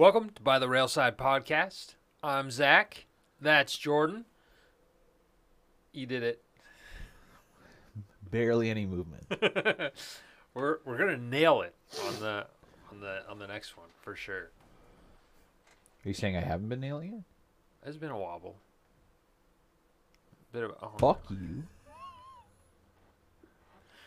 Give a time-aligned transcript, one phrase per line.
[0.00, 1.96] Welcome to By the Railside Podcast.
[2.22, 3.04] I'm Zach.
[3.38, 4.24] That's Jordan.
[5.92, 6.42] You did it.
[8.30, 9.26] Barely any movement.
[10.54, 11.74] we're we're gonna nail it
[12.06, 12.46] on the
[12.90, 14.44] on the on the next one for sure.
[16.04, 17.86] Are you saying I haven't been nailing it?
[17.86, 18.56] It's been a wobble.
[20.50, 21.62] Bit of oh, Fuck you.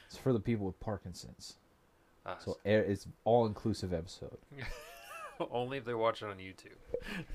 [0.08, 1.58] It's for the people with Parkinson's.
[2.26, 2.46] us.
[2.46, 4.40] So it's all inclusive episode.
[5.52, 6.78] only if they watch it on YouTube.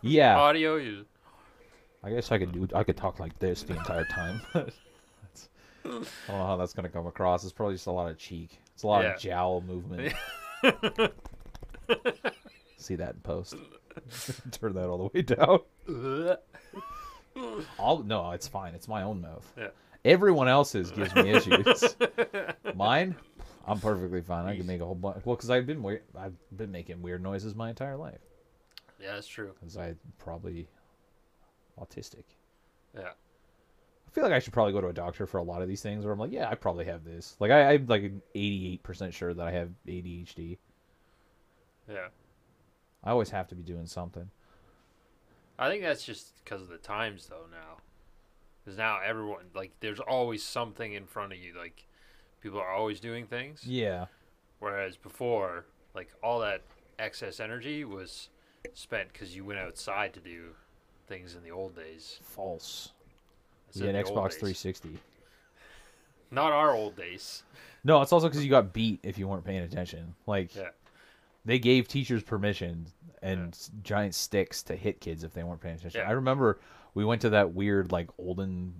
[0.00, 1.06] Yeah, Audio, you
[2.04, 2.68] I guess I could do.
[2.72, 4.40] I could talk like this the entire time.
[4.54, 4.60] I
[5.84, 7.42] don't know how that's gonna come across.
[7.42, 8.60] It's probably just a lot of cheek.
[8.74, 9.14] It's a lot Yeah.
[9.14, 10.14] of jowl movement.
[12.76, 13.56] See that in post.
[14.52, 16.38] Turn that all the way down.
[17.80, 18.74] I'll, no, it's fine.
[18.74, 19.52] It's my own mouth.
[19.58, 19.68] Yeah.
[20.04, 21.96] Everyone else's gives me issues.
[22.76, 23.16] Mine,
[23.66, 24.46] I'm perfectly fine.
[24.46, 25.24] I can make a whole bunch.
[25.24, 26.02] Well, because I've been weird.
[26.16, 28.20] I've been making weird noises my entire life.
[29.00, 29.52] Yeah, that's true.
[29.60, 30.68] Because I probably
[31.80, 32.24] autistic.
[32.94, 33.10] Yeah.
[33.10, 35.82] I feel like I should probably go to a doctor for a lot of these
[35.82, 36.04] things.
[36.04, 37.36] Where I'm like, yeah, I probably have this.
[37.40, 40.58] Like I, I'm like 88 percent sure that I have ADHD.
[41.88, 42.08] Yeah.
[43.04, 44.30] I always have to be doing something.
[45.58, 47.46] I think that's just because of the times, though.
[47.50, 47.78] Now,
[48.64, 51.54] because now everyone like there's always something in front of you.
[51.58, 51.87] Like
[52.40, 53.64] people are always doing things.
[53.66, 54.06] Yeah.
[54.60, 56.62] Whereas before, like all that
[56.98, 58.28] excess energy was
[58.74, 60.54] spent because you went outside to do
[61.06, 62.20] things in the old days.
[62.22, 62.90] False.
[63.74, 64.98] You said Xbox 360.
[66.30, 67.42] Not our old days.
[67.84, 70.14] No, it's also because you got beat if you weren't paying attention.
[70.26, 70.70] Like Yeah.
[71.44, 72.86] they gave teachers permission
[73.22, 76.00] and s giant sticks to hit kids if they weren't paying attention.
[76.02, 76.08] Yeah.
[76.08, 76.58] I remember
[76.94, 78.74] we went to that weird like olden.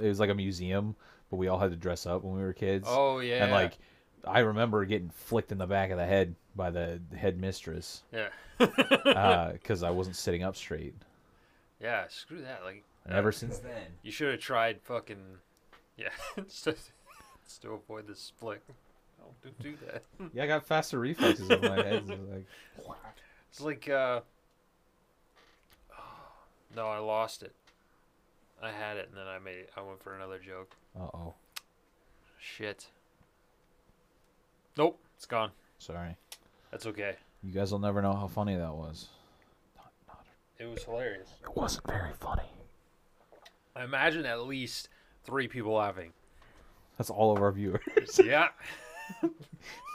[0.00, 0.96] It was like a museum,
[1.30, 2.86] but we all had to dress up when we were kids.
[2.88, 3.44] Oh yeah.
[3.44, 3.78] And like,
[4.24, 8.28] I remember getting flicked in the back of the head by the headmistress yeah.
[9.52, 10.94] because I wasn't sitting up straight.
[11.80, 12.04] yeah.
[12.08, 12.62] Screw that.
[12.64, 15.38] Like And ever since then, you should have tried fucking.
[15.96, 16.08] Yeah.
[16.36, 16.74] just to,
[17.44, 18.62] just to avoid the split.
[19.18, 20.02] Don't do, do that.
[20.34, 22.04] yeah, I got faster reflexes in my head.
[22.06, 22.46] so like,
[23.50, 24.20] It's like uh
[26.76, 27.54] No, I lost it.
[28.62, 30.74] I had it and then I made I went for another joke.
[30.98, 31.34] uh oh,
[32.38, 32.86] Shit.
[34.76, 35.50] Nope, it's gone.
[35.78, 36.16] sorry.
[36.70, 37.16] That's okay.
[37.42, 39.08] You guys will never know how funny that was.
[39.76, 40.24] Not, not,
[40.58, 41.28] It was hilarious.
[41.42, 42.44] it wasn't very funny.
[43.74, 44.88] I imagine at least
[45.24, 46.12] three people laughing.
[46.98, 47.80] That's all of our viewers.
[48.24, 48.48] yeah.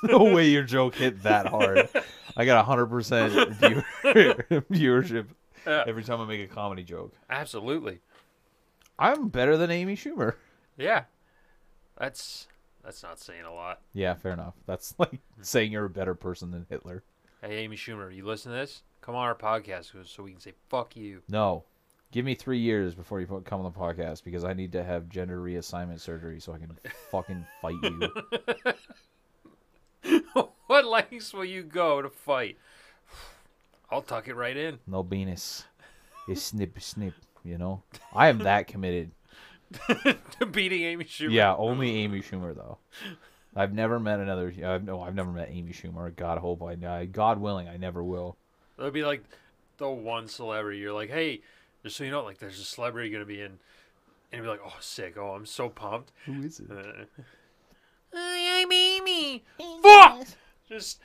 [0.03, 1.87] no way your joke hit that hard.
[2.35, 3.33] I got hundred percent
[4.03, 5.27] viewership
[5.65, 5.83] Yeah.
[5.87, 7.13] every time I make a comedy joke.
[7.29, 7.99] Absolutely.
[8.97, 10.35] I'm better than Amy Schumer.
[10.77, 11.03] Yeah.
[11.97, 12.47] That's
[12.83, 13.81] that's not saying a lot.
[13.93, 14.53] Yeah, fair enough.
[14.65, 15.41] That's like hmm.
[15.41, 17.03] saying you're a better person than Hitler.
[17.41, 18.83] Hey Amy Schumer, you listen to this?
[19.01, 21.21] Come on our podcast so we can say fuck you.
[21.29, 21.63] No.
[22.11, 25.09] Give me three years before you come on the podcast because I need to have
[25.09, 26.71] gender reassignment surgery so I can
[27.11, 28.09] fucking fight you.
[30.67, 32.57] what lengths will you go to fight?
[33.91, 34.79] I'll tuck it right in.
[34.87, 35.65] No penis.
[36.27, 37.13] It's snip snip,
[37.45, 37.83] you know?
[38.13, 39.11] I am that committed.
[40.39, 41.31] to beating Amy Schumer.
[41.31, 42.77] Yeah, only Amy Schumer though.
[43.55, 44.53] I've never met another.
[44.63, 46.13] Uh, no, I've never met Amy Schumer.
[46.15, 47.05] God hope I die.
[47.05, 48.37] God willing, I never will.
[48.77, 49.23] That'd be like
[49.77, 50.79] the one celebrity.
[50.79, 51.41] You're like, hey,
[51.83, 53.59] just so you know, like there's a celebrity gonna be in, and
[54.33, 55.17] you'd be like, oh, sick.
[55.17, 56.11] Oh, I'm so pumped.
[56.25, 56.69] Who is it?
[56.69, 57.05] Uh,
[58.13, 59.43] I'm Amy.
[59.81, 60.27] Fuck.
[60.67, 60.99] Just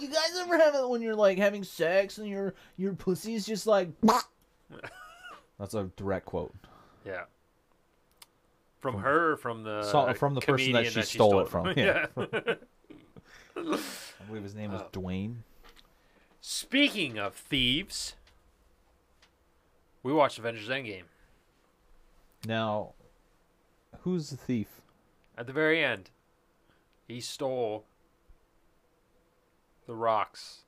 [0.00, 3.66] You guys ever have it when you're like having sex and your your pussy's just
[3.66, 3.88] like?
[5.58, 6.54] That's a direct quote.
[7.04, 7.24] yeah.
[8.78, 11.72] From her, or from the So- from the person that comedian she stole it from,
[11.76, 12.06] yeah.
[12.16, 12.56] I
[14.28, 14.84] believe his name was Oh.
[14.84, 15.36] Uh, Dwayne.
[16.40, 18.14] Speaking of thieves,
[20.02, 21.04] we watched Avengers Endgame
[22.46, 22.92] Now,
[24.02, 24.80] who's the thief?
[25.36, 26.10] at the very end.
[27.08, 27.84] He stole
[29.86, 30.64] the rocks,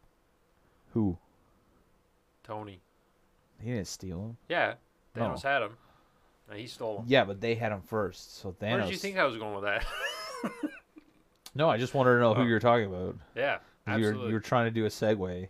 [0.95, 1.19] Who?
[2.43, 2.81] Tony.
[3.61, 4.37] He didn't steal them.
[4.49, 4.75] Yeah,
[5.19, 5.50] Thanos No.
[5.50, 5.70] had him,
[6.55, 7.05] he stole them.
[7.09, 8.37] Yeah, but they had him first.
[8.38, 8.70] So Thanos.
[8.73, 9.85] Where did you think I was going with that?
[11.55, 12.44] No, I just wanted to know who Oh.
[12.44, 13.17] you're talking about.
[13.35, 14.31] yeah, You're absolutely.
[14.31, 15.49] you're trying to do a segue,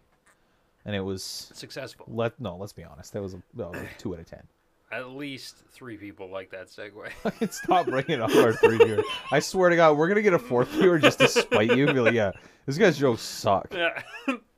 [0.86, 2.06] and it was Successful.
[2.08, 2.56] let no.
[2.56, 3.12] Let's be honest.
[3.12, 4.42] That was a, well, a two out of ten.
[4.92, 7.52] At least three people like that segue.
[7.52, 9.04] Stop bringing up our three viewers.
[9.30, 11.86] I swear to God, we're gonna get a fourth viewer just to spite you.
[11.92, 12.30] Be like, yeah,
[12.64, 13.68] this guy's jokes suck.
[13.74, 14.00] yeah.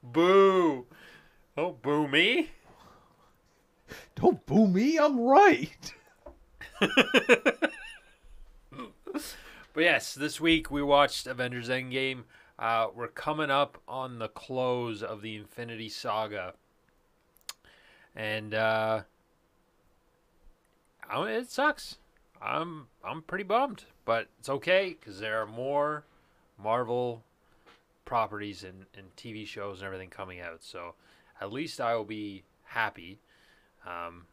[0.04, 0.86] boo.
[1.56, 2.50] Oh, boo me.
[4.14, 4.98] Don't boo me.
[4.98, 5.94] I'm right.
[9.72, 12.25] But yes, this week we watched Avengers Endgame.
[12.58, 16.54] Uh, we're coming up on the close of the Infinity Saga,
[18.16, 19.02] and uh,
[21.08, 21.98] I it sucks.
[22.42, 26.04] I'm I'm pretty bummed, but it's okay because there are more
[26.60, 27.22] Marvel
[28.04, 30.64] properties and, and TV shows and everything coming out.
[30.64, 30.94] So
[31.40, 33.20] at least I will be happy
[33.86, 34.26] um,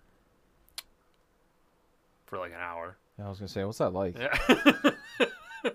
[2.25, 2.97] for like an hour.
[3.23, 4.17] I was gonna say, what's that like?
[4.17, 4.37] Yeah.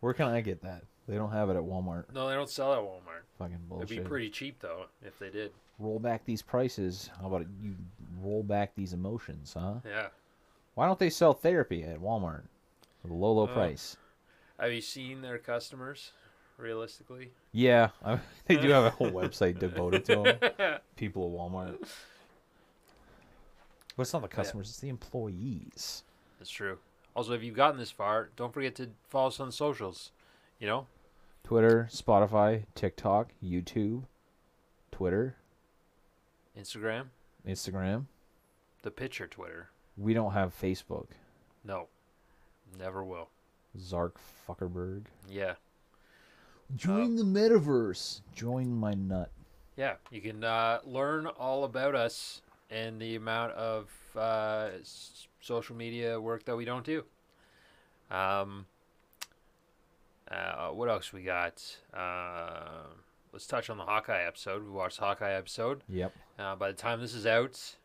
[0.00, 0.82] Where can I get that?
[1.08, 2.04] They don't have it at Walmart.
[2.14, 3.22] no, they don't sell at Walmart.
[3.38, 3.90] Fucking bullshit.
[3.92, 5.50] It'd be pretty cheap though if they did.
[5.78, 7.10] Roll back these prices.
[7.20, 7.74] How about you
[8.20, 9.74] roll back these emotions, huh?
[9.86, 10.08] Yeah.
[10.74, 12.42] Why don't they sell therapy at Walmart
[13.02, 13.96] for a low, low Uh, price?
[14.60, 16.12] Have you seen their customers?
[16.56, 20.78] Realistically, Yeah, I, they do have a whole website devoted to them.
[20.96, 21.88] People at Walmart.
[23.98, 26.04] But it's not the customers; it's the employees.
[26.38, 26.78] that's true.
[27.16, 30.12] Also, if you've gotten this far, don't forget to follow us on socials.
[30.60, 30.86] You know,
[31.42, 34.04] Twitter, Spotify, TikTok, YouTube,
[34.92, 35.34] Twitter,
[36.56, 37.06] Instagram,
[37.44, 38.04] Instagram.
[38.82, 39.70] the picture Twitter.
[39.96, 41.08] We don't have Facebook.
[41.64, 41.88] No,
[42.78, 43.30] never will.
[43.76, 45.06] Zark Fuckerberg.
[45.28, 45.54] Yeah.
[46.76, 48.20] Join the metaverse.
[48.32, 49.32] Join my nut.
[49.76, 54.70] Yeah, you can uh, learn all about us and the amount of uh,
[55.40, 57.04] social media work that we don't do.
[58.10, 58.66] Um,
[60.30, 61.62] uh, what else we got?
[61.94, 62.84] Uh,
[63.32, 64.64] let's touch on the Hawkeye episode.
[64.64, 65.82] We watched the Hawkeye episode.
[65.88, 66.12] Yep.
[66.38, 67.76] Uh, by the time this is out,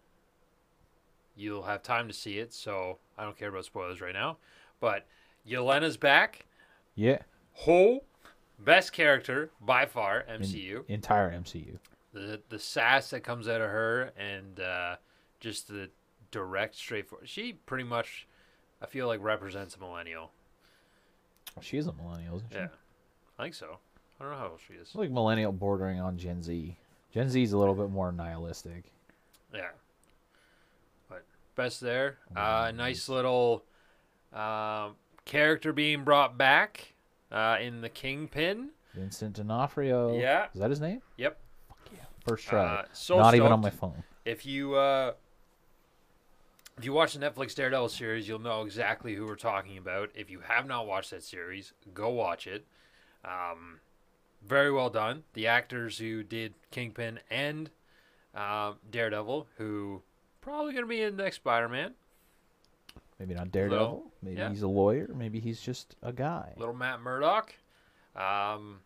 [1.35, 4.38] you'll have time to see it, so I don't care about spoilers right now.
[4.80, 5.06] But
[5.47, 6.45] Yelena's back.
[6.95, 7.19] Yeah.
[7.53, 8.03] Ho,
[8.59, 11.77] best character by far, In- MCU entire MCU.
[12.13, 14.95] The the sass that comes out of her and uh,
[15.39, 15.89] just the
[16.31, 17.27] direct, straightforward.
[17.27, 18.27] She pretty much,
[18.81, 20.31] I feel like represents a millennial.
[21.62, 22.57] She is a millennial, isn't she?
[22.57, 22.68] Yeah,
[23.38, 23.77] I think so.
[24.19, 24.95] I don't know how old she is.
[24.95, 26.77] Like millennial bordering on Gen Z.
[27.13, 28.86] Gen Z is a little bit more nihilistic.
[29.54, 29.69] Yeah,
[31.09, 31.25] but
[31.56, 32.18] best there.
[32.36, 33.63] Uh, nice little
[34.31, 34.95] um
[35.25, 36.94] character being brought back
[37.31, 38.69] uh, in the Kingpin.
[38.94, 40.18] Vincent D'Onofrio.
[40.19, 40.48] Yeah.
[40.54, 41.01] Is that his name?
[41.18, 41.39] Yep.
[42.25, 42.64] First try.
[42.64, 44.04] Uh, so Not even on my phone.
[44.25, 45.14] If you uh,
[46.78, 50.10] if you watch the Netflix Daredevil series, you'll know exactly who we're talking about.
[50.16, 52.66] If you have not watched that series, go watch it.
[53.25, 53.80] Um,
[54.46, 55.24] very well done.
[55.34, 57.70] The actors who did Kingpin and
[58.36, 60.02] uh, Daredevil, who
[60.42, 61.94] probably going to be in the next Spider-Man.
[63.19, 63.80] Maybe not Daredevil.
[63.86, 64.50] Little- Maybe yeah.
[64.50, 65.10] he's a lawyer.
[65.14, 66.54] Maybe he's just a guy.
[66.58, 67.54] Little Matt Murdock.
[68.16, 68.80] Um,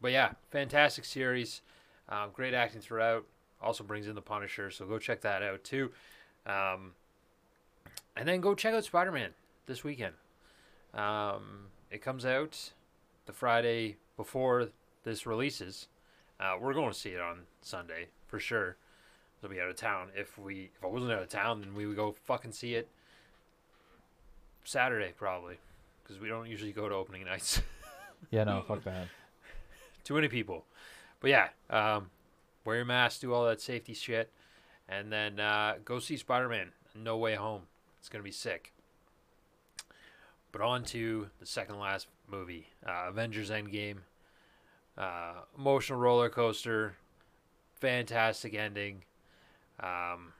[0.00, 1.60] but yeah, fantastic series.
[2.12, 3.24] Um, great acting throughout.
[3.62, 5.90] Also brings in the Punisher, so go check that out too.
[6.46, 6.92] Um,
[8.16, 9.30] and then go check out Spider Man
[9.66, 10.14] this weekend.
[10.92, 12.72] Um, it comes out
[13.24, 14.68] the Friday before
[15.04, 15.88] this releases.
[16.38, 18.76] Uh, we're going to see it on Sunday for sure.
[19.42, 20.08] I'll be out of town.
[20.14, 22.88] If we if I wasn't out of town, then we would go fucking see it
[24.64, 25.56] Saturday probably,
[26.02, 27.62] because we don't usually go to opening nights.
[28.30, 29.08] Yeah, no, fuck that.
[30.04, 30.64] Too many people.
[31.22, 32.10] But yeah, um,
[32.64, 34.30] wear your mask, do all that safety shit,
[34.88, 37.62] and then uh, go see Spider Man No Way Home.
[38.00, 38.72] It's to be sick.
[40.50, 43.98] But on to the second last movie uh, Avengers Endgame.
[44.98, 46.96] Uh, emotional roller coaster.
[47.76, 49.04] Fantastic ending.
[49.80, 50.32] Um,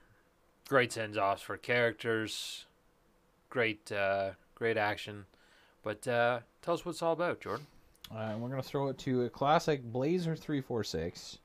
[0.67, 2.65] great send offs for characters.
[3.49, 5.25] Great, uh, great action.
[5.81, 7.67] But uh, tell us what it's all about, Jordan.
[8.11, 11.39] Uh, and we're going to throw it to a classic Blazer 346.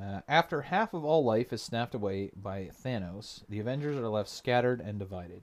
[0.00, 4.28] Uh, after half of all life is snapped away by Thanos, the Avengers are left
[4.28, 5.42] scattered and divided.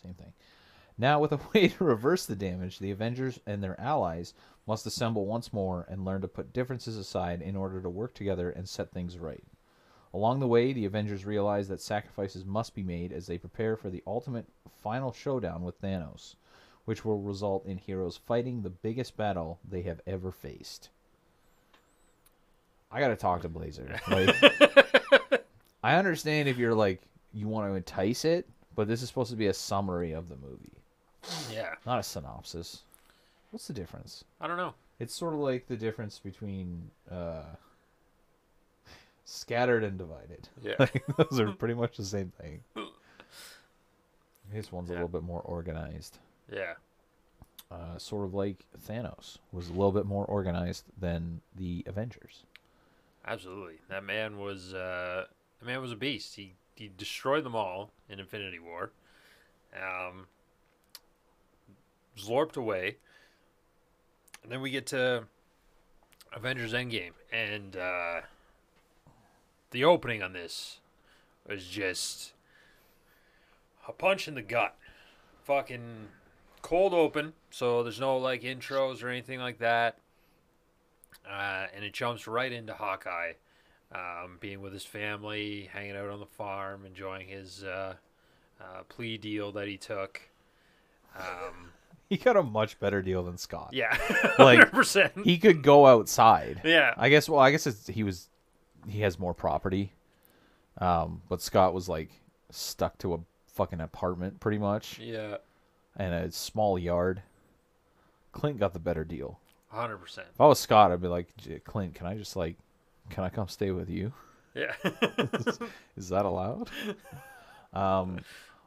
[0.00, 0.32] Same thing.
[0.96, 4.34] Now, with a way to reverse the damage, the Avengers and their allies
[4.66, 8.50] must assemble once more and learn to put differences aside in order to work together
[8.50, 9.44] and set things right.
[10.12, 13.90] Along the way, the Avengers realize that sacrifices must be made as they prepare for
[13.90, 14.46] the ultimate
[14.80, 16.36] final showdown with Thanos,
[16.84, 20.88] which will result in heroes fighting the biggest battle they have ever faced.
[22.90, 23.98] I gotta talk to Blazer.
[24.08, 24.34] Like,
[25.82, 29.36] I understand if you're like you want to entice it, but this is supposed to
[29.36, 30.72] be a summary of the movie,
[31.52, 32.82] Yeah, not a synopsis.
[33.50, 34.24] What's the difference?
[34.40, 34.74] I don't know.
[35.00, 37.42] It's sort of like the difference between uh,
[39.24, 40.48] scattered and divided.
[40.62, 40.74] Yeah.
[40.78, 42.60] Like, those are pretty much the same thing.
[44.52, 46.18] This one's a little bit more organized.
[46.52, 46.74] Yeah.
[47.70, 52.44] Uh, sort of like Thanos was a little bit more organized than the Avengers.
[53.26, 53.78] Absolutely.
[53.88, 55.24] That man was uh
[55.58, 56.36] that man was a beast.
[56.36, 58.92] He he destroyed them all in Infinity War.
[59.74, 60.26] Um
[62.18, 62.96] Zlorped away.
[64.42, 65.24] And then we get to
[66.34, 68.20] Avengers Endgame, and uh,
[69.70, 70.80] the opening on this
[71.48, 72.32] was just
[73.88, 74.76] a punch in the gut.
[75.44, 76.08] Fucking
[76.64, 79.98] cold open, so there's no like intros or anything like that.
[81.30, 83.32] Uh, and it jumps right into Hawkeye,
[83.94, 87.94] um, being with his family, hanging out on the farm, enjoying his uh,
[88.60, 90.20] uh, plea deal that he took.
[91.16, 91.70] Um,
[92.10, 93.70] He got a much better deal than Scott.
[93.72, 93.96] yeah,
[94.38, 94.70] Like.
[95.24, 96.60] He could go outside.
[96.62, 97.30] Yeah, I guess.
[97.30, 98.28] Well, I guess it's, he was.
[98.86, 99.94] He has more property.
[100.78, 102.10] Um, but Scott was like
[102.50, 105.36] stuck to a fucking apartment pretty much yeah,
[105.96, 107.22] and a small yard.
[108.32, 109.38] Clint got the better deal.
[109.68, 110.26] hundred percent.
[110.34, 111.28] If I was Scott, I'd be like,
[111.64, 112.56] Clint, can I just like,
[113.10, 114.12] can I come stay with you?
[114.54, 114.72] Yeah,
[115.96, 116.70] Is that allowed?
[117.72, 118.20] um,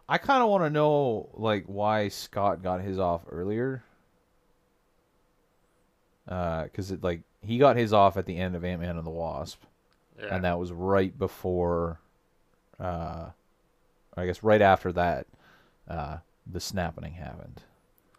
[0.10, 3.84] I kind of want to know like why Scott got his off earlier.
[6.28, 9.06] Uh, cause it like he got his off at the end of Ant Man and
[9.06, 9.62] the Wasp,
[10.22, 10.36] yeah.
[10.36, 12.00] and that was right before,
[12.82, 13.28] uh,
[14.18, 15.26] I guess right after that,
[15.90, 16.18] uh,
[16.52, 17.62] the snapping happened.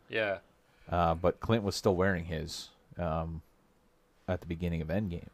[0.09, 0.39] yeah.
[0.91, 3.43] Uh, but Clint was still wearing his, um,
[4.27, 5.29] at the beginning of Endgame.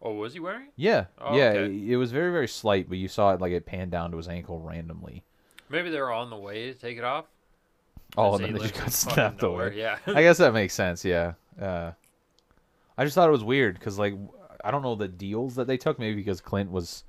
[0.00, 0.68] Oh, was he wearing?
[0.76, 1.48] Yeah, Oh, yeah.
[1.50, 1.64] okay.
[1.74, 4.16] It, it was very very slight, but you saw it like it panned down to
[4.16, 5.22] his ankle randomly.
[5.68, 7.26] Maybe they were on the way to take it off.
[8.16, 9.74] Oh, and then they just got snapped away.
[9.76, 9.98] Yeah.
[10.06, 11.04] I guess that makes sense.
[11.04, 11.32] Yeah.
[11.60, 11.92] Uh,
[12.96, 14.14] I just thought it was weird because, like,
[14.64, 15.98] I don't know the deals that they took.
[15.98, 17.04] Maybe because Clint was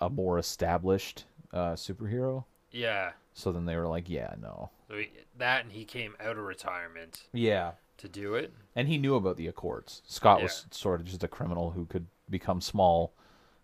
[0.00, 3.12] a more established uh, superhero, yeah.
[3.34, 6.44] so then they were like, "Yeah, no." So he, that and he came out of
[6.44, 7.72] retirement Yeah.
[7.98, 8.52] to do it.
[8.74, 10.02] And he knew about the Accords.
[10.06, 10.44] Scott Yeah.
[10.44, 13.12] was sort of just a criminal who could become small,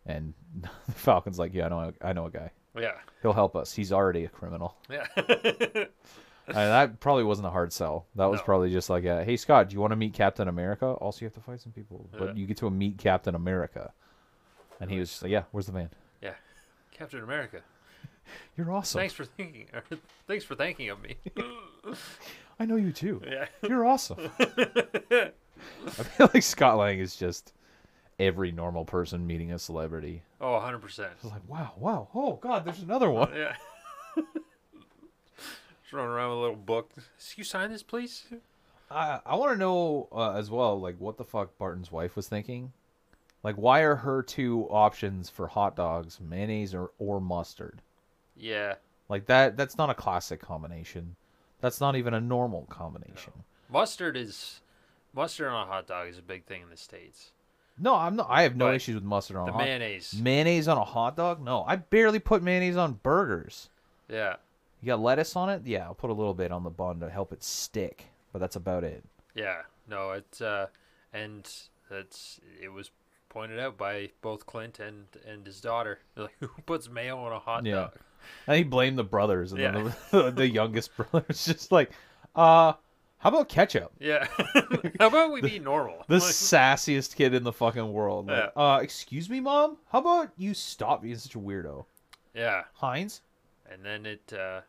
[0.07, 2.51] and the Falcon's like, "Yeah, I know, I know a guy.
[2.79, 2.93] Yeah.
[3.23, 3.73] He'll help us.
[3.75, 5.07] He's already a criminal." Yeah.
[6.49, 8.07] Uh, that probably wasn't a hard sell.
[8.15, 8.45] That was No.
[8.45, 10.87] probably just like, a, "Hey Scott, do you want to meet Captain America?
[10.87, 12.19] Also, you have to fight some people, Yeah.
[12.21, 13.93] but you get to meet Captain America."
[14.81, 15.91] And he was just like, "Yeah, where's the van?
[16.23, 16.33] yeah.
[16.91, 17.61] Captain America.
[18.57, 19.01] You're awesome.
[19.01, 19.67] Thanks for thinking.
[20.27, 21.17] thanks for thanking of me.
[22.61, 23.23] I know you too.
[23.27, 23.47] yeah.
[23.69, 25.33] You're awesome." I
[25.91, 27.53] feel like Scott Lang is just
[28.19, 30.23] every normal person meeting a celebrity.
[30.41, 31.09] Oh, 100%.
[31.15, 33.33] It's like, wow, wow, oh god, there's another one.
[33.35, 33.55] Yeah.
[35.83, 36.93] Just running around with a little book.
[36.95, 37.05] Can
[37.37, 38.27] you sign this, please?
[38.91, 42.29] I I want to know uh, as well, like what the fuck Barton's wife was
[42.29, 42.73] thinking.
[43.43, 47.81] Like, why are her two options for hot dogs mayonnaise or, or mustard?
[48.39, 48.75] Yeah.
[49.09, 51.17] Like that that's not a classic combination.
[51.61, 53.33] That's not even a normal combination.
[53.71, 54.61] Mustard is
[55.15, 57.33] mustard on a hot dog is a big thing in the states.
[57.79, 60.15] No, I'm not I have no But issues with mustard on The a hot mayonnaise.
[60.21, 61.43] Mayonnaise on a hot dog?
[61.43, 63.69] No, I barely put mayonnaise on burgers.
[64.09, 64.37] yeah.
[64.81, 65.63] You got lettuce on it?
[65.65, 68.55] Yeah, I'll put a little bit on the bun to help it stick, but that's
[68.55, 69.03] about it.
[69.35, 69.63] Yeah.
[69.89, 70.67] No, it's uh
[71.13, 71.51] and
[71.91, 72.91] that's it was
[73.29, 76.01] pointed out by both Clint and and his daughter.
[76.15, 77.75] They're like, who puts mayo on a hot Yeah.
[77.75, 77.97] dog?
[78.47, 79.71] And he blamed the brothers, and Yeah.
[79.73, 81.91] then the, the youngest brother's just like,
[82.35, 82.73] uh,
[83.19, 83.93] how about ketchup?
[83.99, 84.27] Yeah.
[85.01, 86.05] How about we be normal?
[86.09, 88.27] The Like, sassiest kid in the fucking world.
[88.29, 88.63] Like, Yeah.
[88.63, 89.77] uh, excuse me, mom?
[89.91, 91.85] How about you stop being such a weirdo?
[92.35, 92.65] yeah.
[92.75, 93.23] Heinz?
[93.71, 94.61] And then it uh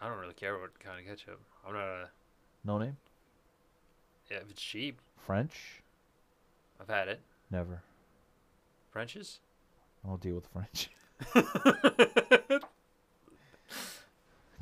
[0.00, 1.40] I don't really care what kind of ketchup.
[1.66, 2.08] I'm not a
[2.64, 2.96] No name?
[4.30, 5.82] yeah, if it's cheap, French?
[6.80, 7.20] I've had it.
[7.50, 7.82] Never.
[8.96, 9.40] French's?
[10.02, 10.88] I don't deal with French.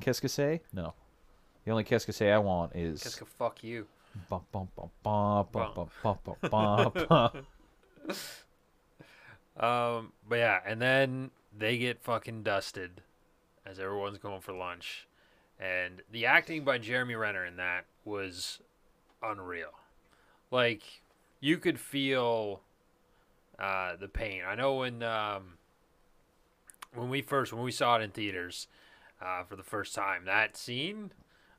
[0.00, 0.60] Qu'est-ce que c'est?
[0.72, 0.92] No.
[1.64, 3.86] The only qu'est-ce que c'est I want is Qu'est-ce que fuck you?
[4.28, 7.46] bum, bum, bum, bum, bum, bum, bum, bum, bum.
[9.56, 13.02] Um, but yeah, and then they get fucking dusted
[13.64, 15.06] as everyone's going for lunch.
[15.60, 18.58] And the acting by Jeremy Renner in that was
[19.22, 19.70] unreal.
[20.50, 20.82] Like
[21.38, 22.62] you could feel
[23.58, 24.42] uh, the pain.
[24.46, 25.58] I know when um,
[26.94, 28.66] when we first when we saw it in theaters
[29.20, 31.12] uh, for the first time, that scene,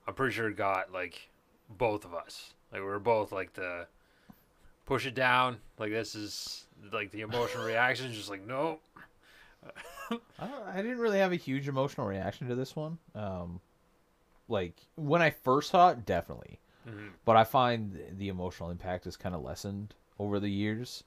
[0.07, 1.29] I'm pretty sure it got like
[1.69, 2.53] both of us.
[2.71, 3.87] Like we were both like the
[4.85, 5.57] push it down.
[5.77, 8.11] Like this is like the emotional reaction.
[8.13, 8.79] Just like no.
[10.39, 12.99] I, I didn't really have a huge emotional reaction to this one.
[13.15, 13.59] Um,
[14.47, 16.59] like when I first saw it, definitely.
[16.87, 17.09] Mhm.
[17.25, 21.03] But I find the emotional impact is kind of lessened over the years.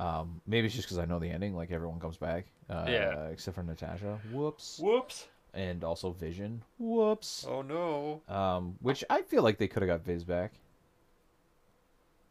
[0.00, 1.54] Um, maybe it's just because I know the ending.
[1.54, 3.26] Like everyone comes back, uh, Yeah.
[3.26, 4.18] except for Natasha.
[4.32, 4.78] Whoops.
[4.82, 5.28] Whoops.
[5.52, 6.62] And also Vision.
[6.78, 7.44] Whoops.
[7.48, 8.22] Oh no.
[8.34, 10.52] Um, which I feel like they could have got Viz back.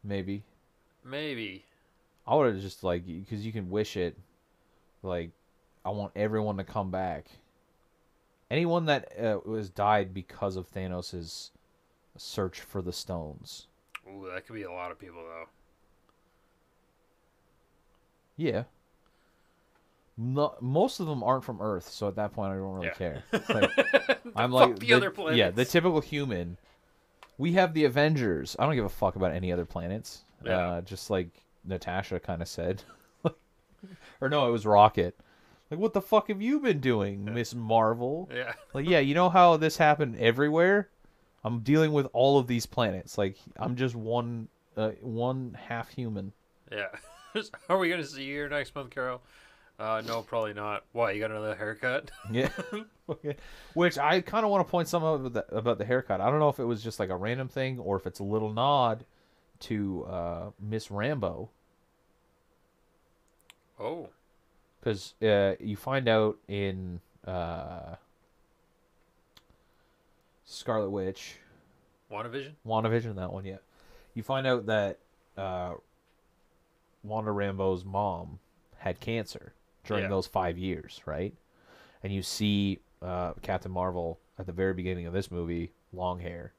[0.02, 0.42] Maybe.
[1.04, 1.64] Maybe.
[2.26, 4.16] I would have just like because you can wish it.
[5.02, 5.30] Like,
[5.84, 7.26] I want everyone to come back.
[8.50, 11.50] Anyone that uh, was died because of Thanos'
[12.16, 13.66] search for the stones.
[14.08, 15.46] Ooh, that could be a lot of people though.
[18.40, 18.64] Yeah.
[20.16, 22.94] No, most of them aren't from Earth, so at that point I don't really Yeah.
[22.94, 23.22] care.
[23.48, 25.38] Like, I'm like the other planets.
[25.38, 26.56] Yeah, the typical human.
[27.38, 28.54] We have the Avengers.
[28.58, 30.22] I don't give a fuck about any other planets.
[30.44, 30.58] Yeah.
[30.58, 31.28] Uh, just like
[31.64, 32.82] Natasha kind of said,
[34.20, 35.16] or no, it was Rocket.
[35.70, 38.28] Like, what the fuck have you been doing, Miss Marvel?
[38.34, 38.52] Yeah.
[38.74, 40.88] Like, yeah, you know how this happened everywhere.
[41.44, 43.16] I'm dealing with all of these planets.
[43.16, 46.32] Like, I'm just one, uh, one half human.
[46.70, 46.88] Yeah.
[47.68, 49.22] Are we gonna see you here next month, Carol?
[49.78, 50.84] Uh, no, probably not.
[50.92, 51.12] Why?
[51.12, 52.10] You got another haircut?
[52.30, 52.50] Yeah.
[53.08, 53.36] okay.
[53.74, 56.20] Which I kind of want to point some out about the, about the haircut.
[56.20, 58.24] I don't know if it was just like a random thing or if it's a
[58.24, 59.04] little nod
[59.60, 61.48] to uh, Miss Rambeau
[63.78, 64.08] Oh.
[64.78, 67.94] because uh, you find out in uh,
[70.44, 71.36] Scarlet Witch,
[72.12, 72.52] WandaVision?
[72.66, 73.56] WandaVision, that one, yeah.
[74.14, 74.98] You find out that
[75.38, 75.74] uh,
[77.02, 78.38] Wanda Rambeau's mom
[78.78, 79.54] had cancer
[79.84, 80.08] during Yeah.
[80.10, 81.34] those five years, right?
[82.02, 86.52] And you see uh, Captain Marvel at the very beginning of this movie, long hair.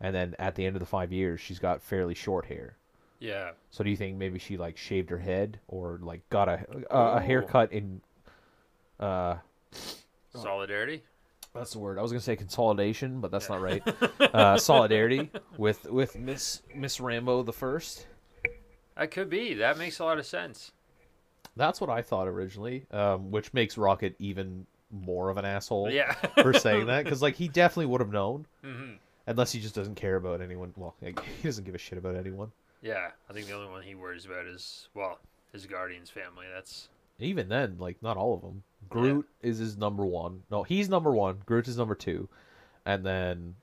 [0.00, 2.76] And then at the end of the five years, she's got fairly short hair.
[3.18, 3.52] Yeah.
[3.70, 7.16] So do you think maybe she like shaved her head or like got a a,
[7.16, 8.00] a haircut in?
[9.00, 9.36] Uh,
[10.34, 11.02] Solidarity?
[11.54, 11.98] that's the word.
[11.98, 13.82] I was gonna say consolidation, but that's not right.
[14.20, 18.06] uh, solidarity with with Miss Miss Rambeau the first.
[18.96, 19.54] That could be.
[19.54, 20.72] That makes a lot of sense.
[21.56, 26.12] That's what I thought originally, um, which makes Rocket even more of an asshole Yeah.
[26.42, 28.92] for saying that because like he definitely would have known, hmm
[29.28, 30.72] unless he just doesn't care about anyone.
[30.76, 32.52] Well, like, he doesn't give a shit about anyone.
[32.80, 33.10] Yeah.
[33.28, 35.18] I think the only one he worries about is, well,
[35.52, 36.46] his Guardians family.
[36.54, 36.88] That's.
[37.18, 38.62] Even then, like not all of them.
[38.88, 40.42] Groot is his number one.
[40.50, 41.38] No, he's number one.
[41.46, 42.28] Groot is number two,
[42.84, 43.56] and then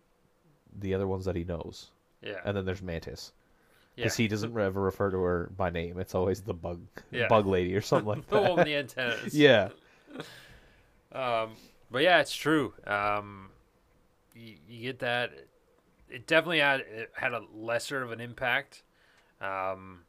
[0.80, 1.92] the other ones that he knows,
[2.22, 2.40] Yeah.
[2.44, 3.32] and then there's Mantis.
[3.96, 4.06] Yeah.
[4.06, 6.00] Because he doesn't ever refer to her by name.
[6.00, 7.28] It's always the bug, Yeah.
[7.28, 8.44] bug lady or something like that.
[8.44, 9.34] the one the antennas.
[9.36, 9.70] yeah,
[11.12, 11.52] Um,
[11.92, 12.74] but yeah, it's true.
[12.88, 13.50] Um,
[14.36, 15.32] you, you get that.
[16.10, 18.84] It definitely had it had a lesser of an impact.
[19.42, 20.02] Um,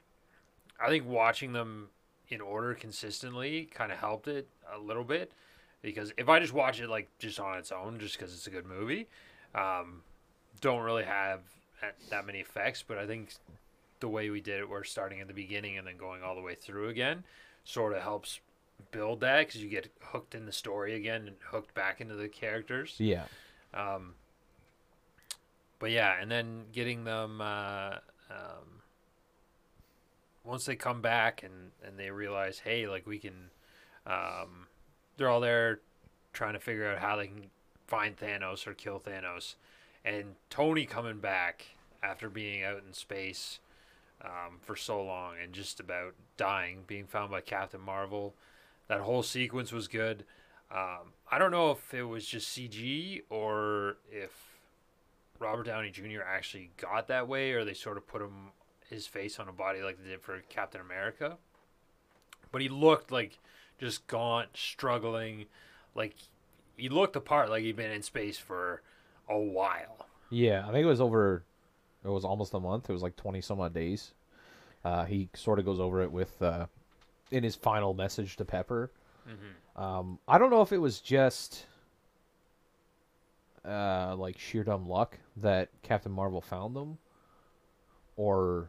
[0.81, 1.89] I think watching them
[2.29, 5.33] in order consistently kind of helped it a little bit
[5.83, 8.51] because if I just watch it like just on its own, just because it's a
[8.51, 9.09] good movie,
[9.55, 10.03] um,
[10.61, 11.41] don't really have
[12.11, 12.83] that many effects.
[12.87, 13.35] But I think
[14.05, 16.43] the way we did it, we're starting at the beginning and then going all the
[16.43, 17.25] way through again,
[17.65, 18.41] sort of helps
[18.91, 22.29] build that because you get hooked in the story again and hooked back into the
[22.29, 22.97] characters.
[22.99, 23.25] yeah,
[23.73, 24.13] Um,
[25.79, 27.95] but yeah, and then getting them uh,
[28.31, 28.83] um,
[30.45, 33.49] once they come back and, and they realize, hey, like we can,
[34.07, 34.67] um,
[35.17, 35.81] they're all there
[36.35, 37.47] trying to figure out how they can
[37.87, 39.55] find Thanos or kill Thanos,
[40.05, 41.69] and Tony coming back
[42.03, 43.61] after being out in space
[44.23, 48.35] um, for so long and just about dying, being found by Captain Marvel.
[48.89, 50.25] That whole sequence was good.
[50.71, 54.31] Um, I don't know if it was just CG or if
[55.39, 56.23] Robert Downey Jr.
[56.27, 58.51] actually got that way, or they sort of put him
[58.89, 61.37] his face on a body like they did for Captain America.
[62.53, 63.39] But he looked like
[63.79, 65.47] just gaunt, struggling,
[65.95, 66.15] like
[66.77, 68.83] he looked apart, like he'd been in space for
[69.29, 70.07] a while.
[70.31, 70.63] yeah.
[70.67, 71.45] I think it was over.
[72.05, 72.91] It was almost a month.
[72.91, 74.13] It was like twenty some odd days.
[74.85, 76.67] Uh, he sort of goes over it with uh,
[77.31, 78.91] in his final message to Pepper.
[79.29, 79.83] Mm-hmm.
[79.83, 81.65] Um, I don't know if it was just
[83.65, 86.99] uh, like sheer dumb luck that Captain Marvel found them,
[88.17, 88.69] or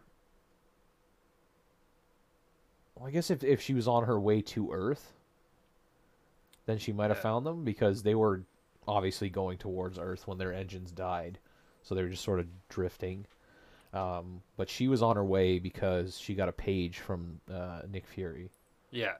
[2.95, 5.11] well, I guess if if she was on her way to Earth,
[6.65, 7.23] then she might have Yeah.
[7.23, 8.43] found them because they were
[8.87, 11.39] obviously going towards Earth when their engines died,
[11.85, 13.27] so they were just sort of drifting.
[13.93, 18.07] Um, but she was on her way because she got a page from uh, Nick
[18.07, 18.51] Fury
[18.91, 19.17] Yeah,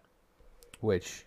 [0.82, 1.26] which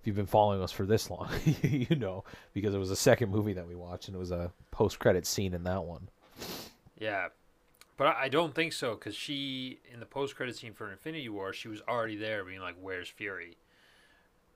[0.00, 1.30] if you've been following us for this long,
[1.62, 4.52] you know, because it was the second movie that we watched and it was a
[4.72, 6.08] post-credit scene in that one.
[6.98, 7.28] yeah.
[7.96, 11.68] But I don't think so because she, in the post-credit scene for Infinity War, she
[11.68, 13.56] was already there, being like, "Where's Fury?"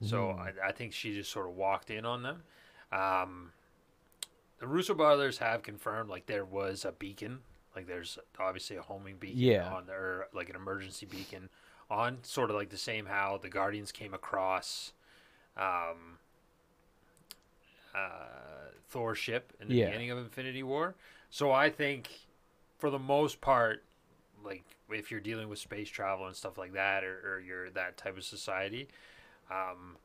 [0.01, 0.39] So Hmm.
[0.39, 2.43] I, I think she just sort of walked in on them.
[2.93, 3.53] Um,
[4.59, 7.41] the Russo brothers have confirmed like there was a beacon,
[7.77, 9.73] like there's obviously a homing beacon Yeah.
[9.73, 11.49] on there, like an emergency beacon
[11.91, 14.93] on, sort of like the same how the Guardians came across
[15.57, 16.19] um,
[17.95, 19.87] uh, Thor's ship in the Yeah.
[19.87, 20.95] beginning of Infinity War.
[21.31, 22.11] So I think,
[22.79, 23.85] for the most part,
[24.45, 27.97] like if you're dealing with space travel and stuff like that, or, or you're that
[27.97, 28.89] type of society,
[29.51, 29.97] um,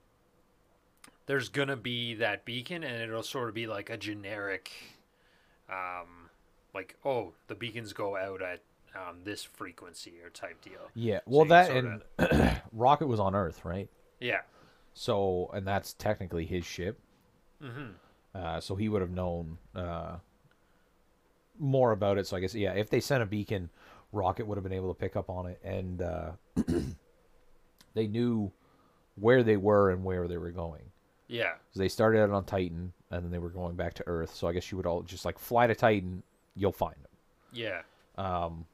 [1.25, 4.71] there's gonna be that beacon, and it'll sort of be like a generic,
[5.69, 6.29] um,
[6.73, 8.62] like oh the beacons go out at
[8.95, 10.89] um, this frequency or type deal.
[10.93, 11.19] Yeah.
[11.25, 13.89] Well, you that and Rocket was on Earth, right?
[14.19, 14.41] Yeah.
[14.93, 16.99] So, and that's technically his ship.
[17.62, 17.91] Mm-hmm.
[18.36, 20.17] Uh, so he would have known uh,
[21.59, 22.27] more about it.
[22.27, 23.69] So I guess yeah, if they sent a beacon,
[24.12, 26.31] Rocket would have been able to pick up on it, and uh,
[27.93, 28.51] they knew
[29.15, 30.83] where they were and where they were going.
[31.27, 31.53] Yeah.
[31.75, 34.36] they started out on Titan, and then they were going back to Earth.
[34.36, 36.23] So I guess you would all just like fly to Titan,
[36.55, 37.12] you'll find them.
[37.51, 37.81] Yeah.
[38.17, 38.65] Um,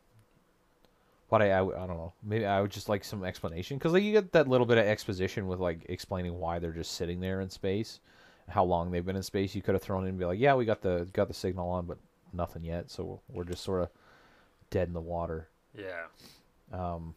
[1.29, 2.13] but I, I, I don't know.
[2.23, 4.85] Maybe I would just like some explanation because like you get that little bit of
[4.85, 7.99] exposition with like explaining why they're just sitting there in space,
[8.47, 9.53] how long they've been in space.
[9.53, 11.69] You could have thrown in and be like, yeah, we got the got the signal
[11.69, 11.97] on, but
[12.33, 12.89] nothing yet.
[12.89, 13.89] So we're just sort of
[14.71, 15.47] dead in the water.
[15.77, 16.05] Yeah.
[16.73, 17.13] Um,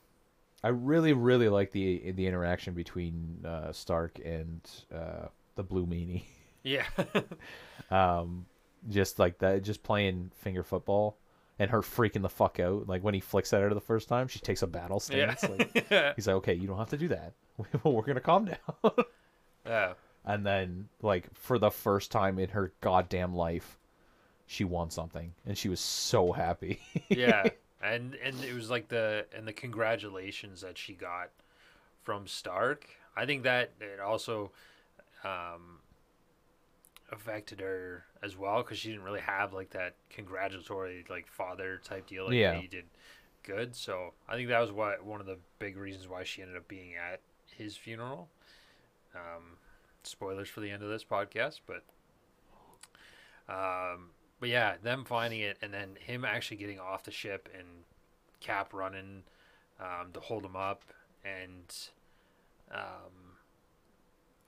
[0.64, 4.60] I really really like the the interaction between uh, Stark and
[4.94, 6.22] uh, the Blue Meanie.
[6.62, 6.86] Yeah.
[7.90, 8.46] um,
[8.88, 11.18] just like that, just playing finger football.
[11.58, 12.88] And her freaking the fuck out.
[12.88, 15.34] Like when he flicks at her the first time, she takes a battle yeah.
[15.34, 15.58] stance.
[15.58, 17.34] Like, he's like, okay, you don't have to do that.
[17.84, 19.04] We're gonna calm down.
[19.66, 19.92] yeah.
[20.24, 23.78] and then, like for the first time in her goddamn life,
[24.46, 26.80] she won something, and she was so happy.
[27.08, 27.48] yeah
[27.82, 31.30] and and it was like the and the congratulations that she got
[32.02, 32.88] from stark.
[33.16, 34.50] I think that it also
[35.24, 35.78] um
[37.10, 42.06] affected her as well because she didn't really have like that congratulatory like father type
[42.06, 42.54] deal like Yeah.
[42.58, 42.84] he did
[43.42, 43.74] good.
[43.76, 46.66] So i think that was what one of the big reasons why she ended up
[46.68, 47.20] being at
[47.56, 48.28] his funeral.
[49.14, 49.58] Um
[50.04, 51.84] spoilers for the end of this podcast but
[53.48, 54.10] um
[54.42, 57.64] but yeah, them finding it and then him actually getting off the ship and
[58.40, 59.22] Cap running
[59.78, 60.82] um, to hold him up,
[61.24, 61.72] and
[62.74, 63.36] um,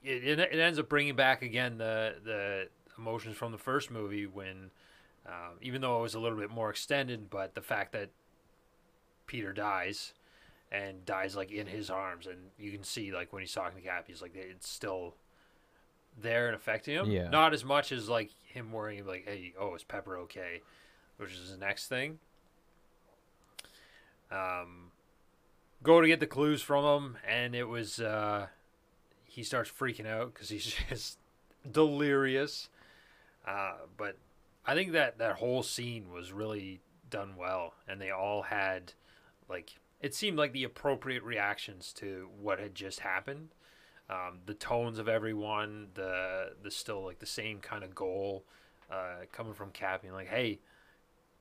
[0.03, 4.69] it, it ends up bringing back again the the emotions from the first movie when,
[5.25, 8.09] um, even though it was a little bit more extended, but the fact that
[9.27, 10.11] Peter dies
[10.73, 13.87] and dies like in his arms, and you can see like when he's talking to
[13.87, 15.15] Cap, he's like it's still
[16.21, 17.09] there and affecting him.
[17.09, 17.29] Yeah.
[17.29, 20.61] Not as much as like him worrying like, hey, oh, is Pepper okay?
[21.17, 22.19] Which is the next thing.
[24.31, 24.91] Um,
[25.83, 28.47] go to get the clues from him, and it was uh,
[29.23, 31.19] he starts freaking out because he's just
[31.69, 32.69] delirious.
[33.47, 34.17] Uh, but
[34.65, 38.93] I think that that whole scene was really done well, and they all had
[39.47, 43.49] like it seemed like the appropriate reactions to what had just happened
[44.09, 48.43] um, the tones of everyone, the the still like the same kind of goal
[48.91, 50.59] uh, coming from Cap, being like, hey,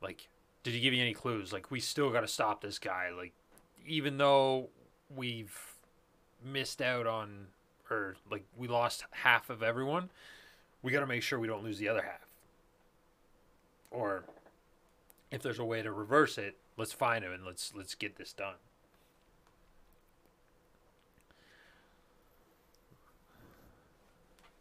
[0.01, 0.29] like,
[0.63, 1.53] did he give you any clues?
[1.53, 3.11] Like, we still got to stop this guy.
[3.17, 3.33] Like,
[3.87, 4.69] even though
[5.15, 5.75] we've
[6.45, 7.49] missed out on,
[7.91, 10.11] or like we lost half of everyone,
[10.83, 12.27] we got to make sure we don't lose the other half.
[13.91, 14.25] Or
[15.31, 18.33] if there's a way to reverse it, let's find him and let's let's get this
[18.33, 18.55] done.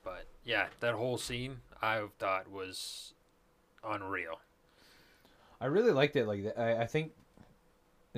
[0.04, 3.14] But yeah, that whole scene I thought was
[3.84, 4.40] unreal.
[5.60, 6.28] I really liked it.
[6.28, 7.12] Like I, I think,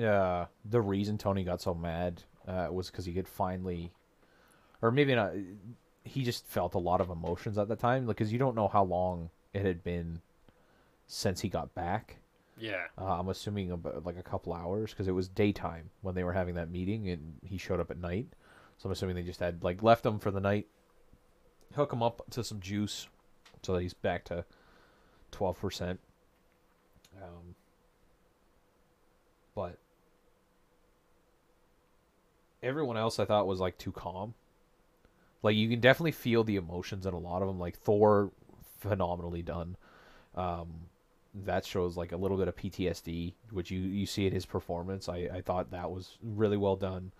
[0.02, 3.92] uh, the reason Tony got so mad uh, was because he could finally,
[4.82, 5.32] or maybe not.
[6.04, 8.84] He just felt a lot of emotions at the time, because you don't know how
[8.84, 10.20] long it had been
[11.06, 12.18] since he got back.
[12.58, 12.84] Yeah.
[12.96, 16.32] Uh, I'm assuming about like a couple hours because it was daytime when they were
[16.32, 18.26] having that meeting, and he showed up at night.
[18.78, 20.66] So I'm assuming they just had like left him for the night,
[21.74, 23.08] hook him up to some juice,
[23.62, 24.44] so that he's back to
[25.30, 26.00] twelve percent.
[27.22, 27.54] Um,
[29.54, 29.78] but
[32.62, 34.34] everyone else I thought was like too calm.
[35.42, 37.58] Like you can definitely feel the emotions in a lot of them.
[37.58, 38.30] Like Thor,
[38.80, 39.76] phenomenally done.
[40.34, 40.68] Um,
[41.44, 45.08] that shows like a little bit of PTSD, which you you see in his performance.
[45.08, 47.12] I I thought that was really well done.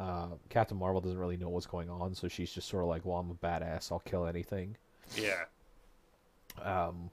[0.00, 3.04] Uh, Captain Marvel doesn't really know what's going on, so she's just sort of like,
[3.04, 3.92] "Well, I'm a badass.
[3.92, 4.76] I'll kill anything."
[5.14, 5.44] Yeah.
[6.62, 7.10] Um,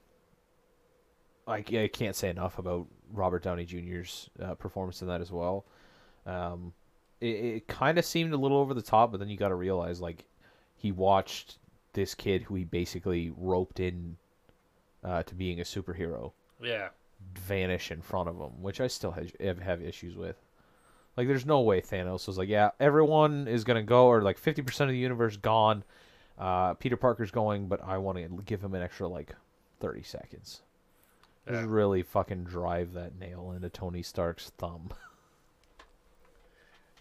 [1.46, 5.64] I, I can't say enough about Robert Downey Jr.'s uh, performance in that as well.
[6.26, 6.72] Um,
[7.20, 9.54] it, it kind of seemed a little over the top, but then you got to
[9.54, 10.24] realize like
[10.76, 11.58] he watched
[11.94, 14.16] this kid who he basically roped in
[15.04, 16.88] uh, to being a superhero Yeah.
[17.34, 20.36] vanish in front of him, which I still have, have, have issues with.
[21.18, 24.82] Like, there's no way Thanos was like, yeah, everyone is gonna go, or like 50%
[24.82, 25.82] of the universe gone.
[26.38, 29.34] Uh, Peter Parker's going, but I want to give him an extra like
[29.80, 30.62] 30 seconds.
[31.44, 31.54] Yeah.
[31.54, 34.90] Just really fucking drive that nail into Tony Stark's thumb.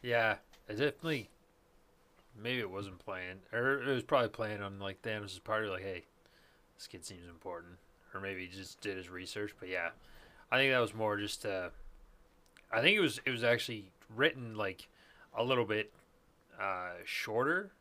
[0.02, 0.38] Yeah.
[0.68, 1.30] It definitely.
[2.42, 5.68] Maybe it wasn't playing, or it was probably playing on like Thanos' party.
[5.68, 6.06] Like, hey,
[6.78, 7.74] this kid seems important,
[8.14, 9.54] or maybe he just did his research.
[9.60, 9.90] But yeah,
[10.52, 11.46] I think that was more just.
[11.46, 11.70] Uh,
[12.72, 14.88] I think it was it was actually written like
[15.36, 15.92] a little bit
[16.60, 17.72] uh, shorter,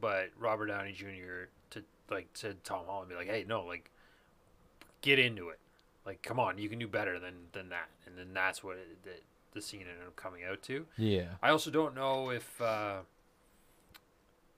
[0.00, 1.48] but Robert Downey Jr.
[1.70, 3.90] to like to Tom Holland be like, hey, no, like
[5.00, 5.58] get into it.
[6.04, 7.88] Like, come on, you can do better than than that.
[8.06, 9.10] And then that's what it, the,
[9.54, 10.86] the scene ended up coming out to.
[10.96, 11.34] Yeah.
[11.42, 12.98] I also don't know if uh,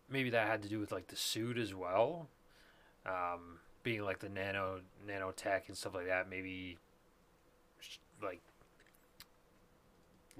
[0.09, 2.29] maybe that had to do with like the suit as well,
[3.07, 6.29] um, being like the nano nanotech and stuff like that.
[6.29, 6.79] Maybe
[8.23, 8.41] like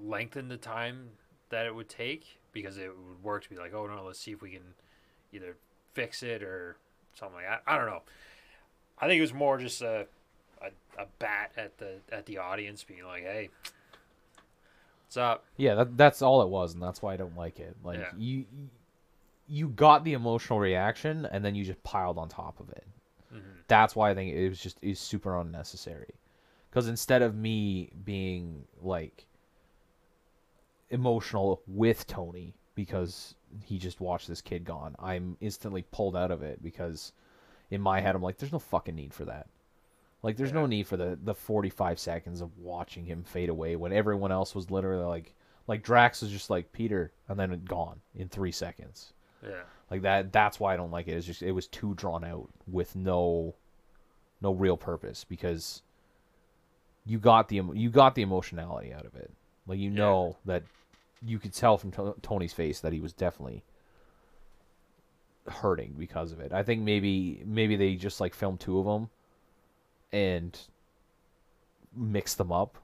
[0.03, 1.09] lengthen the time
[1.49, 4.31] that it would take because it would work to be like, oh no, let's see
[4.31, 4.73] if we can
[5.33, 5.55] either
[5.93, 6.77] fix it or
[7.13, 7.63] something like that.
[7.67, 8.01] I don't know.
[8.99, 10.07] I think it was more just a
[10.61, 13.49] a, a bat at the at the audience being like, hey,
[15.05, 15.45] what's up?
[15.57, 17.75] Yeah, that, that's all it was, and that's why I don't like it.
[17.83, 18.11] Like Yeah.
[18.17, 18.45] you,
[19.47, 22.85] you got the emotional reaction, and then you just piled on top of it.
[23.33, 23.41] Mhm.
[23.67, 26.13] That's why I think it was just is super unnecessary.
[26.69, 29.25] Because instead of me being like
[30.91, 36.41] emotional with Tony because he just watched this kid gone, I'm instantly pulled out of
[36.43, 37.11] it because
[37.69, 39.47] in my head I'm like, there's no fucking need for that.
[40.23, 43.91] Like, there's no need for the the 45 seconds of watching him fade away when
[43.91, 45.33] everyone else was literally like,
[45.67, 49.13] like Drax was just like Peter, and then gone in three seconds.
[49.43, 49.63] Yeah.
[49.89, 50.31] Like that.
[50.31, 51.13] That's why I don't like it.
[51.13, 53.55] It's just it was too drawn out with no,
[54.41, 55.81] no real purpose because
[57.05, 59.31] you got the you got the emotionality out of it.
[59.65, 59.97] Like you Yeah.
[59.97, 60.63] know that
[61.25, 63.63] you could tell from To- Tony's face that he was definitely
[65.47, 66.53] hurting because of it.
[66.53, 69.09] I think maybe maybe they just like filmed two of them
[70.11, 70.57] and
[71.95, 72.77] mixed them up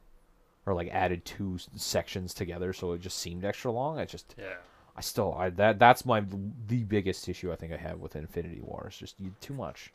[0.66, 4.00] or like added two sections together so it just seemed extra long.
[4.00, 4.56] I just Yeah.
[4.96, 6.24] I still I that that's my
[6.68, 8.86] the biggest issue I think I have with Infinity War.
[8.88, 9.92] It's just you too much.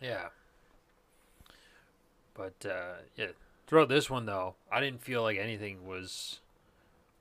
[0.00, 0.28] Yeah.
[2.34, 3.28] But uh, yeah,
[3.66, 6.40] throughout this one though, I didn't feel like anything was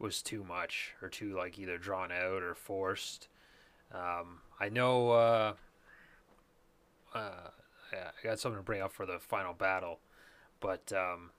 [0.04, 3.30] was too much or too like either drawn out or forced.
[3.94, 5.12] Um, I know.
[5.12, 5.54] Uh,
[7.16, 7.50] uh,
[7.94, 10.00] I got something to bring up for the final battle,
[10.60, 11.32] but um,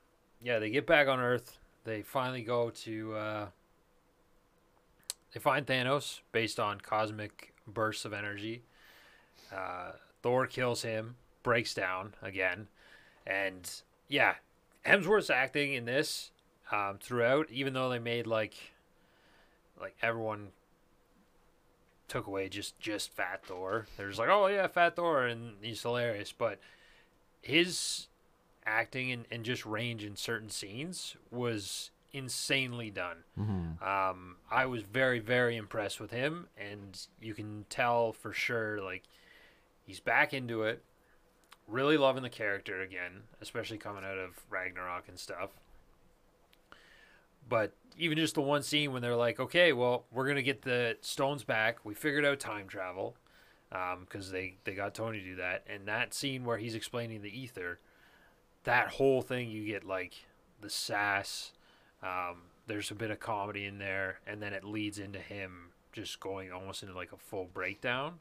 [0.42, 1.58] yeah, they get back on Earth.
[1.84, 3.14] They finally go to.
[3.14, 3.46] Uh,
[5.34, 8.62] they find Thanos based on cosmic bursts of energy.
[9.54, 12.68] Uh, Thor kills him, breaks down again,
[13.26, 13.70] and
[14.08, 14.36] yeah,
[14.86, 16.30] Hemsworth's acting in this
[16.74, 18.54] um, throughout, even though they made like
[19.80, 20.48] like everyone
[22.08, 23.86] took away just just Fat Thor.
[23.96, 26.58] They're just like, oh yeah, Fat Thor, and he's hilarious, but
[27.42, 28.08] his
[28.66, 33.18] acting and, and just range in certain scenes was insanely done.
[33.38, 33.84] Mm-hmm.
[33.84, 39.02] Um, I was very, very impressed with him, and you can tell for sure, like,
[39.84, 40.82] he's back into it.
[41.66, 45.50] Really loving the character again, especially coming out of Ragnarok and stuff.
[47.48, 50.96] But even just the one scene when they're like, okay, well, we're to get the
[51.00, 51.84] stones back.
[51.84, 53.16] We figured out time travel
[54.00, 55.64] because they, they got Tony to do that.
[55.66, 57.78] And that scene where he's explaining the Aether,
[58.64, 60.14] that whole thing, you get, like,
[60.60, 61.52] the sass.
[62.02, 66.20] Um, there's a bit of comedy in there, and then it leads into him just
[66.20, 68.14] going almost into like a full breakdown.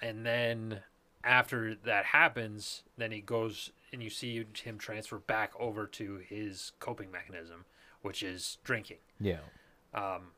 [0.00, 0.80] And then
[1.24, 6.72] after that happens, then he goes and you see him transfer back over to his
[6.78, 7.64] coping mechanism,
[8.06, 8.98] which is drinking.
[9.20, 9.40] Yeah.
[9.94, 10.28] Um,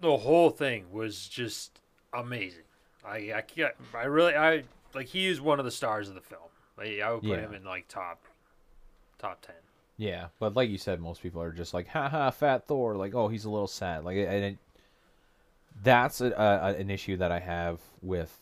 [0.00, 1.80] the whole thing was just
[2.14, 2.64] amazing.
[3.04, 4.64] I I can't, I really I
[4.94, 6.40] like he is one of the stars of the film.
[6.78, 7.46] Like, I would put Yeah.
[7.46, 8.22] him in like top
[9.18, 9.56] top ten.
[9.98, 13.28] Yeah, but like you said, most people are just like, "Ha Fat Thor!" Like, oh,
[13.28, 14.04] he's a little sad.
[14.04, 14.58] Like, and it,
[15.82, 18.38] that's a, a, an issue that I have with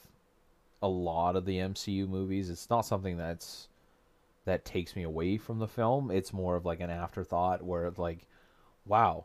[0.83, 2.50] a lot of the MCU movies.
[2.50, 3.68] It's not something that's
[4.44, 6.11] that takes me away from the film.
[6.11, 8.26] It's more of like an afterthought where it's like,
[8.85, 9.24] wow,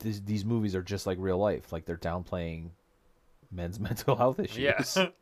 [0.00, 1.72] these these movies are just like real life.
[1.72, 2.70] Like they're downplaying
[3.50, 4.96] men's mental health issues.
[4.96, 5.08] Yeah.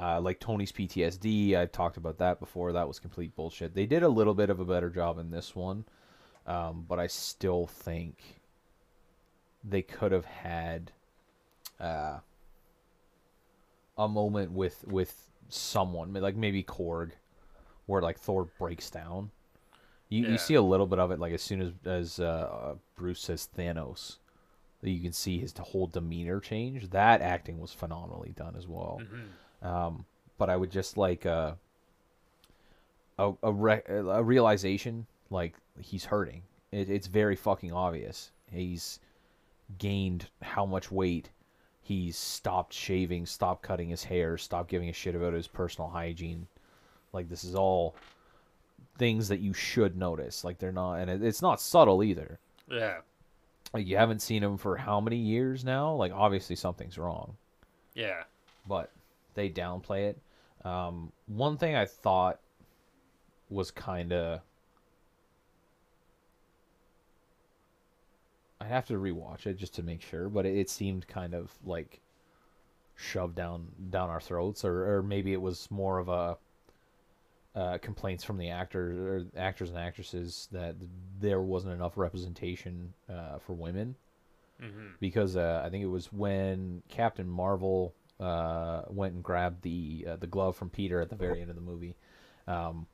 [0.00, 2.72] Uh, like Tony's PTSD, I've talked about that before.
[2.72, 3.74] That was complete bullshit.
[3.74, 5.86] They did a little bit of a better job in this one,
[6.46, 8.38] um, but I still think
[9.64, 10.92] they could have had
[11.80, 12.18] uh,
[13.96, 17.12] a moment with with someone, like maybe Korg,
[17.88, 19.30] where like Thor breaks down.
[20.08, 20.30] You Yeah.
[20.32, 23.48] you see a little bit of it, like as soon as as uh, Bruce says
[23.56, 24.16] Thanos,
[24.82, 26.90] you can see his whole demeanor change.
[26.90, 29.00] That acting was phenomenally done as well.
[29.02, 29.66] Mhm.
[29.66, 30.04] Um,
[30.38, 31.58] but I would just like a
[33.18, 36.42] a a, re- a realization like he's hurting.
[36.72, 38.30] It, it's very fucking obvious.
[38.50, 39.00] He's
[39.78, 41.30] gained how much weight.
[41.82, 46.46] He's stopped shaving, stopped cutting his hair, stopped giving a shit about his personal hygiene.
[47.12, 47.94] Like this is all
[48.98, 50.44] things that you should notice.
[50.44, 52.38] Like they're not, and it's not subtle either.
[52.70, 52.98] Yeah.
[53.72, 55.92] Like you haven't seen him for how many years now?
[55.94, 57.36] Like obviously something's wrong,
[57.94, 58.22] Yeah.
[58.66, 58.90] but
[59.34, 60.18] they downplay it.
[60.66, 62.40] Um, one thing I thought
[63.50, 64.40] was kind of.
[68.60, 71.50] I have to rewatch it just to make sure, but it, it seemed kind of
[71.64, 72.00] like
[72.96, 76.36] shoved down down our throats, or, or maybe it was more of a
[77.58, 80.76] uh, complaints from the actors or actors and actresses that
[81.20, 83.96] there wasn't enough representation uh, for women
[84.60, 84.86] Mm-hmm.
[84.98, 90.16] because uh, I think it was when Captain Marvel uh, went and grabbed the uh,
[90.16, 91.94] the glove from Peter at the very end of the movie.
[92.48, 92.88] Um,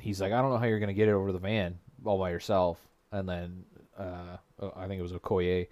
[0.00, 2.30] he's like, I don't know how you're gonna get it over the van all by
[2.30, 2.78] yourself,
[3.10, 3.64] and then
[3.98, 4.36] uh,
[4.76, 5.66] I think it was Okoye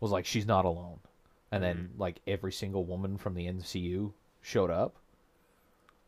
[0.00, 0.98] was like, she's not alone,
[1.50, 4.96] and then like every single woman from the MCU showed up.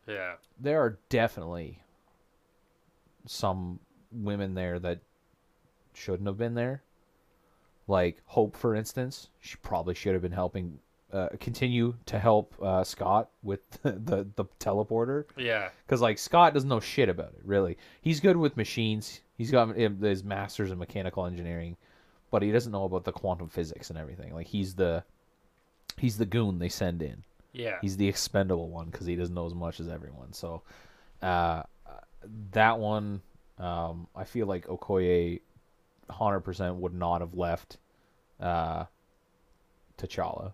[0.06, 0.34] Yeah.
[0.58, 1.82] There are definitely
[3.26, 3.78] some
[4.12, 5.00] women there that
[5.94, 6.82] shouldn't have been there.
[7.86, 10.78] Like Hope, for instance, she probably should have been helping,
[11.12, 15.24] uh, continue to help uh, Scott with the, the, the teleporter.
[15.36, 15.70] Yeah.
[15.86, 17.76] Because, like, Scott doesn't know shit about it, really.
[18.00, 21.76] He's good with machines, he's got his master's in mechanical engineering,
[22.30, 24.34] but he doesn't know about the quantum physics and everything.
[24.34, 25.04] Like, he's the.
[25.96, 27.24] He's the goon they send in.
[27.52, 27.78] Yeah.
[27.80, 30.32] He's the expendable one because he doesn't know as much as everyone.
[30.32, 30.62] So,
[31.22, 31.62] uh,
[32.52, 33.22] that one,
[33.58, 35.40] um, I feel like Okoye,
[36.08, 37.78] hundred percent would not have left,
[38.40, 38.84] uh,
[39.98, 40.52] T'Challa.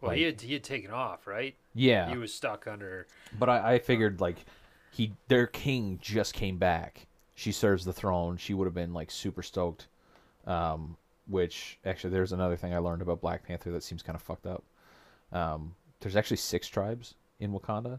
[0.00, 1.54] well, like- he had he had taken off, right?
[1.74, 3.06] Yeah, He was stuck under.
[3.38, 4.44] but I, I figured like
[4.92, 7.06] he, their king just came back.
[7.34, 8.36] She serves the throne.
[8.36, 9.88] She would have been like super stoked.
[10.46, 14.20] Um, which actually, there's another thing I learned about Black Panther that seems kind of
[14.22, 14.62] fucked up.
[15.32, 17.98] Um, there's actually six tribes in Wakanda.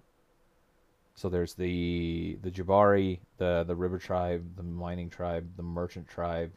[1.15, 6.51] So there's the the Jabari, the the River tribe, the Mining tribe, the Merchant tribe,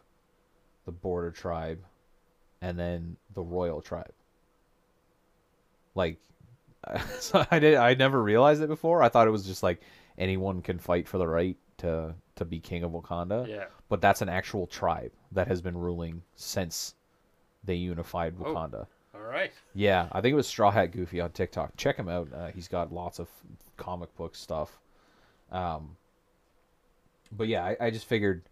[0.84, 1.78] the Border tribe,
[2.60, 4.12] and then the Royal tribe.
[5.94, 6.18] Like,
[7.18, 9.02] so I did I never realized it before.
[9.02, 9.80] I thought it was just like
[10.18, 13.48] anyone can fight for the right to to be king of Wakanda.
[13.48, 13.64] Yeah.
[13.88, 16.94] But that's an actual tribe that has been ruling since
[17.64, 18.44] they unified Oh.
[18.44, 18.80] Wakanda.
[18.80, 18.88] All
[19.28, 19.52] right.
[19.74, 21.76] Yeah, I think it was Straw Hat Goofy on TikTok.
[21.76, 22.28] Check him out.
[22.32, 23.28] Uh, he's got lots of
[23.76, 24.78] comic book stuff.
[25.50, 25.96] Um,
[27.32, 28.42] but yeah, I, I just figured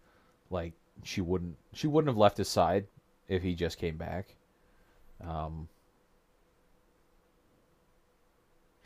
[0.49, 2.87] like she wouldn't she wouldn't have left his side
[3.27, 4.35] if he just came back.
[5.21, 5.67] Um,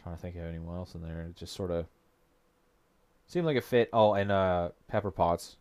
[0.02, 1.22] trying to think of anyone else in there.
[1.30, 1.86] It just sort of
[3.28, 3.90] seemed like a fit.
[3.94, 5.58] Oh, and uh, Pepper Potts.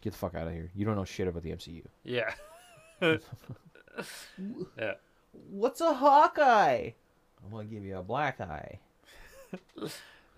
[0.00, 0.70] Get the fuck out of here.
[0.74, 1.84] You don't know shit about the MCU.
[2.04, 2.32] Yeah.
[4.78, 4.94] yeah.
[5.32, 6.90] What's a Hawkeye?
[7.44, 8.78] I'm gonna give you a black eye.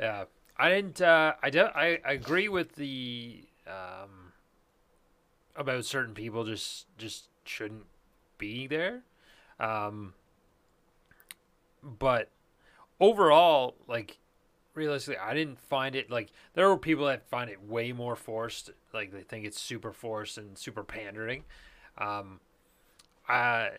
[0.00, 0.24] Yeah.
[0.57, 1.00] I didn't.
[1.00, 4.33] Uh, I, de- I I agree with the um,
[5.57, 7.87] about certain people just just shouldn't
[8.38, 9.02] be there.
[9.59, 10.14] Um,
[11.83, 12.31] but
[13.00, 14.18] overall, like
[14.74, 18.70] realistically, I didn't find it like there were people that find it way more forced.
[18.92, 21.44] Like they think it's super forced and super pandering.
[21.98, 22.40] Um,
[23.28, 23.70] I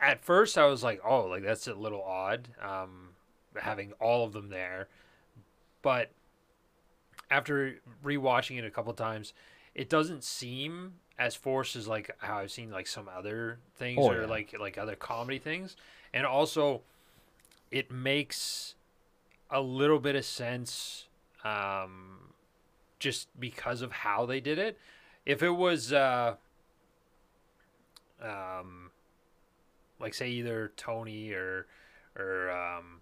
[0.00, 2.48] at first I was like, oh, like that's a little odd.
[2.62, 3.10] Um,
[3.56, 4.88] having all of them there,
[5.82, 6.10] but
[7.30, 9.32] after rewatching it a couple times,
[9.74, 14.10] it doesn't seem as forced as like how I've seen like some other things Oh,
[14.10, 14.26] or yeah.
[14.26, 15.76] like like other comedy things,
[16.14, 16.82] and also
[17.70, 18.74] it makes
[19.50, 21.06] a little bit of sense
[21.44, 22.32] um,
[22.98, 24.78] just because of how they did it.
[25.26, 26.34] If it was uh,
[28.22, 28.90] um,
[30.00, 31.66] like say either Tony or
[32.18, 33.00] or um,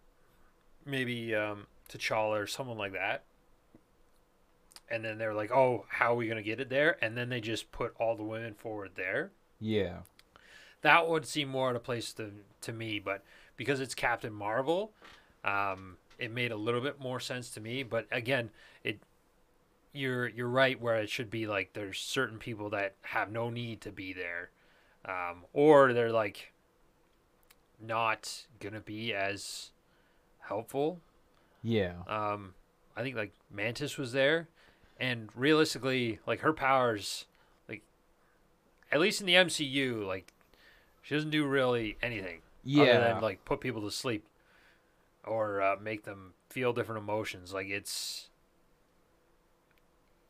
[0.84, 3.24] maybe um, T'Challa or someone like that.
[4.90, 7.40] And then they're like, "Oh, how are we gonna get it there?" And then they
[7.40, 9.30] just put all the women forward there.
[9.61, 9.99] Yeah.
[10.82, 12.30] That would seem more out of place to
[12.62, 13.22] to me, but
[13.57, 14.92] because it's Captain Marvel,
[15.44, 17.82] um, it made a little bit more sense to me.
[17.82, 18.51] But again,
[18.82, 19.01] it
[19.92, 23.80] you're you're right where it should be like there's certain people that have no need
[23.82, 24.51] to be there,
[25.05, 26.53] um, or they're like
[27.81, 29.70] not gonna be as
[30.41, 31.01] helpful
[31.62, 31.95] Yeah.
[32.07, 32.55] um,
[32.97, 34.49] I think like Mantis was there,
[34.99, 37.26] and realistically, like her powers,
[37.68, 37.83] like
[38.91, 40.33] at least in the MCU, like
[41.03, 42.41] she doesn't do really anything
[42.74, 42.99] other Yeah.
[43.12, 44.24] than like put people to sleep
[45.24, 47.53] or uh, make them feel different emotions.
[47.53, 48.31] Like it's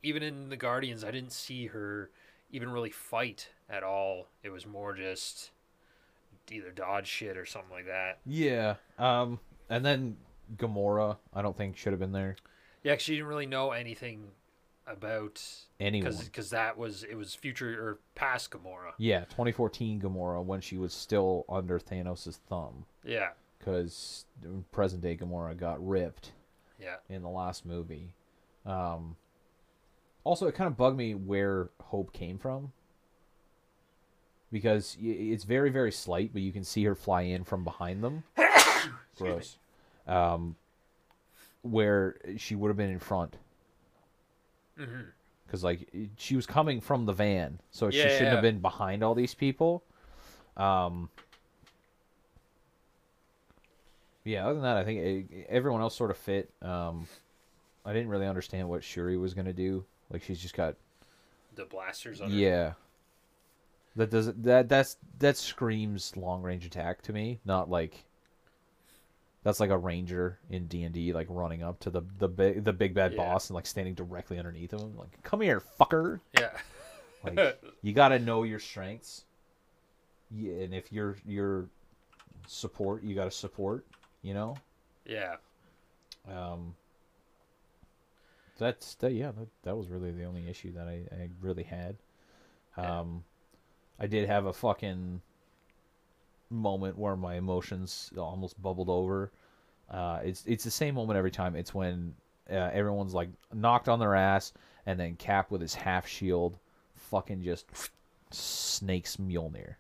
[0.03, 2.11] even in the Guardians, I didn't see her
[2.51, 4.29] even really fight at all.
[4.43, 5.51] It was more just
[6.53, 8.19] either dodge shit or something like that.
[8.27, 8.77] Yeah.
[8.99, 10.17] Um, and then
[10.57, 12.37] Gamora, I don't think should have been there.
[12.83, 14.31] Yeah, 'cause she didn't really know anything
[14.87, 15.45] about
[15.79, 16.15] Anyone.
[16.25, 18.93] because that was it was future or past Gamora.
[18.97, 24.25] Yeah, 2014 Gamora when she was still under Thanos' thumb, Yeah, because
[24.73, 26.33] present day Gamora got ripped
[26.79, 28.15] yeah, in the last movie.
[28.65, 29.17] Um,
[30.25, 32.73] also, it kind of bugged me where Hope came from.
[34.51, 38.25] Because it's very, very slight, but you can see her fly in from behind them.
[39.19, 39.59] Gross.
[40.07, 40.57] Um,
[41.63, 43.37] where she would have been in front.
[45.47, 48.31] Because, like, she was coming from the van, so she shouldn't yeah.
[48.31, 49.83] have been behind all these people.
[50.57, 51.11] Um,
[54.25, 56.51] yeah, other than that, I think it, everyone else sort of fit.
[56.63, 57.07] Um,
[57.85, 59.85] I didn't really understand what Shuri was going to do.
[60.11, 60.77] Like, she's just got
[61.55, 62.21] the blasters.
[62.21, 62.37] On her.
[62.37, 62.73] Yeah.
[63.97, 68.05] That does that that's that screams long range attack to me, not like
[69.43, 72.65] that's like a ranger in D and D, like running up to the the big
[72.65, 73.19] the big bad Yeah.
[73.19, 76.21] boss and like standing directly underneath him, like come here, fucker.
[76.39, 76.51] yeah,
[77.25, 79.25] Like you got to know your strengths.
[80.31, 81.69] Yeah, and if you're you're
[82.47, 83.85] support, you got to support.
[84.23, 84.57] You know.
[85.07, 85.37] yeah.
[86.31, 86.75] Um.
[88.59, 89.13] That's that.
[89.13, 91.97] Yeah, that, that was really the only issue that I, I really had.
[92.77, 93.01] Yeah.
[93.99, 95.21] I did have a fucking
[96.51, 99.31] moment where my emotions almost bubbled over.
[99.91, 101.57] Uh, it's it's the same moment every time.
[101.57, 102.15] It's when
[102.51, 104.53] uh, everyone's like knocked on their ass,
[104.87, 106.59] and then Cap with his half shield,
[106.95, 107.67] fucking just
[108.31, 109.75] snakes Mjolnir.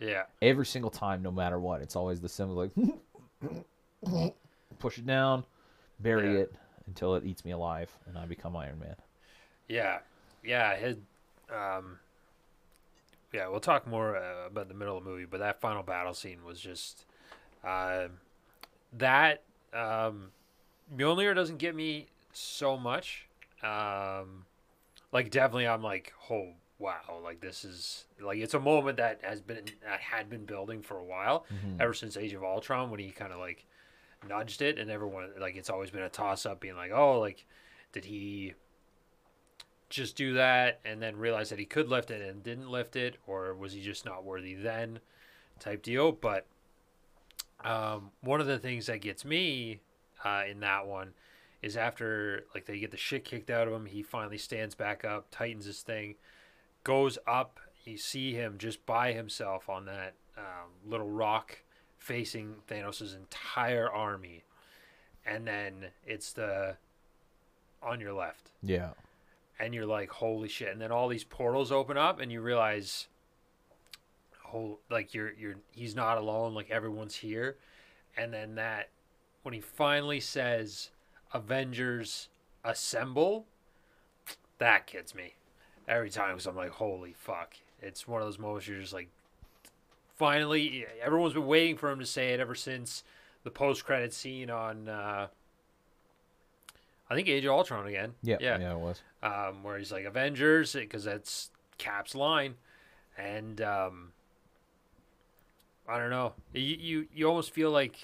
[0.00, 2.70] Yeah, Every single time, no matter what, it's always the symbol like
[4.78, 5.44] push it down,
[6.00, 6.40] bury Yeah.
[6.40, 6.54] it
[6.86, 8.96] until it eats me alive, and I become Iron Man.
[9.68, 9.98] yeah,
[10.42, 10.74] yeah.
[10.76, 10.96] His,
[11.54, 11.98] um,
[13.32, 13.48] yeah.
[13.48, 16.44] We'll talk more uh, about the middle of the movie, but that final battle scene
[16.44, 17.04] was just,
[17.64, 18.08] uh,
[18.92, 20.30] that um,
[20.94, 23.26] Mjolnir doesn't get me so much.
[23.62, 24.46] Um,
[25.12, 29.40] like definitely, I'm like, oh wow, like this is like it's a moment that has
[29.40, 31.46] been that had been building for a while.
[31.78, 33.66] ever since Age of Ultron when he kind of like
[34.28, 37.44] nudged it, and everyone like it's always been a toss up, being like, oh, like
[37.92, 38.54] did he
[39.90, 43.16] just do that and then realize that he could lift it and didn't lift it,
[43.26, 45.00] or was he just not worthy then,
[45.58, 46.12] type deal.
[46.12, 46.46] But
[47.62, 49.80] um, one of the things that gets me
[50.24, 51.12] uh, in that one
[51.60, 55.04] is after like they get the shit kicked out of him, he finally stands back
[55.04, 56.14] up, tightens his thing,
[56.84, 57.60] goes up.
[57.84, 61.62] You see him just by himself on that um, little rock
[61.98, 64.44] facing Thanos' entire army.
[65.26, 66.76] And then it's the
[67.82, 68.50] on your left.
[68.62, 68.90] Yeah,
[69.60, 70.72] And you're like, holy shit.
[70.72, 73.08] And then all these portals open up and you realize
[74.42, 77.56] whole like you're you're he's not alone, like everyone's here.
[78.16, 78.88] And then that
[79.42, 80.90] when he finally says
[81.32, 82.28] Avengers
[82.64, 83.46] assemble,
[84.58, 85.34] that gets me.
[85.86, 87.54] Every time because I'm like, holy fuck.
[87.82, 89.08] It's one of those moments you're just like
[90.16, 93.04] finally everyone's been waiting for him to say it ever since
[93.42, 95.26] the post credit scene on uh
[97.10, 98.14] I think Age of Ultron again.
[98.22, 99.02] yeah, Yeah yeah, it was.
[99.22, 102.54] um, where he's like Avengers because that's Cap's line,
[103.18, 104.12] and um,
[105.88, 106.34] I don't know.
[106.52, 107.96] You, you you almost feel like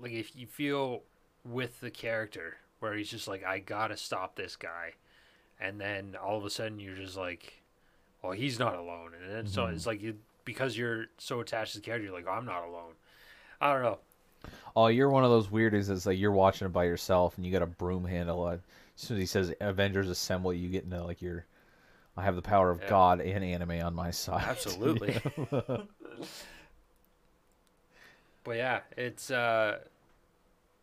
[0.00, 1.02] like if you feel
[1.44, 4.94] with the character where he's just like I gotta stop this guy,
[5.60, 7.62] and then all of a sudden you're just like,
[8.22, 9.74] well he's not alone, and then so Mhm.
[9.74, 12.94] it's like you because you're so attached to the character, you're like I'm not alone.
[13.60, 13.98] I don't know.
[14.76, 17.52] Oh, you're one of those weirdos that's like you're watching it by yourself and you
[17.52, 18.48] got a broom handle.
[18.48, 18.60] As
[18.96, 21.44] soon as he says Avengers Assemble, you get into like your
[22.16, 22.88] I have the power of Yeah.
[22.90, 24.44] God and anime on my side.
[24.48, 25.16] Absolutely.
[28.44, 29.78] but yeah, it's uh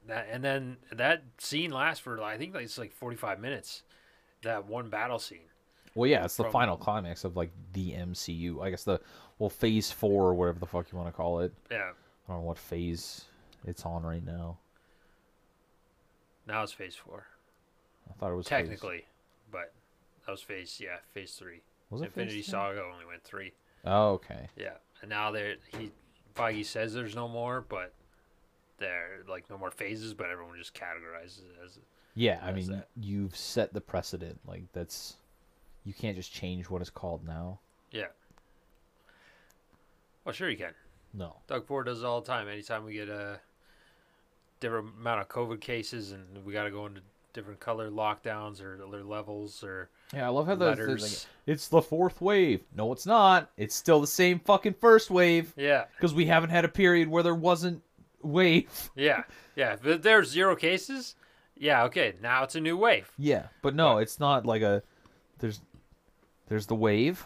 [0.08, 3.84] that and then that scene lasts for I think it's like 45 minutes.
[4.44, 5.46] That one battle scene.
[5.94, 8.62] well, yeah, it's the From- final climax of like the MCU.
[8.64, 9.00] I guess the
[9.38, 11.54] well, Phase Four or whatever the fuck you want to call it.
[11.70, 11.92] Yeah.
[12.28, 13.26] I don't know what phase
[13.66, 14.58] it's on right now.
[16.48, 17.26] Now it's phase 4.
[18.10, 19.06] I thought it was phase- Technically,
[19.52, 19.74] but
[20.26, 21.62] that was phase yeah, phase 3.
[21.90, 22.52] Was it Infinity phase three?
[22.52, 23.52] Saga only went 3.
[23.86, 24.48] Oh, okay.
[24.56, 24.74] Yeah.
[25.02, 25.92] And now there he
[26.36, 27.94] Feige says there's no more, but
[28.78, 31.80] there like no more phases, but everyone just categorizes it as
[32.16, 32.88] Yeah, I mean, that.
[33.00, 34.40] you've set the precedent.
[34.48, 35.18] Like that's
[35.84, 37.60] you can't just change what it's called now.
[37.92, 38.08] yeah.
[40.24, 40.74] Well, sure you can.
[41.14, 41.38] No.
[41.48, 42.48] Doug Ford does it all the time.
[42.48, 43.40] Anytime we get a
[44.62, 47.02] different amount of COVID cases and we got to go into
[47.34, 51.02] different color lockdowns or other levels or Yeah, I love how letters.
[51.02, 52.62] like, it's the fourth wave.
[52.76, 53.50] No, it's not.
[53.58, 57.24] It's still the same fucking first wave yeah, because we haven't had a period where
[57.24, 57.82] there wasn't
[58.22, 58.90] wave.
[58.96, 59.24] yeah,
[59.56, 59.76] yeah.
[59.84, 61.16] If there's zero cases,
[61.58, 62.14] Yeah, okay.
[62.22, 63.10] Now it's a new wave.
[63.18, 64.84] Yeah, but no, it's not like a.
[65.40, 65.62] There's,
[66.48, 67.26] there's the wave,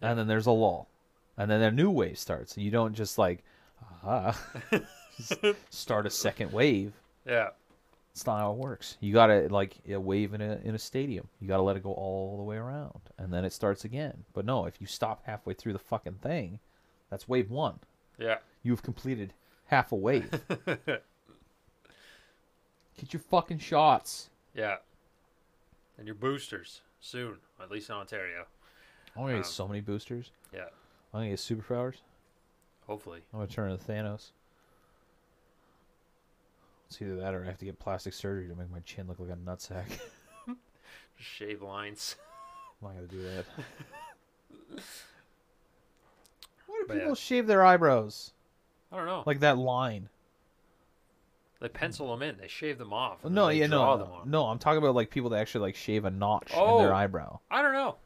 [0.00, 0.88] and then there's a lull,
[1.36, 2.56] and then a new wave starts.
[2.56, 3.44] You don't just like,
[4.04, 4.36] ah,
[5.70, 6.92] start a second wave.
[7.26, 7.48] Yeah.
[8.12, 8.98] It's not how it works.
[9.00, 11.26] You gotta like a wave in a in a stadium.
[11.40, 14.24] You gotta let it go all the way around, and then it starts again.
[14.34, 16.58] But no, if you stop halfway through the fucking thing,
[17.08, 17.78] that's wave one.
[18.18, 18.36] Yeah.
[18.62, 19.32] You've completed
[19.66, 20.30] half a wave.
[20.66, 21.02] Get
[23.12, 24.28] your fucking shots.
[24.54, 24.76] Yeah.
[25.98, 28.44] And your boosters soon, at least in Ontario.
[29.16, 30.30] I'm gonna get Um, so many boosters.
[30.52, 30.64] Yeah.
[31.12, 31.96] I'm gonna get superpowers.
[32.86, 33.20] Hopefully.
[33.32, 34.30] I'm gonna turn into Thanos.
[36.92, 39.18] It's either that or I have to get plastic surgery to make my chin look
[39.18, 39.86] like a nutsack.
[41.16, 42.16] Shave lines.
[42.82, 43.46] I'm not gonna do that.
[46.66, 47.00] Why do But yeah.
[47.00, 48.32] people shave their eyebrows
[48.92, 49.22] I don't know.
[49.24, 50.10] like that line?
[51.62, 52.36] they pencil them in.
[52.36, 53.24] They shave them off.
[53.24, 54.44] No, yeah, no, no, no.
[54.48, 56.78] I'm talking about like people that actually like shave a notch in Oh.
[56.78, 57.38] their eyebrow.
[57.50, 57.96] I don't know.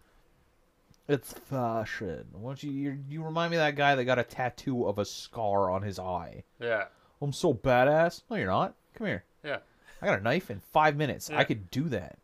[1.09, 2.27] It's fashion.
[2.33, 2.71] Why don't you?
[2.71, 5.83] You, you remind me of that guy that got a tattoo of a scar on
[5.83, 6.45] his eye.
[6.61, 6.85] Yeah.
[7.23, 8.23] I'm so badass.
[8.31, 8.75] No, you're not.
[8.95, 9.25] Come here.
[9.45, 9.59] Yeah.
[10.03, 11.31] I got a knife in five minutes.
[11.31, 11.39] Yeah.
[11.39, 12.19] I could do that.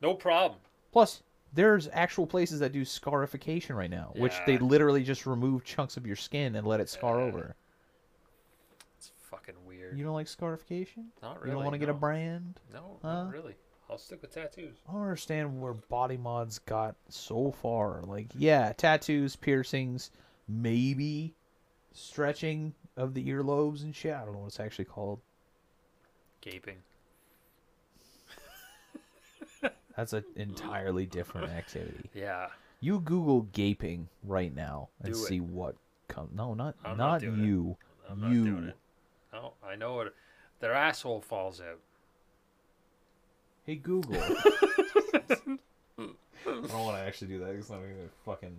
[0.00, 0.60] No problem.
[0.92, 1.22] Plus,
[1.52, 6.06] there's actual places that do scarification right now, which they literally just remove chunks of
[6.06, 7.24] your skin and let it scar Yeah.
[7.26, 7.56] over.
[8.98, 9.96] It's fucking weird.
[9.98, 11.08] You don't like scarification?
[11.22, 11.48] Not really.
[11.50, 12.60] you don't want to get a brand?
[12.72, 13.24] No, Huh?
[13.24, 13.54] not really.
[13.88, 14.76] I'll stick with tattoos.
[14.88, 18.02] I don't understand where body mods got so far.
[18.02, 20.10] Like, yeah, tattoos, piercings,
[20.48, 21.34] maybe
[21.92, 24.14] stretching of the earlobes and shit.
[24.14, 25.20] I don't know what it's actually called.
[26.40, 26.76] Gaping.
[29.96, 32.10] That's an entirely different activity.
[32.14, 32.48] Yeah.
[32.80, 35.26] You Google gaping right now and Do it.
[35.26, 35.74] see what
[36.08, 36.30] comes.
[36.34, 37.32] No, not I'm not not it.
[37.34, 37.76] you.
[38.08, 38.44] I'm not you.
[38.44, 38.76] doing it.
[39.32, 40.14] No, I know what.
[40.60, 41.78] Their asshole falls out.
[43.64, 44.14] Hey Google.
[44.22, 45.58] I
[46.44, 48.56] don't want to actually do that because I'm gonna fucking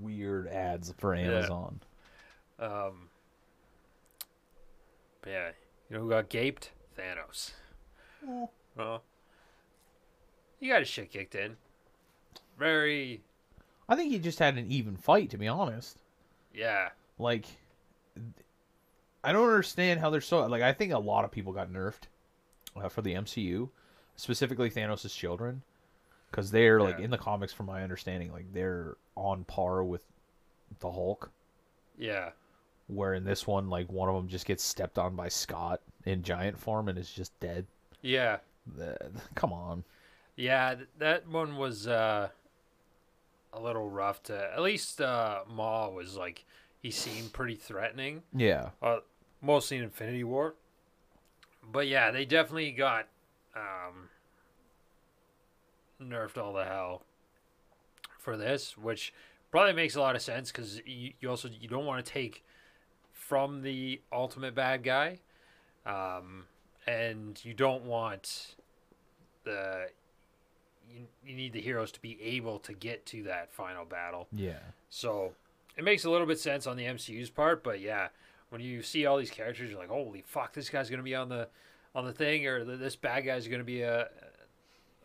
[0.00, 1.80] weird ads for Amazon.
[2.58, 3.08] Um.
[5.24, 5.48] But yeah,
[5.88, 6.70] you know who got gaped?
[6.98, 7.52] Thanos.
[8.28, 8.50] Oh.
[8.76, 9.02] Well,
[10.60, 11.56] he got his shit kicked in.
[12.58, 13.22] Very.
[13.88, 15.98] I think he just had an even fight, to be honest.
[16.54, 16.90] Yeah.
[17.18, 17.46] Like,
[19.22, 20.62] I don't understand how they're so like.
[20.62, 22.02] I think a lot of people got nerfed
[22.76, 23.70] uh, for the MCU,
[24.16, 25.62] specifically Thanos' children,
[26.30, 30.04] because they're like in the comics, from my understanding, like they're on par with
[30.80, 31.30] the Hulk.
[31.98, 32.30] Yeah.
[32.86, 36.22] Where in this one, like one of them just gets stepped on by Scott in
[36.22, 37.66] giant form and is just dead.
[38.02, 38.38] Yeah.
[38.76, 39.84] The- Come on.
[40.36, 40.74] Yeah.
[40.98, 42.28] That one was uh,
[43.54, 44.50] a little rough to.
[44.54, 46.44] At least uh, Maw was like.
[46.82, 48.22] He seemed pretty threatening.
[48.34, 48.68] Yeah.
[48.82, 48.98] Uh,
[49.40, 50.54] mostly in Infinity War.
[51.72, 53.08] But yeah, they definitely got
[53.56, 54.10] um,
[56.02, 57.02] nerfed all the hell
[58.18, 59.14] for this, which
[59.50, 62.44] probably makes a lot of sense because you, you also you don't want to take
[63.14, 65.20] from the ultimate bad guy,
[65.86, 66.44] um,
[66.86, 68.56] and you don't want
[69.44, 69.86] the
[70.90, 74.28] you, you need the heroes to be able to get to that final battle.
[74.32, 74.58] Yeah.
[74.90, 75.32] So
[75.76, 78.08] it makes a little bit sense on the MCU's part, but yeah,
[78.50, 81.28] when you see all these characters, you're like, holy fuck, this guy's gonna be on
[81.28, 81.48] the
[81.94, 84.08] on the thing, or this bad guy's gonna be a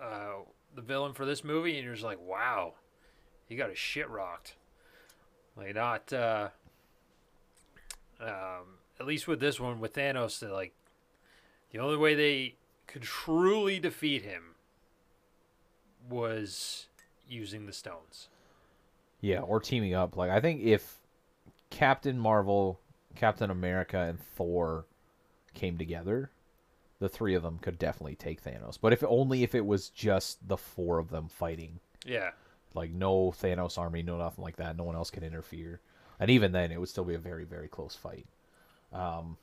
[0.01, 0.33] uh,
[0.75, 2.73] the villain for this movie, and you're just like, wow,
[3.47, 4.55] he got his shit rocked.
[5.57, 6.49] Like not, uh,
[8.21, 10.73] um, at least with this one with Thanos, like
[11.71, 12.55] the only way they
[12.87, 14.55] could truly defeat him
[16.09, 16.87] was
[17.27, 18.27] using the stones.
[19.21, 20.17] Yeah, or teaming up.
[20.17, 20.97] Like I think if
[21.69, 22.79] Captain Marvel,
[23.15, 24.85] Captain America, and Thor
[25.53, 26.31] came together,
[26.99, 28.77] the three of them could definitely take Thanos.
[28.79, 31.79] But if only if it was just the four of them fighting.
[32.05, 32.31] Yeah.
[32.73, 34.77] Like no Thanos army, no nothing like that.
[34.77, 35.81] No one else can interfere.
[36.19, 38.25] And even then, it would still be a very, very close fight.
[38.91, 39.37] Um,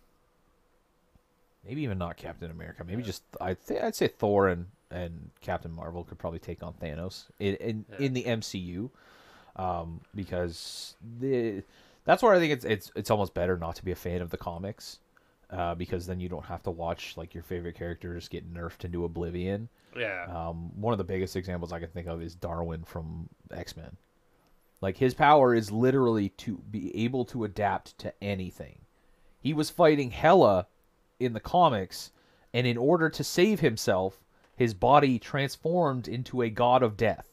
[1.66, 2.84] maybe even not Captain America.
[2.84, 6.74] Maybe just I'd th- I'd say Thor and, and Captain Marvel could probably take on
[6.74, 8.06] Thanos in in, Yeah.
[8.06, 8.90] in the MCU,
[9.56, 11.62] um, because the
[12.04, 14.30] that's where I think it's it's it's almost better not to be a fan of
[14.30, 14.98] the comics,
[15.50, 19.04] uh, because then you don't have to watch like your favorite characters get nerfed into
[19.04, 19.68] oblivion.
[19.96, 20.26] Yeah.
[20.28, 23.96] Um, one of the biggest examples I can think of is Darwin from X Men.
[24.80, 28.80] Like his power is literally to be able to adapt to anything.
[29.40, 30.66] He was fighting Hela
[31.18, 32.12] in the comics,
[32.52, 34.22] and in order to save himself,
[34.56, 37.28] his body transformed into a god of death.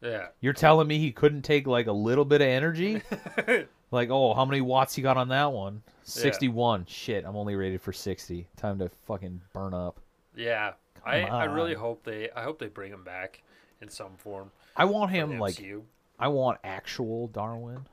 [0.00, 0.28] Yeah.
[0.40, 3.02] You're telling me he couldn't take like a little bit of energy?
[3.90, 5.82] like, oh, how many watts you got on that one?
[6.02, 6.86] 61.
[6.86, 8.48] Shit, I'm only rated for 60.
[8.56, 10.00] Time to fucking burn up.
[10.34, 10.72] Yeah.
[11.04, 13.42] I, I really hope they I hope they bring him back
[13.80, 14.50] in some form.
[14.76, 15.82] I want him like MCU.
[16.18, 17.86] I want actual Darwin.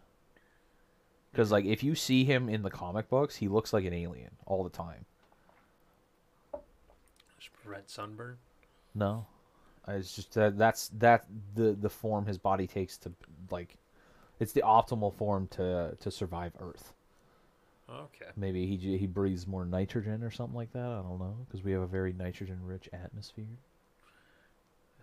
[1.32, 4.32] Because like if you see him in the comic books, he looks like an alien
[4.46, 5.06] all the time.
[7.64, 8.38] Prevent sunburn.
[8.96, 9.28] No,
[9.88, 13.12] it's just that that's that the the form his body takes to
[13.52, 13.78] like,
[14.40, 16.94] it's the optimal form to to survive Earth.
[17.88, 18.32] Okay.
[18.36, 20.80] Maybe he he breathes more nitrogen or something like that.
[20.80, 23.46] I don't know because we have a very nitrogen rich atmosphere.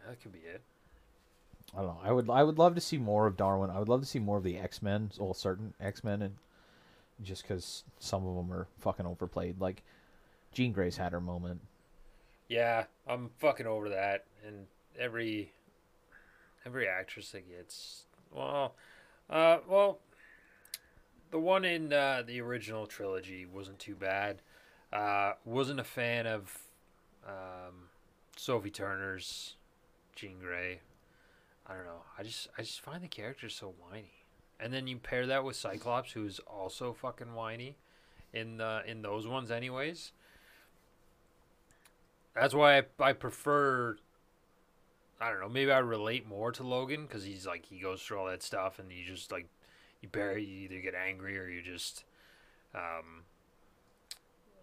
[0.09, 0.63] That could be it.
[1.75, 2.01] I don't know.
[2.03, 3.71] I would I would love to see more of Darwin.
[3.71, 6.35] I would love to see more of the X Men, well, certain X Men, and
[7.23, 9.61] just because some of them are fucking overplayed.
[9.61, 9.83] Like
[10.53, 11.61] Jean Grey's had her moment.
[12.49, 14.25] Yeah, I'm fucking over that.
[14.47, 14.67] And
[14.99, 15.53] every
[16.65, 18.75] every actress that gets well,
[19.29, 19.99] uh, well,
[21.31, 24.41] the one in uh, the original trilogy wasn't too bad.
[24.93, 26.59] Uh, wasn't a fan of
[27.27, 27.89] um,
[28.37, 29.55] Sophie Turner's
[30.15, 30.81] Jean Grey.
[31.69, 32.03] I don't know.
[32.19, 34.11] I just I just find the character so whiny.
[34.59, 37.77] And then you pair that with Cyclops, who's also fucking whiny,
[38.33, 40.13] in the in those ones, anyways.
[42.35, 43.97] That's why I, I prefer.
[45.21, 45.49] I don't know.
[45.49, 48.79] Maybe I relate more to Logan because he's like he goes through all that stuff,
[48.79, 49.49] and you just like
[50.01, 52.05] you barely you either get angry or you just
[52.75, 53.25] um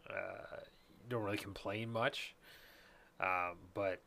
[0.09, 0.57] uh,
[1.09, 2.35] don't really complain much.
[3.19, 4.01] Um, but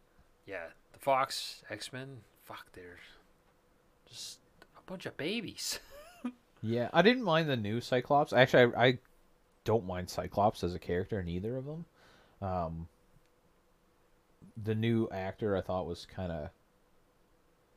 [0.47, 2.99] yeah, the Fox X Men, fuck, they're
[4.09, 4.39] just
[4.79, 5.79] a bunch of babies.
[6.63, 8.33] Yeah, I didn't mind the new Cyclops.
[8.33, 8.99] Actually, I, I
[9.65, 11.85] don't mind Cyclops as a character in either of them.
[12.43, 12.89] Um,
[14.65, 16.49] the new actor I thought was kind of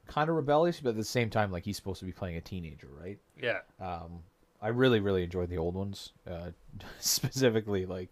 [0.08, 2.42] kind of rebellious, but at the same time, like he's supposed to be playing a
[2.42, 3.20] teenager, right?
[3.40, 4.24] yeah, Um,
[4.62, 6.14] I really, really enjoyed the old ones.
[6.28, 6.52] Uh,
[7.00, 8.10] specifically, like,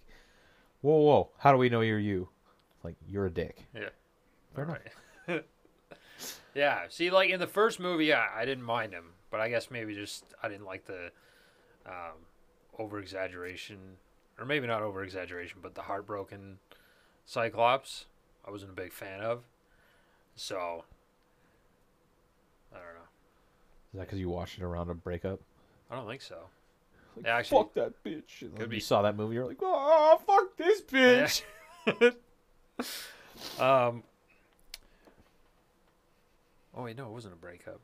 [0.81, 2.27] whoa, whoa, how do we know you're you?
[2.83, 3.63] Like, you're a dick.
[3.73, 3.89] yeah.
[4.53, 4.77] Fair enough.
[5.27, 5.45] Alright.
[6.57, 6.81] yeah.
[6.89, 9.93] See, like in the first movie, yeah, I didn't mind him, but I guess maybe
[9.95, 11.11] just I didn't like the
[11.85, 12.17] um,
[12.79, 13.77] over exaggeration,
[14.39, 16.57] or maybe not over exaggeration, but the heartbroken
[17.25, 18.05] Cyclops.
[18.45, 19.43] I wasn't a big fan of.
[20.35, 20.83] So
[22.73, 23.07] I don't know.
[23.93, 25.39] Is that because you watched it around a breakup?
[25.91, 26.37] I don't think so.
[27.15, 28.41] Like, Yeah, actually- fuck that bitch.
[28.41, 28.77] And Could be.
[28.77, 31.41] You saw that movie, you're like, oh, fuck this bitch.
[33.59, 34.03] um.
[36.77, 37.81] Oh wait, no, it wasn't a breakup.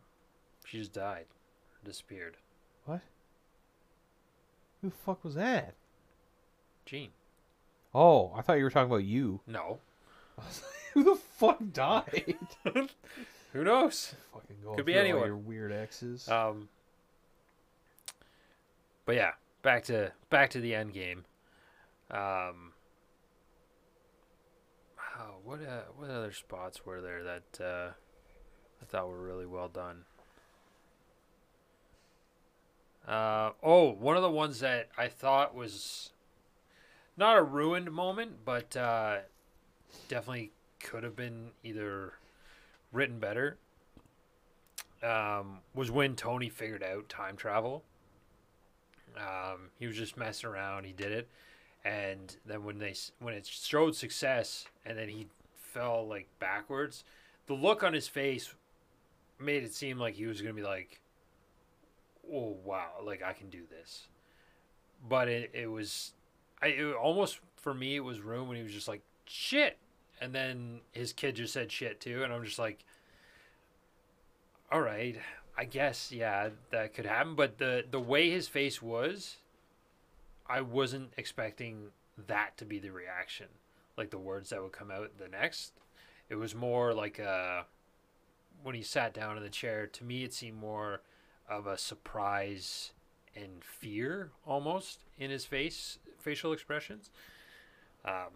[0.66, 1.26] She just died,
[1.84, 2.38] disappeared.
[2.86, 3.02] What?
[4.82, 5.74] Who the fuck was that?
[6.86, 7.10] Jean.
[7.96, 9.40] Oh, I thought you were talking about you.
[9.48, 9.80] No.
[10.94, 12.36] Who the fuck died?
[13.54, 14.14] Who knows?
[14.32, 15.26] Fucking going Could be anyone.
[15.26, 16.30] Your weird exes.
[16.30, 16.70] Um.
[19.06, 19.32] But yeah,
[19.64, 21.26] back to back to the end game.
[22.12, 22.74] Um.
[25.20, 27.92] Oh, what uh, what other spots were there that uh,
[28.84, 30.04] I thought were really well done?
[33.08, 36.12] Uh, oh, one of the ones that I thought was
[37.16, 39.20] not a ruined moment, but uh,
[40.10, 42.14] definitely could have been either
[42.92, 43.58] written better.
[45.02, 47.84] Um, was when Tony figured out time travel.
[49.16, 50.84] Um, he was just messing around.
[50.84, 51.30] He did it,
[51.86, 57.06] and then when they when it showed success, and then he fell like backwards,
[57.48, 58.54] the look on his face
[59.44, 61.00] made it seem like he was gonna be like,
[62.32, 64.08] "Oh wow, like I can do this,"
[65.08, 66.14] but it it was,
[66.62, 69.78] I it almost for me it was room when he was just like shit,
[70.22, 72.84] and then his kid just said shit too, and I'm just like,
[74.72, 75.18] all right,
[75.58, 79.38] I guess yeah that could happen, but the the way his face was,
[80.48, 81.90] I wasn't expecting
[82.28, 83.48] that to be the reaction,
[83.98, 85.74] like the words that would come out the next.
[86.30, 87.66] It was more like a
[88.64, 89.86] when he sat down in the chair.
[89.88, 91.02] To me, it seemed more
[91.50, 92.92] of a surprise
[93.36, 97.10] and fear almost in his face, facial expressions.
[98.06, 98.32] Um,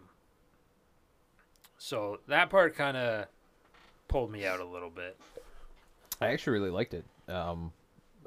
[1.78, 3.26] so that part kind of
[4.08, 5.16] pulled me out a little bit.
[6.20, 7.04] I actually really liked it.
[7.28, 7.72] Um,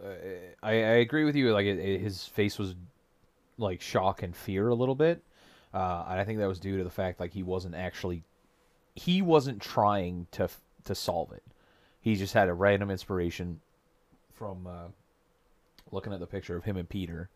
[0.02, 0.08] uh,
[0.64, 1.52] I, I agree with you.
[1.54, 2.76] Like it, it- his face was
[3.58, 5.22] like shock and fear a little bit,
[5.74, 8.24] uh, and I think that was due to the fact like he wasn't actually
[8.96, 10.50] he wasn't trying to
[10.86, 11.44] to solve it.
[12.02, 13.62] He just had a random inspiration
[14.34, 14.88] from uh,
[15.92, 17.30] looking at the picture of him and Peter,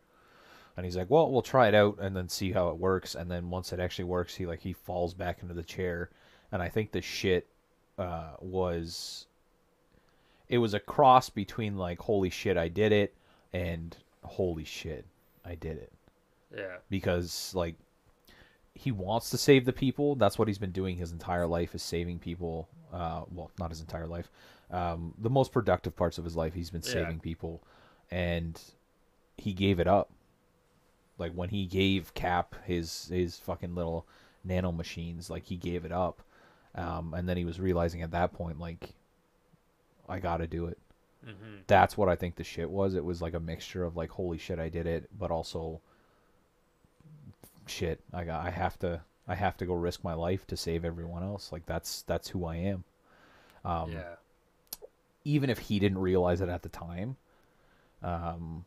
[0.75, 3.29] and he's like, "Well, we'll try it out and then see how it works." And
[3.29, 6.09] then once it actually works, he like he falls back into the chair,
[6.51, 7.47] and I think the shit
[7.97, 9.27] uh, was
[10.49, 13.15] it was a cross between like holy shit i did it
[13.51, 15.03] and holy shit
[15.43, 15.91] i did it
[16.55, 16.75] Yeah.
[16.89, 17.73] because like
[18.75, 20.15] he wants to save the people.
[20.15, 22.67] That's what he's been doing his entire life is saving people.
[22.91, 24.29] Uh, well, not his entire life.
[24.71, 26.91] Um, the most productive parts of his life, he's been Yeah.
[26.91, 27.61] saving people,
[28.11, 28.59] and
[29.37, 30.09] he gave it up.
[31.17, 34.05] Like when he gave Cap his his fucking little
[34.43, 36.21] nano machines, like he gave it up,
[36.75, 38.89] um, and then he was realizing at that point, like,
[40.09, 40.77] I got to do it.
[41.23, 42.95] hmm That's what I think the shit was.
[42.95, 45.79] It was like a mixture of like, holy shit, I did it, but also,
[47.67, 50.85] shit, I got, I have to, I have to go risk my life to save
[50.85, 51.51] everyone else.
[51.51, 52.83] Like that's that's who I am.
[53.63, 54.15] Um, yeah.
[55.25, 57.17] Even if he didn't realize it at the time,
[58.01, 58.63] um,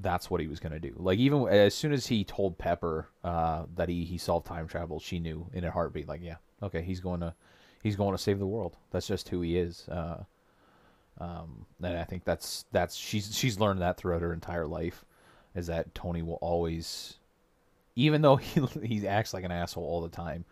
[0.00, 0.92] that's what he was gonna do.
[0.96, 5.00] Like even as soon as he told Pepper uh, that he he solved time travel,
[5.00, 6.08] she knew in a heartbeat.
[6.08, 7.34] Like, yeah, okay, he's going to
[7.82, 8.76] he's going to save the world.
[8.90, 9.88] That's just who he is.
[9.88, 10.24] Uh,
[11.20, 15.04] um, and I think that's that's she's she's learned that throughout her entire life,
[15.54, 17.18] is that Tony will always,
[17.96, 20.44] even though he he acts like an asshole all the time,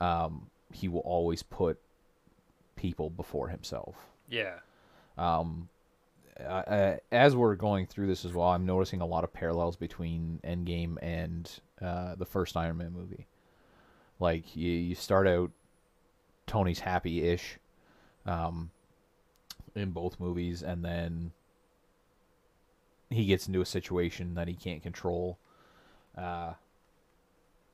[0.00, 1.78] um, he will always put
[2.76, 3.96] people before himself
[4.28, 4.56] Yeah.
[5.16, 5.68] Um,
[6.38, 10.40] uh, as we're going through this as well, I'm noticing a lot of parallels between
[10.44, 11.50] Endgame and
[11.80, 13.26] uh, the first Iron Man movie.
[14.20, 15.50] Like you, you start out,
[16.46, 17.58] Tony's happy-ish,
[18.26, 18.70] um,
[19.74, 21.32] in both movies, and then
[23.10, 25.38] he gets into a situation that he can't control.
[26.16, 26.54] Uh,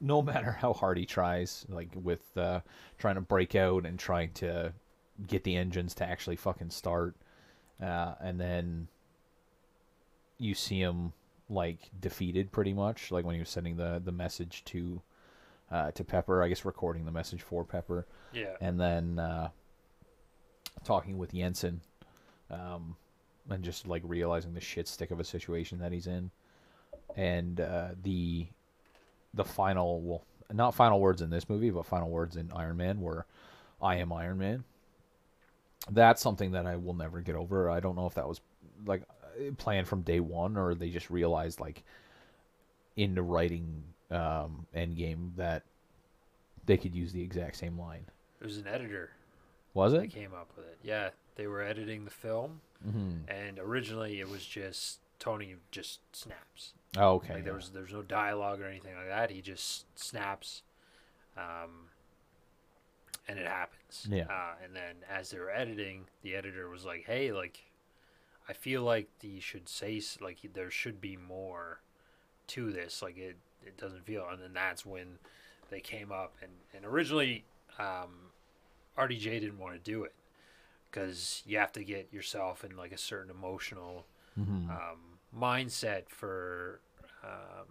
[0.00, 2.60] no matter how hard he tries, like with uh,
[2.98, 4.72] trying to break out and trying to
[5.26, 7.14] get the engines to actually fucking start,
[7.82, 8.88] uh, and then
[10.38, 11.12] you see him
[11.48, 15.02] like defeated pretty much, like when he was sending the the message to
[15.70, 18.56] uh, to Pepper, I guess recording the message for Pepper, Yeah.
[18.60, 19.48] and then uh,
[20.84, 21.78] talking with Yinsen,
[22.50, 22.96] um,
[23.48, 26.30] and just like realizing the shit stick of a situation that he's in,
[27.16, 28.46] and uh, the
[29.34, 33.00] the final well, not final words in this movie, but final words in Iron Man
[33.00, 33.26] were,
[33.80, 34.64] "I am Iron Man."
[35.90, 37.70] That's something that I will never get over.
[37.70, 38.40] I don't know if that was
[38.86, 39.02] like
[39.56, 41.82] planned from day one or they just realized like
[42.96, 45.62] in the writing um, Endgame that
[46.66, 48.04] they could use the exact same line.
[48.40, 49.10] It was an editor
[49.74, 50.08] Was it?
[50.12, 50.78] came up with it.
[50.82, 51.10] Yeah.
[51.36, 53.30] They were editing the film, Mm-hmm.
[53.30, 56.72] and originally it was just Tony just snaps.
[56.98, 57.34] Oh, okay.
[57.34, 57.56] Like there yeah.
[57.56, 59.30] was there was no dialogue or anything like that.
[59.30, 60.62] He just snaps,
[61.38, 61.88] um,
[63.28, 63.78] and it happens.
[64.10, 64.26] Yeah.
[64.28, 67.64] Uh, and then as they were editing, the editor was like, "Hey, like,
[68.48, 71.80] I feel like you should say like there should be more
[72.48, 73.02] to this.
[73.02, 75.18] Like it it doesn't feel." And then that's when
[75.70, 77.44] they came up and and originally,
[77.78, 78.30] um,
[78.98, 80.14] RDJ didn't want to do it
[80.90, 84.06] because you have to get yourself in like a certain emotional
[84.38, 84.68] Mhm.
[84.70, 86.80] um, mindset for
[87.24, 87.66] um,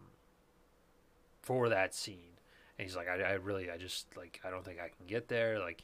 [1.42, 2.38] for that scene.
[2.78, 5.28] And he's like, I, I really, I just like, I don't think I can get
[5.28, 5.60] there.
[5.60, 5.84] Like,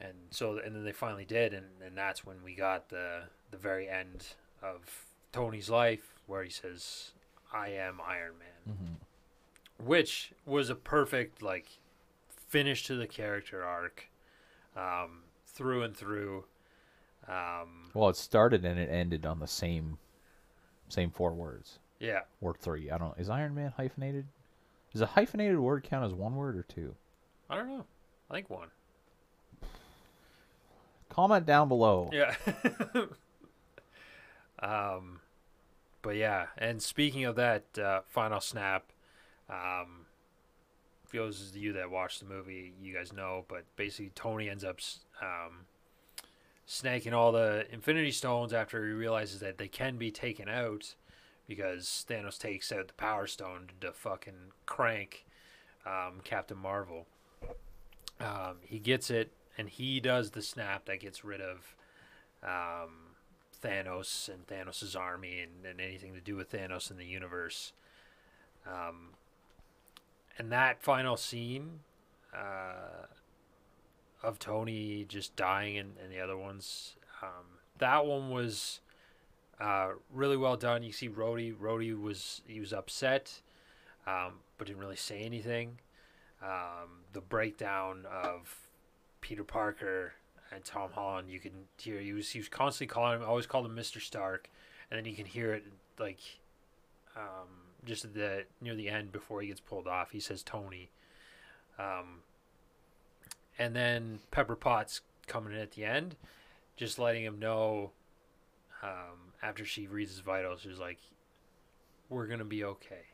[0.00, 3.56] and so, and then they finally did, and, and that's when we got the the
[3.56, 4.26] very end
[4.62, 7.12] of Tony's life, where he says,
[7.52, 9.84] "I am Iron Man," Mhm.
[9.86, 11.78] which was a perfect like
[12.28, 14.08] finish to the character arc,
[14.76, 16.44] um, through and through.
[17.28, 19.98] Um, Well, it started and it ended on the same
[20.88, 22.90] same four words yeah, or three.
[22.90, 23.18] I don't.
[23.18, 24.28] Is Iron Man hyphenated?
[24.92, 26.94] Does a hyphenated word count as one word or two?
[27.50, 27.84] I don't know.
[28.30, 28.70] I think one.
[31.08, 32.10] Comment down below.
[32.12, 32.34] Yeah.
[34.58, 35.20] um,
[36.02, 38.92] but yeah, and speaking of that uh, final snap,
[39.48, 40.06] um,
[41.04, 43.44] for those of you that watched the movie, you guys know.
[43.48, 44.78] But basically, Tony ends up
[45.20, 45.66] um,
[46.66, 50.94] snaking all the Infinity Stones after he realizes that they can be taken out
[51.48, 55.24] because Thanos takes out the Power Stone to fucking crank
[55.86, 57.06] um, Captain Marvel.
[58.20, 61.74] Um, he gets it, and he does the snap that gets rid of
[62.42, 63.16] um,
[63.62, 67.72] Thanos and Thanos' army and, and anything to do with Thanos in the universe.
[68.66, 69.10] Um,
[70.38, 71.80] and that final scene
[72.34, 73.06] uh,
[74.22, 78.80] of Tony just dying and, and the other ones, um, that one was
[79.60, 80.82] uh, really well done.
[80.82, 83.40] You see, Rhodey, Rhodey was he was upset,
[84.06, 85.78] um, but didn't really say anything.
[86.42, 88.65] Um, the breakdown of
[89.20, 90.14] Peter Parker
[90.52, 93.66] and Tom Holland, you can hear he was he was constantly calling him, always called
[93.66, 94.48] him Mister Stark,
[94.90, 95.64] and then you can hear it
[95.98, 96.18] like
[97.16, 97.48] um,
[97.84, 100.10] just at the near the end before he gets pulled off.
[100.10, 100.90] He says Tony,
[101.78, 102.20] um,
[103.58, 106.16] and then Pepper Potts coming in at the end,
[106.76, 107.90] just letting him know
[108.82, 110.98] um, after she reads his vitals, she's like,
[112.08, 113.06] "We're gonna be okay.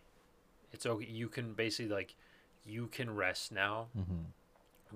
[0.73, 1.07] It's okay.
[1.07, 2.15] You can basically like
[2.67, 3.87] you can rest now.
[3.99, 4.23] Mm-hmm.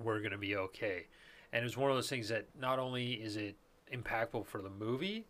[0.03, 1.07] We're gonna be okay.
[1.53, 3.57] And it was one of those things that not only is it
[3.92, 5.26] impactful for the movie,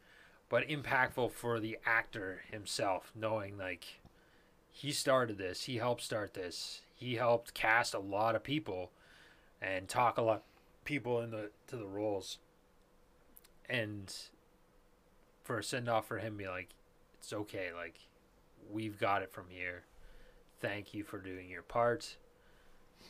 [0.48, 4.00] but impactful for the actor himself, knowing like
[4.70, 8.92] he started this, he helped start this, he helped cast a lot of people
[9.60, 10.42] and talk a lot
[10.84, 12.38] people in the to the roles.
[13.68, 14.14] And
[15.42, 16.70] for a send off for him be like,
[17.18, 17.98] it's okay, like
[18.70, 19.84] we've got it from here.
[20.60, 22.16] Thank you for doing your part.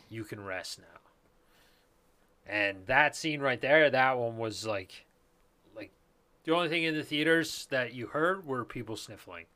[0.09, 1.05] You can rest now.
[2.49, 5.05] And that scene right there, that one was like
[5.74, 5.90] like
[6.44, 9.47] the only thing in the theaters that you heard were people sniffling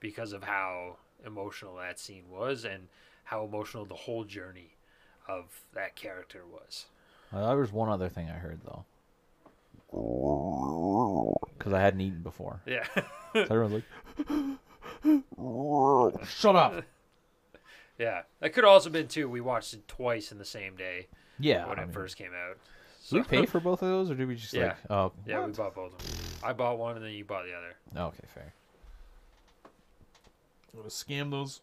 [0.00, 2.88] because of how emotional that scene was and
[3.24, 4.74] how emotional the whole journey
[5.28, 6.86] of that character was.
[7.32, 8.84] Uh, there was one other thing I heard though,
[11.56, 12.60] because I hadn't eaten before.
[12.66, 12.86] Yeah.
[13.34, 13.84] So everyone's
[15.04, 16.82] like, "Shut up."
[17.98, 18.22] yeah.
[18.40, 19.28] That could also been too.
[19.28, 21.06] We watched it twice in the same day
[21.42, 21.66] Yeah.
[21.68, 22.56] when I it mean, first came out.
[23.10, 24.68] Did we pay for both of those, or did we just Yeah.
[24.68, 24.76] like?
[24.90, 26.40] Oh, Yeah, we bought both of them.
[26.44, 28.06] I bought one and then you bought the other.
[28.08, 28.52] Okay, fair.
[30.72, 31.60] I'm gonna scam those.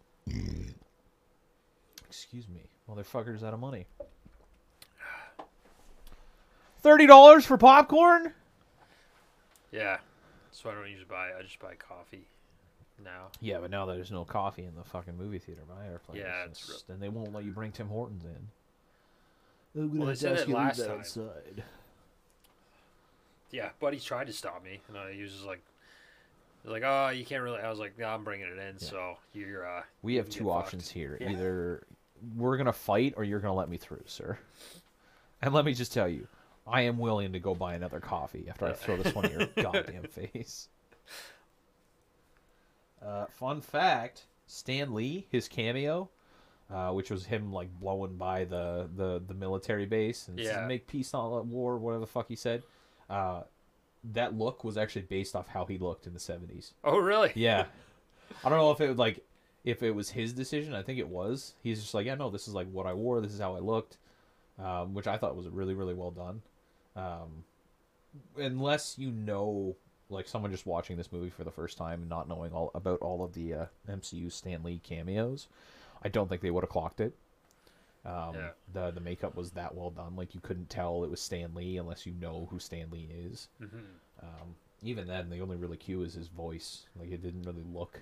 [2.07, 3.85] Excuse me, motherfuckers out of money.
[6.81, 8.33] Thirty dollars for popcorn?
[9.71, 9.97] Yeah.
[10.51, 11.29] So I don't usually buy.
[11.37, 12.27] I just buy coffee
[13.03, 13.27] now.
[13.41, 16.21] Yeah, but now there's no coffee in the fucking movie theater my airplane.
[16.21, 16.23] place.
[16.25, 18.47] Yeah, it's It's- then they won't let you bring Tim Hortons in.
[19.75, 20.99] I'm Well, they said it last time.
[20.99, 21.63] outside.
[23.51, 25.61] Yeah, buddy tried to stop me, and I he was just like,
[26.63, 27.59] was like, oh, you can't really.
[27.59, 28.77] I was like, no, I'm bringing it in.
[28.79, 29.67] So you're.
[29.67, 30.93] uh We have two options fucked.
[30.95, 31.17] here.
[31.19, 31.31] Yeah.
[31.31, 31.83] Either
[32.35, 34.37] we're gonna fight or you're gonna let me through, sir.
[35.41, 36.27] And let me just tell you,
[36.67, 39.47] I am willing to go buy another coffee after I throw this one in your
[39.71, 40.67] goddamn face.
[43.01, 46.09] Uh, fun fact: Stan Lee, his cameo,
[46.71, 50.65] uh, which was him like blowing by the the, the military base and Yeah.
[50.67, 52.63] make peace not war, whatever the fuck he said.
[53.09, 53.43] Uh,
[54.13, 56.73] that look was actually based off how he looked in the seventies.
[56.83, 57.31] Oh, really?
[57.35, 57.65] Yeah.
[58.43, 59.25] I don't know if it was like
[59.65, 60.73] if it was his decision.
[60.73, 61.53] I think it was.
[61.63, 63.19] He's just like, yeah, no, this is like what I wore.
[63.19, 63.97] This is how I looked,
[64.57, 66.41] um, which I thought was really, really well done.
[66.95, 67.43] Um,
[68.37, 69.75] unless you know,
[70.09, 72.99] like someone just watching this movie for the first time and not knowing all about
[73.01, 75.47] all of the uh, MCU Stan Lee cameos,
[76.03, 77.13] I don't think they would have clocked it.
[78.05, 78.49] Um, Yeah.
[78.73, 80.15] The the makeup was that well done.
[80.15, 83.49] Like you couldn't tell it was Stan Lee unless you know who Stan Lee is.
[83.59, 83.79] hmm
[84.21, 86.85] Um, even then, the only really cue is his voice.
[86.97, 87.99] Like it didn't really look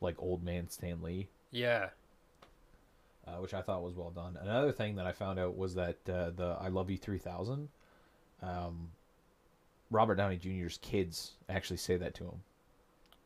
[0.00, 1.90] like old man Stan Lee, Yeah.
[3.26, 4.36] uh, which I thought was well done.
[4.40, 7.68] Another thing that I found out was that uh, the I Love You 3000,
[8.42, 8.90] um,
[9.90, 12.42] Robert Downey Jr.'s kids actually say that to him,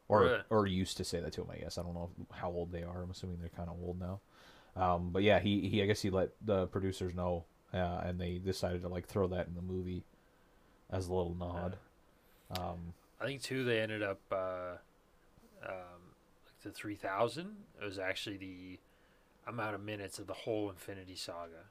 [0.08, 0.38] or Really?
[0.50, 1.48] or used to say that to him.
[1.50, 3.02] I guess I don't know how old they are.
[3.02, 4.20] I'm assuming they're kind of old now.
[4.74, 7.44] Um, but yeah, he, he I guess he let the producers know,
[7.74, 10.04] uh, and they decided to like throw that in the movie
[10.90, 11.76] as a little nod.
[12.58, 14.76] Um, I think too they ended up uh,
[15.66, 17.56] um, like the three thousand.
[17.80, 18.78] It was actually the
[19.46, 21.66] amount of minutes of the whole Infinity Saga.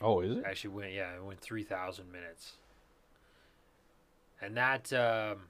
[0.00, 0.38] oh, is it?
[0.38, 2.52] It actually went yeah, it went three thousand minutes.
[4.40, 5.44] And that um,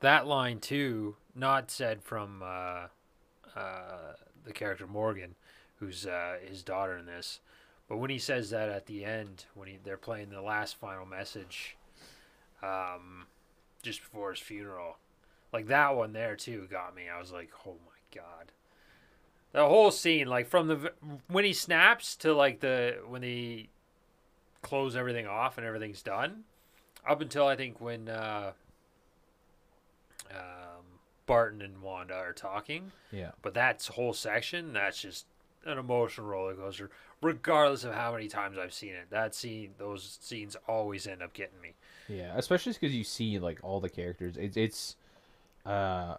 [0.00, 2.86] that line too, not said from uh,
[3.56, 5.34] uh, the character Morgan,
[5.76, 7.40] who's uh, his daughter in this,
[7.88, 11.06] but when he says that at the end, when he, they're playing the last final
[11.06, 11.76] message,
[12.62, 13.26] um,
[13.82, 14.98] just before his funeral,
[15.52, 17.04] like that one there too got me.
[17.08, 18.52] I was like, oh my god.
[19.52, 20.92] The whole scene, like from the
[21.28, 23.70] when he snaps to like the when they
[24.60, 26.44] close everything off and everything's done,
[27.08, 28.52] up until I think when uh,
[30.30, 30.84] um,
[31.26, 32.92] Barton and Wanda are talking.
[33.12, 33.32] Yeah.
[33.42, 35.26] But that whole section, that's just
[35.66, 39.10] an emotional roller coaster, regardless of how many times I've seen it.
[39.10, 41.74] That scene, those scenes always end up getting me.
[42.08, 44.36] Yeah, especially because you see like all the characters.
[44.36, 44.96] It's it's,
[45.66, 46.16] uh,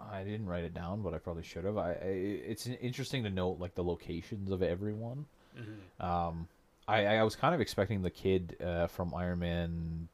[0.00, 1.78] I didn't write it down, but I probably should have.
[1.78, 5.26] I, I it's interesting to note like the locations of everyone.
[5.56, 6.04] Mm-hmm.
[6.04, 6.48] Um,
[6.88, 10.08] I I was kind of expecting the kid uh, from Iron Man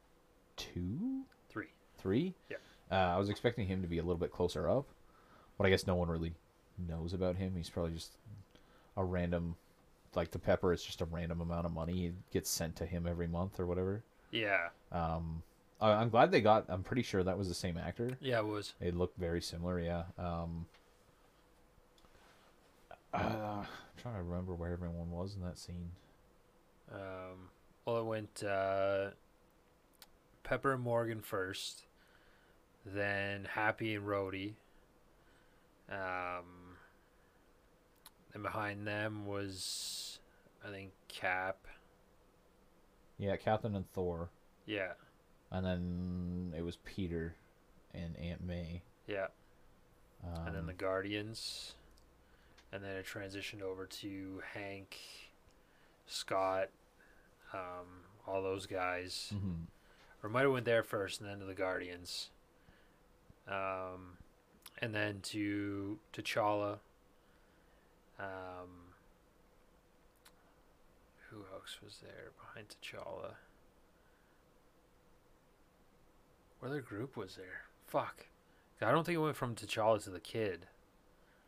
[0.57, 1.69] two, Three.
[1.97, 2.35] three.
[2.51, 2.57] Yeah.
[2.91, 4.85] Uh, I was expecting him to be a little bit closer up,
[5.57, 6.33] but I guess no one really
[6.87, 7.53] knows about him.
[7.55, 8.11] He's probably just
[8.97, 9.55] a random,
[10.15, 10.73] like the pepper.
[10.73, 13.65] It's just a random amount of money it gets sent to him every month or
[13.65, 14.03] whatever.
[14.31, 14.69] Yeah.
[14.91, 15.43] Um,
[15.79, 16.65] I, I'm glad they got.
[16.69, 18.17] I'm pretty sure that was the same actor.
[18.21, 18.73] Yeah, it was.
[18.81, 19.79] It looked very similar.
[19.79, 20.03] Yeah.
[20.17, 20.65] Um,
[23.13, 23.65] uh, I'm
[24.01, 25.91] trying to remember where everyone was in that scene.
[26.91, 27.49] Um,
[27.85, 29.09] well, it went uh,
[30.43, 31.83] Pepper and Morgan first,
[32.85, 34.53] then Happy and Rhodey.
[35.89, 36.75] Um,
[38.33, 40.19] and behind them was,
[40.65, 41.57] I think, Cap.
[43.17, 44.29] Yeah, Captain and Thor,
[44.65, 44.93] Yeah,
[45.51, 47.35] and then it was Peter
[47.93, 48.81] and Aunt May.
[49.07, 49.27] yeah.
[50.23, 51.73] Um, and then the Guardians,
[52.71, 54.97] and then it transitioned over to Hank,
[56.07, 56.69] Scott,
[57.53, 59.31] um, all those guys.
[59.33, 59.65] mhm.
[60.23, 62.29] Or might have went there first, and then to the Guardians,
[63.49, 64.17] um,
[64.79, 66.77] and then to T'Challa.
[68.19, 68.93] Um,
[71.29, 73.33] who else was there behind T'Challa?
[76.59, 77.63] What other group was there?
[77.87, 78.25] Fuck.
[78.81, 80.67] I don't think it went from T'Challa to the kid.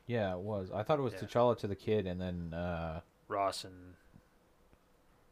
[0.07, 0.69] Yeah, it was.
[0.73, 1.19] I thought it was Yeah.
[1.19, 3.95] T'Challa to the kid, and then uh, Ross and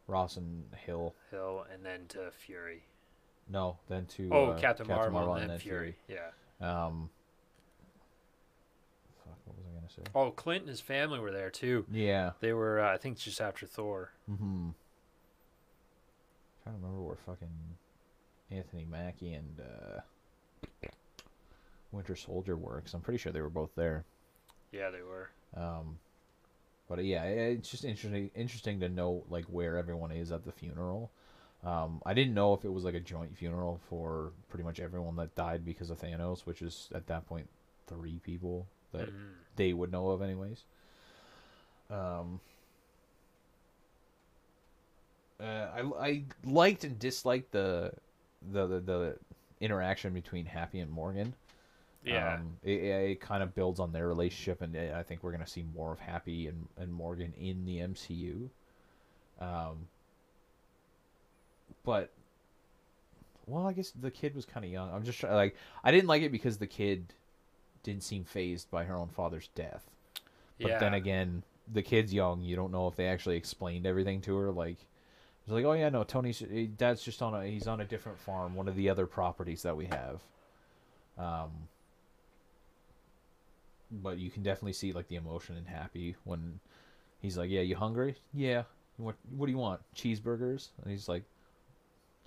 [0.08, 1.16] Ross and Hill.
[1.32, 2.84] Hill, and then to Fury.
[3.50, 5.96] No, then to Oh, uh, Captain, Marvel, and then Fury.
[6.08, 6.30] Yeah.
[6.62, 7.10] Um,
[9.24, 10.02] fuck, what was I gonna say?
[10.16, 11.86] Oh, Clint and his family were there too.
[11.92, 12.32] Yeah.
[12.40, 14.12] They were, uh, I think, just after Thor.
[14.30, 14.70] Mm-hmm.
[16.64, 17.50] Trying to remember where fucking
[18.52, 20.88] Anthony Mackie and uh,
[21.92, 24.06] Winter Soldier were, 'cause I'm pretty sure they were both there.
[24.72, 25.30] Yeah, they were.
[25.56, 25.98] Um,
[26.88, 31.12] but yeah, it's just interesting interesting to know like where everyone is at the funeral.
[31.64, 35.16] Um, I didn't know if it was like a joint funeral for pretty much everyone
[35.18, 37.50] that died because of Thanos, which is at that point
[37.88, 39.34] three people that Mhm.
[39.58, 40.64] they would know of, anyways.
[41.90, 42.40] Um,
[45.40, 47.94] uh, I I liked and disliked the
[48.52, 49.20] the the, the
[49.60, 51.34] interaction between Happy and Morgan.
[52.04, 52.36] Yeah.
[52.36, 55.64] Um, it, it kind of builds on their relationship, and I think we're gonna see
[55.76, 58.50] more of Happy and, and Morgan in the MCU.
[59.42, 59.88] Um,
[61.84, 62.12] but
[63.48, 64.92] well, I guess the kid was kind of young.
[64.94, 67.14] I'm just try- like I didn't like it because the kid
[67.84, 69.90] didn't seem phased by her own father's death.
[70.60, 70.80] But yeah.
[70.80, 72.42] then again, the kid's young.
[72.42, 74.52] You don't know if they actually explained everything to her.
[74.52, 74.78] Like,
[75.44, 76.44] it's like, oh yeah, no, Tony's
[76.78, 79.76] dad's just on a he's on a different farm, one of the other properties that
[79.76, 80.22] we have.
[81.18, 81.50] Um,
[83.92, 86.60] but you can definitely see like the emotion and happy when
[87.22, 88.16] he's like, yeah, you hungry?
[88.34, 88.64] Yeah.
[88.98, 89.82] What What do you want?
[89.96, 90.70] Cheeseburgers?
[90.82, 91.24] And he's like,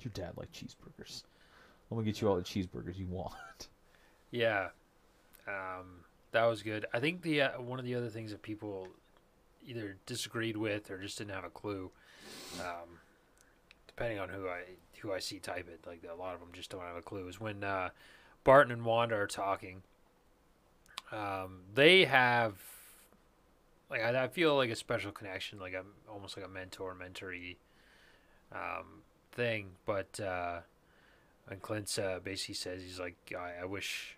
[0.05, 1.25] your dad like cheeseburgers.
[1.91, 3.69] Let me get you all the cheeseburgers you want.
[4.31, 4.69] Yeah,
[5.47, 6.87] um, that was good.
[6.93, 8.89] I think the uh, one of the other things that people
[9.67, 11.91] either disagreed with or just didn't have a clue,
[12.61, 12.99] um,
[13.87, 14.63] depending on who I
[15.01, 17.29] who I see type it, like a lot of them just don't have a clue.
[17.29, 17.91] Is when uh,
[18.45, 19.83] Barton and Wanda are talking.
[21.11, 22.55] Um, they have
[23.91, 27.57] like I, I feel like a special connection, like a almost like a mentor mentoree
[28.55, 30.21] um, thing, but.
[30.21, 30.61] Uh,
[31.51, 34.17] and Clint uh, basically says he's like, I, I wish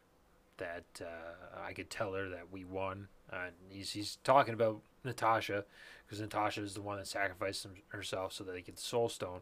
[0.58, 3.08] that uh, I could tell her that we won.
[3.32, 5.64] And he's he's talking about Natasha
[6.06, 9.40] because Natasha is the one that sacrificed herself so that they get the Soul Stone.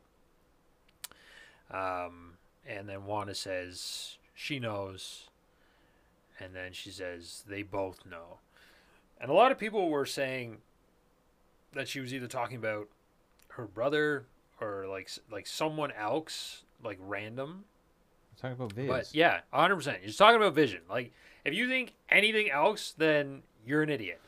[1.70, 2.34] Um,
[2.66, 5.28] and then Wanda says she knows,
[6.38, 8.38] and then she says they both know.
[9.20, 10.58] And a lot of people were saying
[11.74, 12.88] that she was either talking about
[13.48, 14.24] her brother
[14.62, 17.64] or like like someone else, like random.
[18.40, 18.88] Talking about vision.
[18.88, 19.86] But yeah, 100%.
[19.98, 20.80] You're just talking about vision.
[20.88, 21.12] Like,
[21.44, 24.20] if you think anything else, then you're an idiot.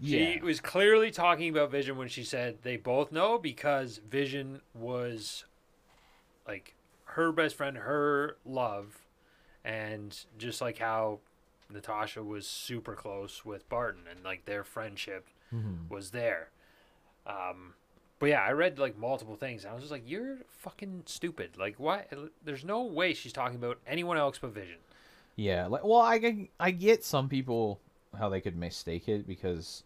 [0.00, 0.32] yeah.
[0.34, 5.44] She was clearly talking about Vision when she said they both know because Vision was
[6.46, 8.98] like her best friend, her love,
[9.64, 11.20] and just like how
[11.70, 15.88] Natasha was super close with Barton and like their friendship Mhm.
[15.88, 16.50] was there.
[17.26, 17.74] Um,
[18.18, 19.64] but yeah, I read like multiple things.
[19.64, 21.50] And I was just like, "You're fucking stupid!
[21.58, 22.04] Like, why?
[22.44, 24.78] There's no way she's talking about anyone else but Vision."
[25.36, 27.80] Yeah, like well, I get- I get some people
[28.18, 29.84] how they could mistake it because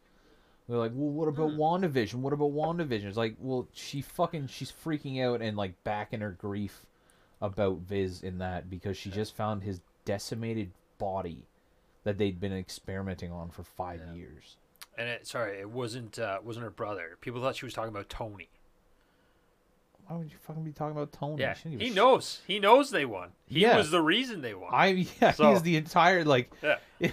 [0.69, 1.61] they're like, well, what about Hmm.
[1.61, 2.15] WandaVision?
[2.17, 3.05] What about WandaVision?
[3.05, 6.87] It's like, well, she fucking she's freaking out and like back in her grief
[7.41, 11.43] about Viz in that because she just found his decimated body
[12.05, 14.15] that they'd been experimenting on for five Yeah.
[14.15, 14.57] years.
[14.99, 17.17] And it, sorry, it wasn't uh, wasn't her brother.
[17.21, 18.49] People thought she was talking about Tony.
[20.07, 21.41] Why would you fucking be talking about Tony?
[21.41, 22.41] Yeah, he sh- knows.
[22.47, 23.31] He knows they won.
[23.47, 23.77] He Yeah.
[23.77, 24.71] was the reason they won.
[24.73, 26.51] I yeah, So- he's the entire like.
[26.63, 26.79] Yeah.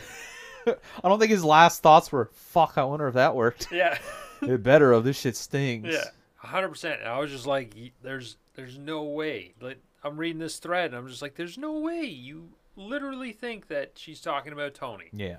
[0.67, 3.97] I don't think his last thoughts were, "Fuck, I wonder if that worked." yeah,
[4.41, 5.88] it better of this shit stings.
[5.91, 6.03] yeah,
[6.36, 6.99] hundred percent.
[6.99, 7.73] And I was just like,
[8.03, 11.80] "There's, there's no way." Like, I'm reading this thread, and I'm just like, "There's no
[11.80, 15.05] way." You literally think that she's talking about Tony.
[15.13, 15.38] Yeah.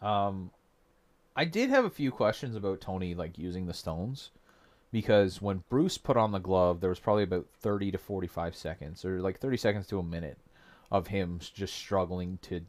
[0.00, 0.50] Um
[1.34, 4.30] I did have a few questions about Tony like using the stones
[4.90, 9.04] because when Bruce put on the glove there was probably about 30 to 45 seconds
[9.04, 10.38] or like 30 seconds to a minute
[10.90, 12.60] of him just struggling to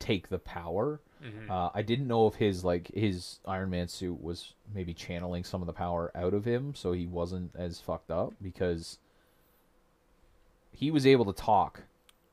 [0.00, 1.00] take the power.
[1.22, 1.48] Mhm.
[1.50, 5.60] Uh, I didn't know if his like his Iron Man suit was maybe channeling some
[5.60, 8.98] of the power out of him, so he wasn't as fucked up because
[10.72, 11.82] he was able to talk,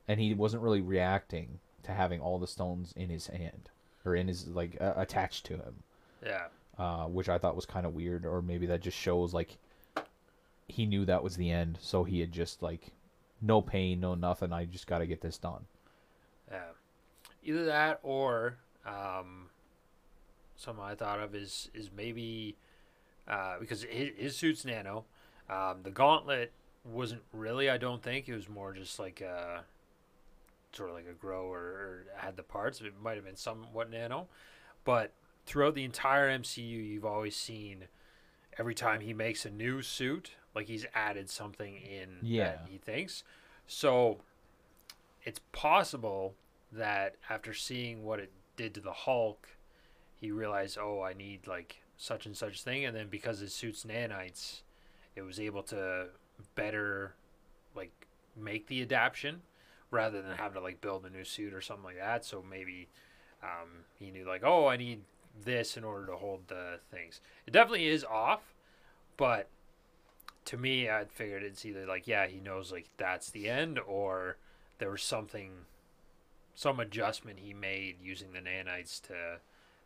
[0.07, 3.69] and he wasn't really reacting to having all the stones in his hand
[4.07, 5.83] or in his like uh, attached to him,
[6.25, 6.45] yeah.
[6.79, 9.57] uh, which I thought was kind of weird, or maybe that just shows like
[10.67, 12.91] he knew that was the end, so he had just like
[13.41, 14.51] no pain, no nothing.
[14.51, 15.65] I just got to get this done.
[16.51, 16.71] Yeah.
[17.43, 19.49] Either that or um,
[20.55, 22.55] something I thought of is is maybe
[23.27, 25.05] uh, because his, his suit's nano.
[25.49, 26.51] Um, the gauntlet
[26.83, 27.69] wasn't really.
[27.69, 29.63] I don't think it was more just like a
[30.73, 32.81] sort of like a grow or, or had the parts.
[32.81, 34.27] It might have been somewhat nano,
[34.83, 35.13] but
[35.45, 37.85] throughout the entire MCU, you've always seen
[38.59, 42.43] every time he makes a new suit, like he's added something in Yeah.
[42.43, 43.23] that he thinks.
[43.67, 44.19] So
[45.23, 46.35] it's possible
[46.71, 49.47] that after seeing what it did to the Hulk,
[50.19, 53.83] he realized, oh, I need like such and such thing, and then because his suit's
[53.83, 54.61] nanites,
[55.15, 56.07] it was able to
[56.55, 57.15] better
[57.75, 59.41] like make the adaptation
[59.91, 62.25] rather than having to like build a new suit or something like that.
[62.25, 62.87] So maybe
[63.43, 65.01] um, he knew like, oh, I need
[65.43, 67.21] this in order to hold the things.
[67.45, 68.55] It definitely is off,
[69.17, 69.49] but
[70.45, 74.37] to me, I figured it's either like, yeah, he knows like that's the end, or
[74.79, 75.51] there was something,
[76.55, 79.39] some adjustment he made using the nanites to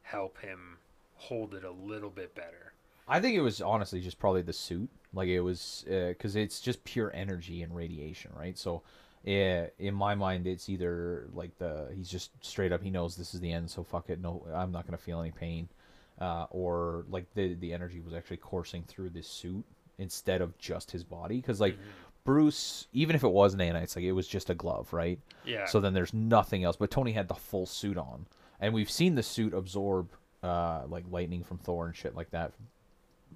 [0.03, 0.77] help him
[1.15, 2.73] hold it a little bit better.
[3.07, 4.89] I think it was honestly just probably the suit.
[5.13, 8.57] Like it was because it's just pure energy and radiation, right?
[8.57, 8.83] So,
[9.23, 13.33] yeah, in my mind, it's either like the he's just straight up he knows this
[13.33, 15.69] is the end, so fuck it, no, I'm not gonna feel any pain,
[16.19, 19.63] uh, or like the the energy was actually coursing through this suit
[19.99, 21.37] instead of just his body.
[21.37, 21.77] Because like
[22.23, 25.19] Bruce, even if it was nanites, like it was just a glove, right?
[25.45, 25.65] Yeah.
[25.65, 26.75] So then there's nothing else.
[26.75, 28.25] But Tony had the full suit on,
[28.59, 30.09] and we've seen the suit absorb
[30.41, 32.53] uh, like lightning from Thor and shit like that.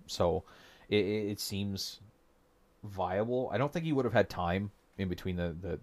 [0.07, 0.43] So
[0.89, 1.99] it, it it seems
[2.83, 3.49] viable.
[3.53, 5.79] I don't think he would have had time in between the the,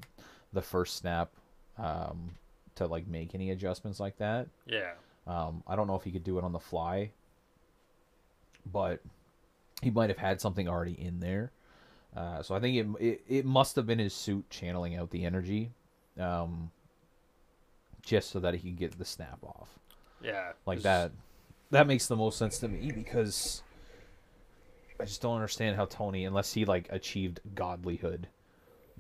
[0.53, 1.31] the first snap
[1.79, 2.31] um,
[2.77, 4.49] to like make any adjustments like that.
[4.67, 4.93] yeah.
[5.27, 7.13] Um, I don't know if he could do it on the fly,
[8.71, 9.01] but
[9.83, 11.53] he might have had something already in there.
[12.17, 15.25] Uh, so I think it, it it must have been his suit channeling out the
[15.25, 15.71] energy,
[16.19, 16.71] um,
[18.03, 19.79] just so that he could get the snap off
[20.21, 20.53] Yeah.
[20.67, 21.13] like that.
[21.71, 23.63] That makes the most sense to me because
[25.01, 28.27] I just don't understand how Tony, unless he like achieved godlyhood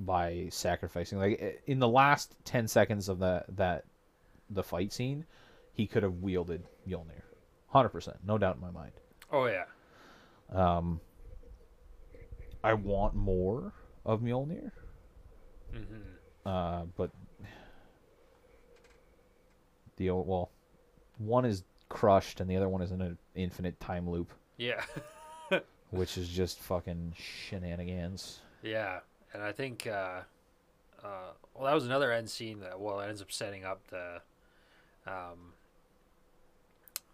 [0.05, 3.84] by sacrificing, like in the last ten seconds of that that
[4.50, 5.24] the fight scene,
[5.72, 7.22] he could have wielded Mjolnir,
[7.68, 8.92] hundred percent, no doubt in my mind.
[9.30, 9.64] Oh yeah.
[10.53, 11.00] Um,
[12.62, 13.72] I want more
[14.05, 14.70] of Mjolnir,
[15.72, 15.96] hmm
[16.44, 17.11] uh, but
[19.96, 20.50] the o- well,
[21.18, 24.32] one is crushed and the other one is in an infinite time loop.
[24.57, 24.82] Yeah.
[25.90, 28.40] which is just fucking shenanigans.
[28.62, 29.00] Yeah,
[29.32, 30.20] and I think uh,
[31.02, 34.20] uh, well, that was another end scene that well ends up setting up the
[35.06, 35.54] um,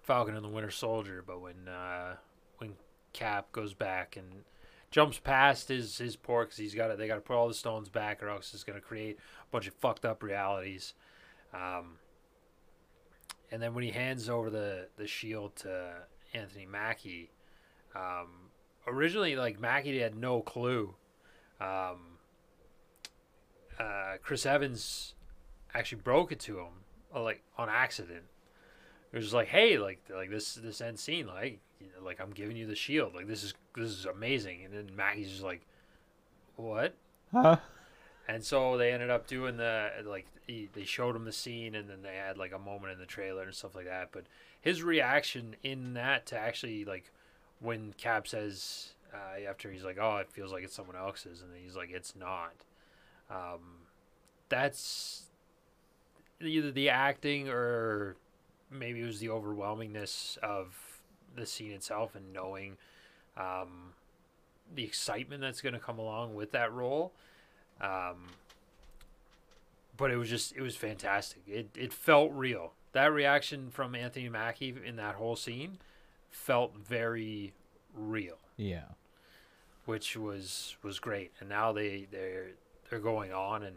[0.03, 1.23] Falcon and the Winter Soldier.
[1.27, 2.17] But when uh,
[2.59, 2.75] when
[3.13, 4.45] Cap goes back and
[4.91, 7.55] jumps past his his port because he's got to they got to put all the
[7.55, 10.95] stones back or else it's going to create a bunch of fucked up realities.
[11.55, 11.99] Um,
[13.51, 15.93] and then when he hands over the the shield to
[16.35, 17.31] Anthony Mackie,
[17.97, 18.51] um,
[18.87, 20.95] originally like Mackie had no clue.
[21.61, 22.08] Um,
[23.79, 25.15] uh, Chris Evans
[25.75, 26.85] actually broke it to him
[27.15, 28.25] uh, like on accident.
[29.13, 32.31] It was like, hey, like like this this end scene, like you know, like I'm
[32.31, 35.67] giving you the shield, like this is this is amazing, and then Mackie's just like,
[36.57, 36.95] what?
[37.33, 37.57] Huh?
[38.29, 41.89] And so they ended up doing the like he, they showed him the scene, and
[41.89, 44.11] then they had like a moment in the trailer and stuff like that.
[44.13, 44.25] But
[44.61, 47.11] his reaction in that to actually like
[47.61, 51.51] when Cap says uh, after he's like, "Oh, it feels like it's someone else's," and
[51.51, 52.65] then he's like, "It's not."
[53.31, 53.87] Um,
[54.49, 55.25] that's
[56.41, 58.17] either the acting or
[58.71, 61.01] maybe it was the overwhelmingness of
[61.37, 62.77] the scene itself and knowing
[63.37, 63.93] um,
[64.75, 67.13] the excitement that's going to come along with that role.
[67.81, 68.29] Um,
[69.97, 71.43] but it was just it was fantastic.
[71.47, 72.73] It it felt real.
[72.93, 75.79] That reaction from Anthony Mackie in that whole scene
[76.31, 77.53] felt very
[77.95, 78.85] real, Yeah.
[79.85, 81.33] which was was great.
[81.41, 82.51] And now they they're
[82.91, 83.77] they're going on, and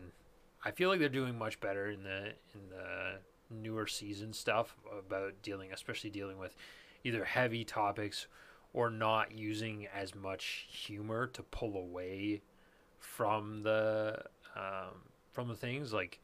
[0.63, 3.19] I feel like they're doing much better in the in the
[3.49, 6.55] newer season stuff about dealing, especially dealing with
[7.03, 8.27] either heavy topics
[8.73, 12.41] or not using as much humor to pull away
[12.99, 14.21] from the
[14.55, 15.01] um,
[15.31, 15.91] from the things.
[15.91, 16.19] Like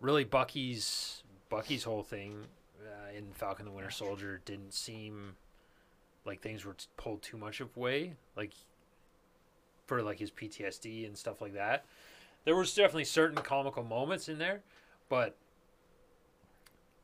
[0.00, 2.46] really Bucky's Bucky's whole thing
[2.80, 5.36] uh, in Falcon the Winter Soldier didn't seem
[6.24, 8.52] like things were pulled too much of way, like
[9.92, 11.84] for like his PTSD and stuff like that.
[12.46, 14.62] There was definitely certain comical moments in there,
[15.10, 15.36] but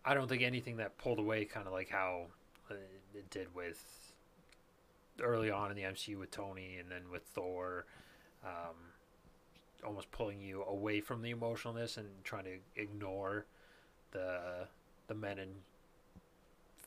[0.06, 2.28] I don't think anything that pulled away kind of like how
[2.70, 2.76] uh,
[3.14, 4.14] it did with
[5.20, 7.84] early on in the MCU with Tony and then with Thor.
[8.42, 8.76] Um,
[9.84, 13.44] almost pulling you away from the emotionalness and trying to ignore
[14.12, 14.66] the
[15.08, 15.50] the men in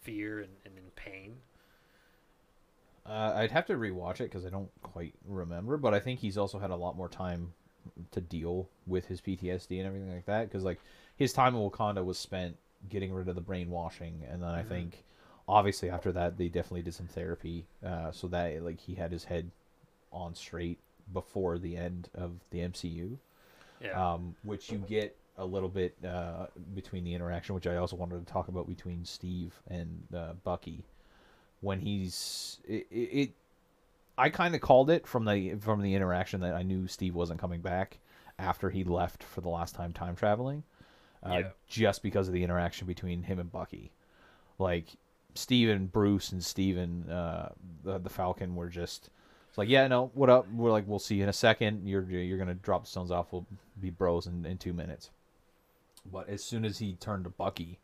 [0.01, 1.35] fear and, and in pain.
[3.05, 6.37] Uh, I'd have to rewatch it because I don't quite remember, but I think he's
[6.37, 7.53] also had a lot more time
[8.11, 10.47] to deal with his PTSD and everything like that.
[10.47, 10.79] Because like
[11.15, 12.57] his time in Wakanda was spent
[12.89, 14.67] getting rid of the brainwashing, and then I Mhm.
[14.67, 15.03] think
[15.47, 19.23] obviously after that they definitely did some therapy, uh, so that like he had his
[19.25, 19.49] head
[20.11, 20.79] on straight
[21.13, 23.17] before the end of the MCU.
[23.79, 24.13] Yeah.
[24.13, 26.45] um, which you get a little bit uh,
[26.75, 30.83] between the interaction, which I also wanted to talk about between Steve and uh, Bucky,
[31.61, 32.85] when he's it.
[32.91, 33.31] it,
[34.17, 37.39] I kind of called it from the from the interaction that I knew Steve wasn't
[37.39, 37.99] coming back
[38.37, 40.63] after he left for the last time time traveling,
[41.25, 41.49] uh, Yeah.
[41.67, 43.91] just because of the interaction between him and Bucky,
[44.59, 44.87] like
[45.33, 47.49] Steve and Bruce and Steve and uh,
[47.83, 49.09] the the Falcon were just.
[49.49, 50.49] It's like, yeah, no, what up?
[50.53, 51.85] We're like, we'll see you in a second.
[51.87, 53.31] You're you're gonna drop the stones off.
[53.33, 53.45] We'll
[53.81, 55.09] be bros in, in two minutes.
[56.09, 57.79] But as soon as he turned to Bucky,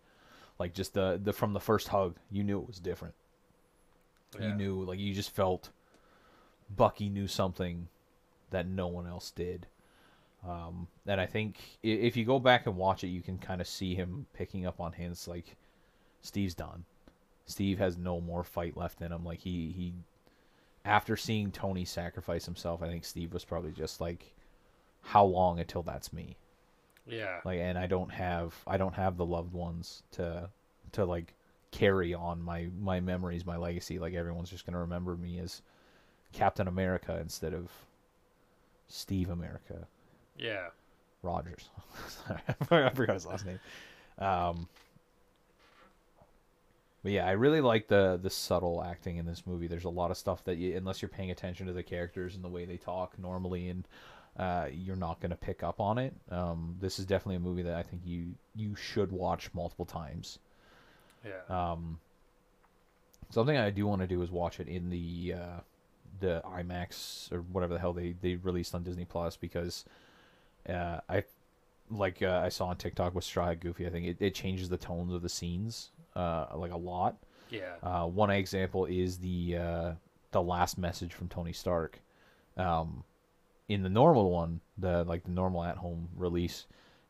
[0.60, 3.16] like just the the from the first hug, you knew it was different.
[4.40, 5.70] You knew, like you just felt
[6.76, 7.88] Bucky knew something
[8.52, 9.68] that no one else did.
[10.48, 13.68] Um, and I think if you go back and watch it, you can kind of
[13.68, 15.56] see him picking up on hints like
[16.22, 16.86] Steve's done.
[17.46, 19.24] Steve has no more fight left in him.
[19.24, 19.94] Like he he
[20.86, 24.34] after seeing Tony sacrifice himself, I think Steve was probably just like,
[25.02, 26.38] "How long until that's me?"
[27.06, 27.40] Yeah.
[27.44, 30.50] Like, and I don't have I don't have the loved ones to
[30.94, 31.34] to like
[31.78, 34.00] carry on my my memories, my legacy.
[34.00, 35.62] Like everyone's just gonna remember me as
[36.34, 37.72] Captain America instead of
[38.88, 39.88] Steve America
[40.38, 40.70] Yeah.
[41.22, 41.70] Rogers.
[42.08, 42.42] Sorry,
[42.86, 43.60] I forgot his last name.
[44.20, 44.68] Um,
[47.04, 49.68] but yeah, I really like the the subtle acting in this movie.
[49.68, 52.44] There's a lot of stuff that you, unless you're paying attention to the characters and
[52.44, 53.88] the way they talk normally, and
[54.38, 56.14] uh, you're not going to pick up on it.
[56.32, 60.40] Um, this is definitely a movie that I think you you should watch multiple times.
[61.28, 61.72] Yeah.
[61.72, 62.00] Um,
[63.30, 65.60] something I do want to do is watch it in the uh,
[66.20, 69.86] the IMAX or whatever the hell they, they released on Disney Plus because
[70.70, 71.24] uh, I
[71.90, 73.88] like uh, I saw on TikTok with Straw Goofy.
[73.88, 77.18] I think it, it changes the tones of the scenes uh, like a lot.
[77.50, 77.76] yeah.
[77.84, 79.92] Uh, one example is the uh,
[80.32, 82.00] the last message from Tony Stark.
[82.58, 83.04] Um,
[83.70, 86.66] in the normal one, the like the normal at home release,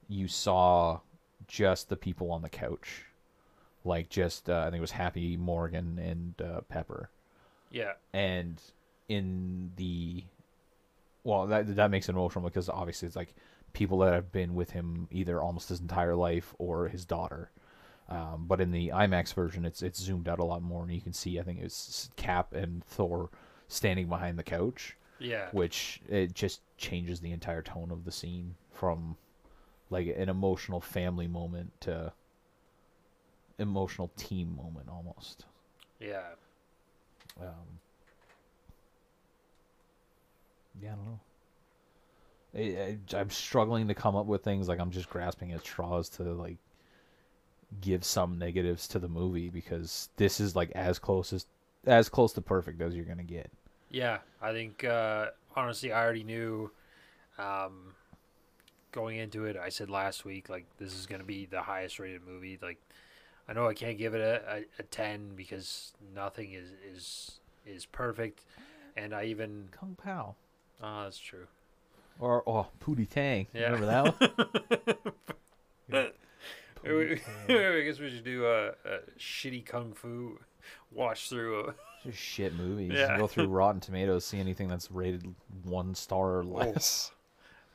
[0.07, 0.99] you saw
[1.47, 3.05] just the people on the couch,
[3.87, 7.09] like just uh, I think it was Happy Morgan and uh, Pepper,
[7.71, 7.93] Yeah.
[8.13, 8.61] and
[9.09, 10.23] in the
[11.23, 13.33] well that that makes it emotional because obviously it's like
[13.73, 17.49] people that have been with him either almost his entire life or his daughter.
[18.09, 21.01] Um, but in the IMAX version, it's it's zoomed out a lot more, and you
[21.01, 23.29] can see I think it's Cap and Thor
[23.67, 25.47] standing behind the couch, Yeah.
[25.51, 29.17] which it just changes the entire tone of the scene from
[29.89, 32.13] like an emotional family moment to
[33.59, 35.45] emotional team moment almost.
[35.99, 36.21] Yeah.
[37.39, 37.79] Um,
[40.81, 41.19] yeah, I don't know.
[42.55, 46.09] I, I, I'm struggling to come up with things like I'm just grasping at straws
[46.09, 46.57] to like
[47.81, 51.45] give some negatives to the movie because this is like as close as
[51.85, 53.51] as close to perfect as you're gonna get.
[53.89, 56.71] Yeah, I think uh, honestly, I already knew
[57.37, 57.93] um,
[58.91, 59.55] going into it.
[59.55, 62.57] I said last week, like this is gonna be the highest rated movie.
[62.61, 62.79] Like,
[63.49, 67.85] I know I can't give it a, a, a ten because nothing is is is
[67.85, 68.43] perfect,
[68.95, 70.35] and I even Kung Pow
[70.81, 71.47] oh, that's true.
[72.19, 73.47] or oh Pootie Tang.
[73.53, 73.71] Yeah.
[73.71, 74.89] Remember that
[75.89, 76.11] one?
[76.85, 80.39] I guess we should do a, a shitty kung fu
[80.91, 81.73] watch through.
[82.03, 82.91] Just shit movies.
[82.93, 83.17] Yeah.
[83.17, 85.33] Go through Rotten Tomatoes, see anything that's rated
[85.63, 87.11] one star or less.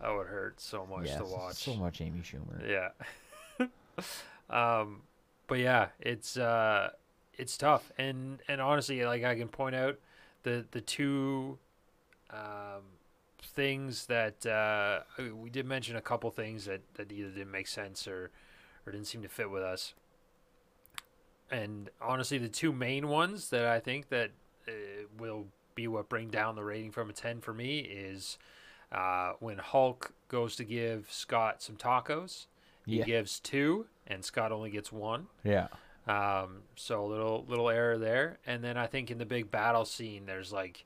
[0.01, 1.55] That would hurt so much yeah, to watch.
[1.55, 2.69] so much Amy Schumer.
[2.69, 3.67] Yeah.
[4.51, 5.03] um,
[5.53, 6.93] but yeah, it's uh,
[7.35, 9.99] it's tough, and and honestly, like I can point out
[10.45, 11.59] the the two
[12.31, 12.81] um,
[13.43, 15.01] things that uh,
[15.39, 18.31] we did mention a couple things that that either didn't make sense or
[18.87, 19.93] or didn't seem to fit with us.
[21.51, 24.31] And honestly, the two main ones that I think that
[24.67, 24.73] uh,
[25.19, 28.39] will be what bring down the rating from a ten for me is
[28.91, 32.47] uh, when Hulk goes to give Scott some tacos.
[32.87, 33.05] He Yeah.
[33.05, 35.29] gives two, and Scott only gets one.
[35.45, 35.69] Yeah.
[36.07, 38.39] Um, so a little little error there.
[38.47, 40.85] And then I think in the big battle scene, there's like,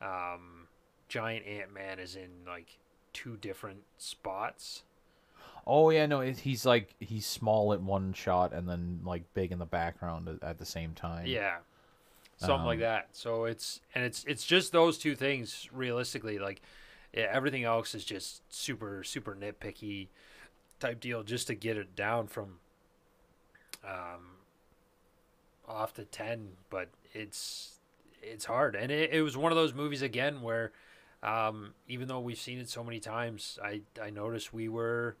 [0.00, 0.66] um,
[1.08, 2.78] giant Ant Man is in like
[3.12, 4.82] two different spots.
[5.66, 9.52] Oh yeah, no, it, he's like he's small at one shot and then like big
[9.52, 11.26] in the background at, at the same time.
[11.26, 11.58] Yeah,
[12.38, 13.08] something like Um, that.
[13.12, 16.38] So it's and it's it's just those two things realistically.
[16.38, 16.62] Like
[17.12, 20.08] yeah, everything else is just super super nitpicky
[20.80, 22.58] type deal just to get it down from
[23.84, 24.36] um
[25.66, 27.74] off to 10 but it's
[28.20, 28.74] it's hard.
[28.74, 30.72] And it, it was one of those movies again where
[31.22, 35.16] um even though we've seen it so many times i i noticed we were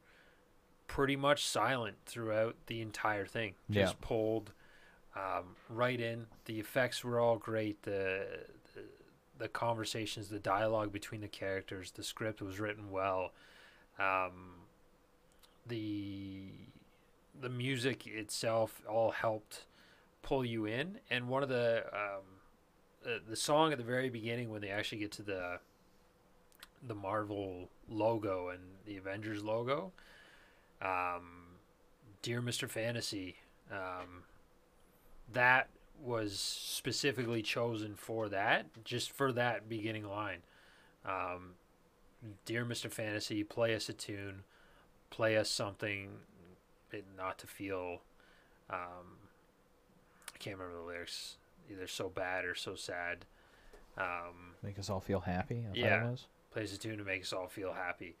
[0.86, 3.54] pretty much silent throughout the entire thing.
[3.70, 4.06] Just Yeah.
[4.06, 4.52] pulled
[5.14, 6.26] um, right in.
[6.46, 7.82] The effects were all great.
[7.82, 8.26] The,
[8.74, 8.82] the
[9.38, 13.32] the conversations the dialogue between the characters the script was written well.
[13.98, 14.54] Um
[15.68, 16.42] the
[17.40, 19.64] the music itself all helped
[20.22, 22.22] pull you in and one of the um
[23.02, 25.58] the, the song at the very beginning when they actually get to the
[26.86, 29.92] the Marvel logo and the Avengers logo
[30.82, 31.56] um
[32.22, 32.68] Dear Mr.
[32.68, 33.36] Fantasy
[33.70, 34.24] um
[35.32, 35.68] that
[36.02, 40.40] was specifically chosen for that just for that beginning line
[41.04, 41.54] um
[42.44, 42.90] Dear Mr.
[42.90, 44.42] Fantasy play us a tune
[45.10, 46.10] play us something
[47.16, 48.00] not to feel
[48.70, 49.18] um
[50.34, 51.36] I can't remember the lyrics
[51.70, 53.24] either so bad or so sad
[53.96, 55.64] um Make us all feel happy.
[55.74, 56.14] Yeah.
[56.50, 58.16] plays a tune to make us all feel happy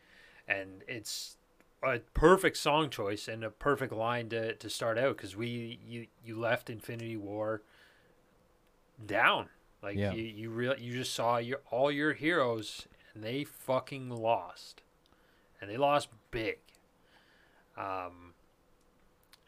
[0.46, 1.36] and it's
[1.82, 6.06] a perfect song choice and a perfect line to, to start out because we you
[6.24, 7.62] you left Infinity War
[9.04, 9.48] down
[9.82, 10.12] like Yeah.
[10.12, 14.82] you you real you just saw your all your heroes and they fucking lost
[15.60, 16.58] and they lost big
[17.78, 18.34] um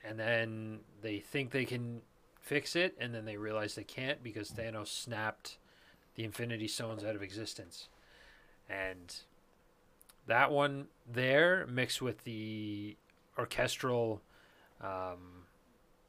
[0.04, 2.00] and then they think they can
[2.40, 5.58] fix it and then they realize they can't because Thanos snapped
[6.14, 7.88] the Infinity Stones out of existence.
[8.68, 9.14] And
[10.26, 12.96] that one there mixed with the
[13.38, 14.22] orchestral
[14.80, 15.44] um,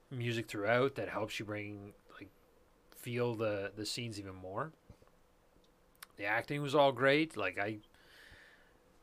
[0.10, 2.30] music throughout that helps you bring like
[2.96, 4.72] feel the the scenes even more.
[6.18, 7.36] The acting was all great.
[7.36, 7.78] Like i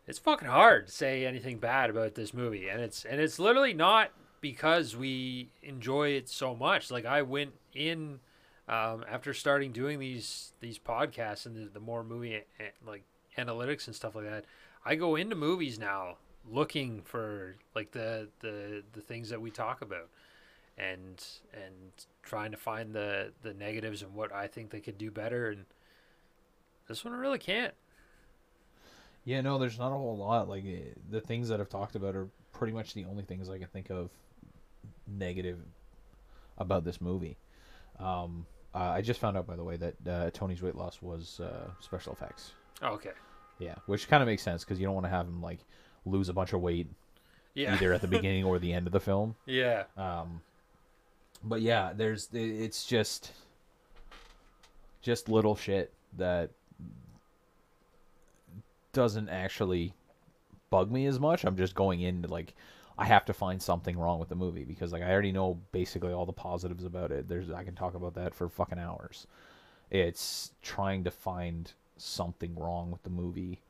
[0.08, 3.74] it's fucking hard to say anything bad about this movie and it's and it's literally
[3.74, 4.10] not
[4.40, 6.90] because we enjoy it so much.
[6.90, 8.20] Like i went in
[8.68, 13.02] um, after starting doing these these podcasts and the, the more movie a- a- like
[13.36, 14.44] analytics and stuff like that
[14.84, 16.16] i go into movies now
[16.50, 20.08] looking for like the the the things that we talk about
[20.76, 25.10] and and trying to find the the negatives and what i think they could do
[25.10, 25.64] better and
[26.88, 27.74] this one really can't
[29.28, 30.48] Yeah, no, there's not a whole lot.
[30.48, 33.58] Like eh, the things that I've talked about are pretty much the only things I
[33.58, 34.08] can think of
[35.06, 35.58] negative
[36.56, 37.36] about this movie.
[37.98, 41.40] Um, uh, I just found out, by the way, that uh, Tony's weight loss was
[41.40, 42.52] uh, special effects.
[42.80, 43.10] oh, okay
[43.58, 45.58] Yeah, which kind of makes sense because you don't want to have him like
[46.06, 46.86] lose a bunch of weight
[47.52, 49.36] yeah either at the beginning or the end of the film.
[49.44, 50.40] yeah Um,
[51.44, 53.32] but yeah, there's it's just
[55.02, 56.48] just little shit that
[58.98, 59.94] doesn't actually
[60.70, 61.44] bug me as much.
[61.44, 62.52] I'm just going into like
[62.98, 66.12] I have to find something wrong with the movie because like I already know basically
[66.12, 67.28] all the positives about it.
[67.28, 69.28] There's I can talk about that for fucking hours.
[69.88, 73.60] It's trying to find something wrong with the movie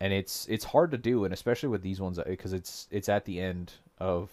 [0.00, 3.26] and it's it's hard to do and especially with these ones because it's it's at
[3.26, 4.30] the end of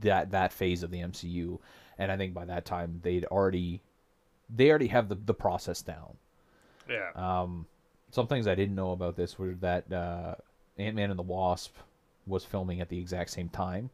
[0.00, 1.58] that that phase of the MCU
[1.98, 3.82] and I think by that time they'd already
[4.48, 6.16] they already have the the process down.
[6.88, 7.66] yeah Um
[8.12, 10.36] some things I didn't know about this were that uh
[10.78, 11.74] Ant-Man and the Wasp
[12.26, 13.90] was filming at the exact same time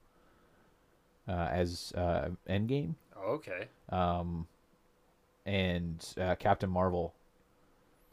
[1.27, 4.47] uh, as uh, Endgame Oh, okay um,
[5.47, 7.15] and uh, Captain Marvel.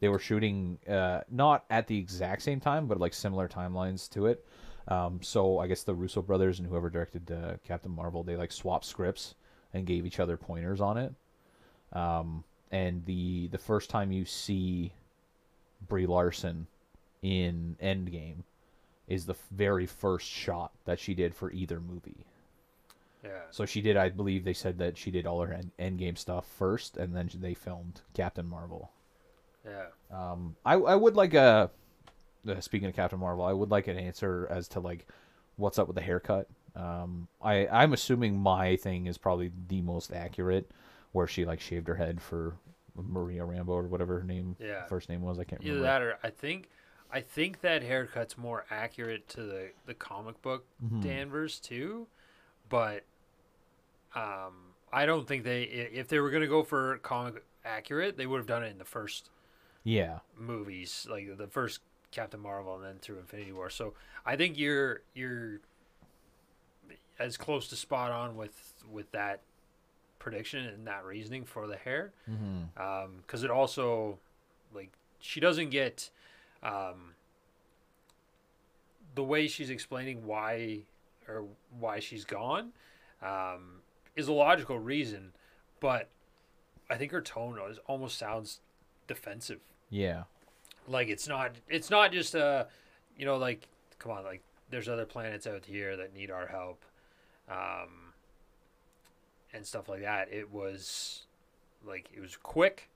[0.00, 4.26] They were shooting uh, not at the exact same time, but like similar timelines to
[4.26, 4.44] it.
[4.88, 8.52] Um, so I guess the Russo brothers and whoever directed uh, Captain Marvel, they like
[8.52, 9.34] swapped scripts
[9.72, 11.14] and gave each other pointers on it.
[11.92, 14.92] Um, and the the first time you see
[15.80, 16.66] Brie Larson
[17.22, 18.44] in Endgame
[19.08, 22.26] is the very first shot that she did for either movie.
[23.22, 26.16] yeah So she did, I believe they said that she did all her end, Endgame
[26.16, 28.92] stuff first, and then they filmed Captain Marvel.
[29.64, 31.70] yeah Um, I I would like a.
[32.48, 35.06] Uh, speaking of Captain Marvel, I would like an answer as to like
[35.56, 36.48] what's up with the haircut.
[36.76, 40.70] Um, I I'm assuming my thing is probably the most accurate,
[41.12, 42.54] where she like shaved her head for
[42.96, 44.86] Maria Rambeau or whatever her name Yeah.
[44.86, 45.38] first name was.
[45.38, 45.86] I can't Either remember.
[45.86, 46.68] that or I think
[47.10, 51.02] I think that haircut's more accurate to the, the comic book Mhm.
[51.02, 52.08] Danvers too,
[52.68, 53.04] but
[54.14, 58.38] um, I don't think they if they were gonna go for comic accurate, they would
[58.38, 59.30] have done it in the first
[59.84, 60.20] Yeah.
[60.36, 63.68] movies, like the first Captain Marvel and then through Infinity War.
[63.70, 63.94] So
[64.24, 65.60] I think you're you're
[67.18, 69.42] as close to spot on with with that
[70.18, 73.16] prediction and that reasoning for the hair, Mm-hmm.
[73.22, 74.18] because it also
[74.74, 74.90] like
[75.20, 76.10] she doesn't get
[76.62, 77.14] um,
[79.14, 80.80] the way she's explaining why
[81.28, 81.44] or
[81.78, 82.72] why she's gone
[83.22, 83.80] um,
[84.14, 85.32] is a logical reason,
[85.80, 86.08] but
[86.90, 88.60] I think her tone is, almost sounds
[89.08, 89.60] defensive
[89.90, 90.24] Yeah.
[90.88, 92.66] like it's not it's not just a
[93.16, 93.68] you know like
[93.98, 96.84] come on like there's other planets out here that need our help
[97.48, 98.12] um
[99.56, 101.24] and stuff like that it was
[101.86, 102.90] like it was quick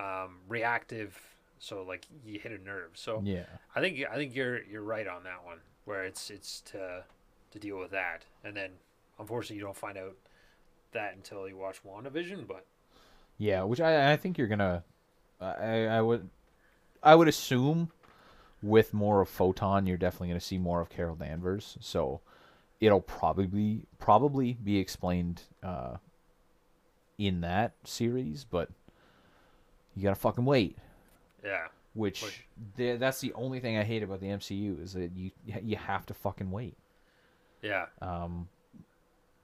[0.00, 1.18] um reactive
[1.58, 3.44] so like you hit a nerve so Yeah.
[3.74, 7.04] i think i think you're you're right on that one where it's it's to
[7.50, 8.70] to deal with that and then
[9.18, 10.16] unfortunately you don't find out
[10.92, 12.66] that until you watch WandaVision but
[13.38, 14.84] Yeah, which I I think you're gonna,
[15.40, 16.28] I I would,
[17.02, 17.90] I would assume,
[18.62, 21.76] with more of Photon, you're definitely gonna see more of Carol Danvers.
[21.80, 22.20] So,
[22.82, 25.96] it'll probably probably be explained uh,
[27.16, 28.68] in that series, but
[29.94, 30.76] you gotta fucking wait.
[31.44, 32.44] yeah Which
[32.76, 36.14] that's the only thing I hate about the MCU is that you you have to
[36.14, 36.76] fucking wait.
[37.62, 38.48] yeah Um,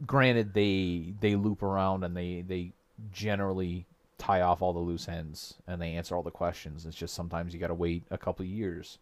[0.05, 2.73] granted, they they loop around and they they
[3.13, 3.87] generally
[4.19, 6.87] tie off all the loose ends and they answer all the questions.
[6.87, 8.99] It's just sometimes you got to wait a couple of years,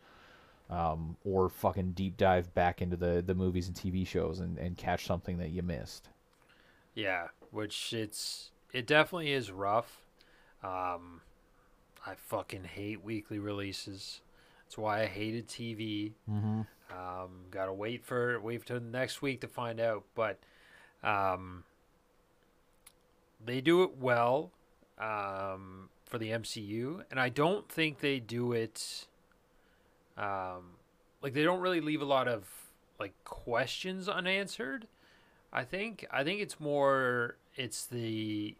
[0.70, 4.76] um, or fucking deep dive back into the the movies and TV shows and and
[4.76, 6.09] catch something that you missed.
[6.94, 10.06] Yeah, which it's it definitely is rough.
[10.62, 11.20] Um,
[12.05, 14.20] I fucking hate weekly releases.
[14.64, 16.12] That's why I hated TV.
[16.30, 16.62] Mm-hmm.
[16.90, 20.05] Um, gotta wait for wait till next week to find out.
[20.14, 20.38] But
[21.02, 21.64] um,
[23.44, 24.51] they do it well
[24.98, 29.06] um, for the MCU, and I don't think they do it.
[30.16, 30.76] Um,
[31.22, 32.44] like they don't really leave a lot of
[32.98, 34.86] like questions unanswered.
[35.52, 38.55] I think I think it's more it's the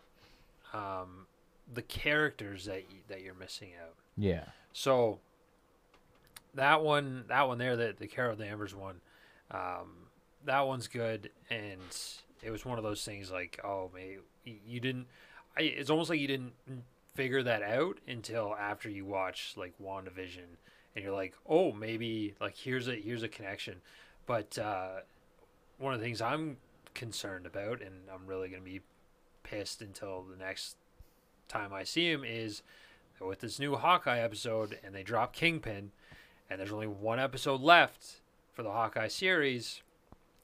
[0.73, 1.27] um,
[1.73, 3.95] the characters that y- that you're missing out.
[4.17, 4.45] Yeah.
[4.73, 5.21] So
[6.55, 9.01] that one, that one there, the the Carol Danvers one,
[9.51, 10.09] um,
[10.45, 11.81] that one's good, and
[12.43, 15.07] it was one of those things like, oh, man, you didn't.
[15.57, 16.53] I, it's almost like you didn't
[17.15, 20.57] figure that out until after you watch like WandaVision,
[20.97, 23.77] and you're like, oh, maybe like here's a here's a connection.
[24.25, 25.01] But uh,
[25.79, 26.57] one of the things I'm
[26.95, 28.81] concerned about, and I'm really gonna be
[29.43, 30.77] pissed until the next
[31.49, 32.63] time I see him is
[33.21, 35.93] with this new Hawkeye episode, and they drop Kingpin,
[36.51, 38.21] and there's only one episode left
[38.53, 39.83] for the Hawkeye series,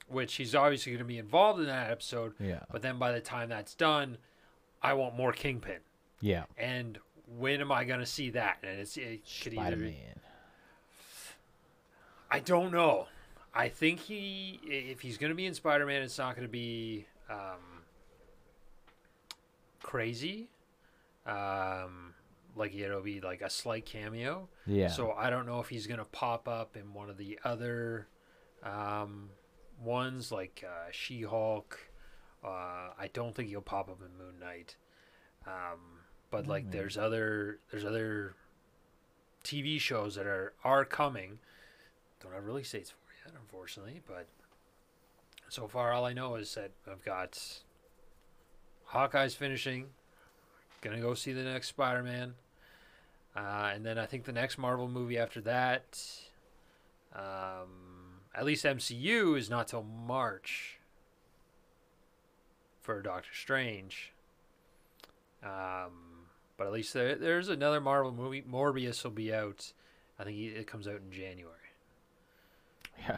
[0.09, 2.35] which he's obviously going to be involved in that episode.
[2.39, 2.61] Yeah.
[2.70, 4.19] But then by the time that's done,
[4.83, 5.81] I want more Kingpin.
[6.20, 6.45] Yeah.
[6.57, 6.99] And
[7.39, 8.59] when am I going to see that?
[8.62, 10.20] And it's it could either Spider be, Man.
[12.33, 13.07] I don't know.
[13.55, 16.53] I think he, if he's going to be in Spider Man, it's not going to
[16.53, 17.83] be um,
[19.83, 20.49] crazy.
[21.27, 22.15] Um,
[22.57, 24.49] like it'll be like a slight cameo.
[24.67, 24.89] Yeah.
[24.89, 28.09] So I don't know if he's gonna pop up in one of the other
[28.63, 29.31] um,
[29.83, 31.79] ones like uh, She Hulk.
[32.45, 34.77] Uh, I don't think he'll pop up in Moon Knight.
[35.47, 36.01] Um,
[36.31, 36.79] but like, maybe.
[36.79, 38.35] there's other there's other
[39.45, 41.39] TV shows that are are coming.
[42.23, 44.01] Don't have release dates for yet, unfortunately.
[44.07, 44.27] But
[45.49, 47.39] so far, all I know is that I've got
[48.85, 49.86] Hawkeye's finishing.
[50.81, 52.35] Gonna go see the next Spider Man.
[53.35, 56.01] Uh, and then I think the next Marvel movie after that,
[57.15, 60.78] um, at least MCU, is not till March
[62.82, 64.12] for Doctor Strange.
[65.43, 66.27] Um,
[66.57, 68.43] but at least there, there's another Marvel movie.
[68.43, 69.73] Morbius will be out.
[70.19, 71.57] I think it comes out in January.
[73.09, 73.16] Yeah.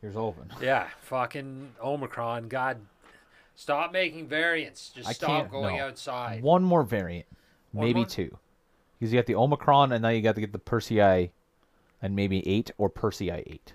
[0.00, 0.50] Here's hoping.
[0.62, 2.48] Yeah, fucking Omicron.
[2.48, 2.78] God,
[3.54, 4.88] stop making variants.
[4.88, 5.84] Just I stop can't- going no.
[5.84, 6.42] outside.
[6.42, 7.26] One more variant,
[7.72, 8.06] One maybe more?
[8.06, 8.36] two,
[8.98, 11.30] because you got the Omicron, and now you got to get the Persei,
[12.00, 13.74] and maybe eight or Persei eight.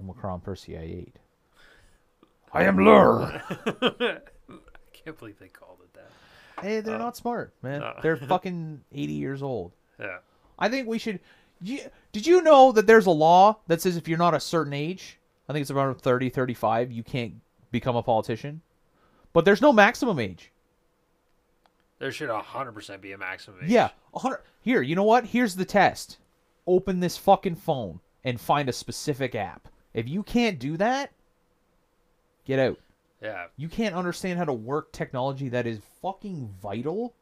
[0.00, 1.16] Omicron Persei eight.
[2.52, 3.42] I am Lrrr.
[4.48, 4.56] I
[4.92, 6.10] can't believe they called it that.
[6.64, 7.80] Hey, they're Uh, not smart, man.
[7.80, 7.94] no.
[8.02, 9.72] They're fucking eighty years old.
[9.98, 10.18] Yeah.
[10.58, 11.18] I think we should.
[11.64, 11.80] You,
[12.12, 15.18] did you know that there's a law that says if you're not a certain age,
[15.48, 17.34] I think it's around 30, 35, you can't
[17.70, 18.60] become a politician?
[19.32, 20.52] But there's no maximum age.
[21.98, 23.70] There should 100% be a maximum age.
[23.70, 24.40] Yeah, hundred.
[24.60, 25.26] Here, you know what?
[25.26, 26.18] Here's the test.
[26.66, 29.68] Open this fucking phone and find a specific app.
[29.92, 31.12] If you can't do that,
[32.44, 32.78] Get out.
[33.22, 33.46] Yeah.
[33.56, 37.14] You can't understand how to work technology that is fucking vital.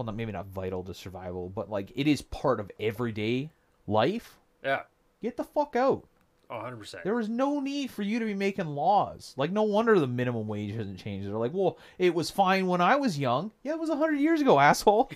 [0.00, 3.50] Well, not maybe not vital to survival, but like it is part of everyday
[3.86, 4.38] life.
[4.64, 4.84] Yeah.
[5.22, 6.04] Get the fuck out.
[6.48, 7.02] Oh, 100%.
[7.02, 9.34] There was no need for you to be making laws.
[9.36, 11.28] Like, no wonder the minimum wage hasn't changed.
[11.28, 13.50] They're like, well, it was fine when I was young.
[13.62, 15.10] Yeah, it was 100 years ago, asshole.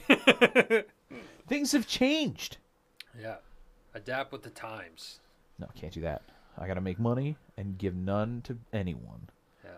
[1.48, 2.59] Things have changed.
[3.19, 3.36] yeah.
[3.94, 5.20] Adapt with the times.
[5.59, 6.20] No, can't do that.
[6.59, 9.31] I got to make money and give none to anyone.
[9.65, 9.70] Yeah.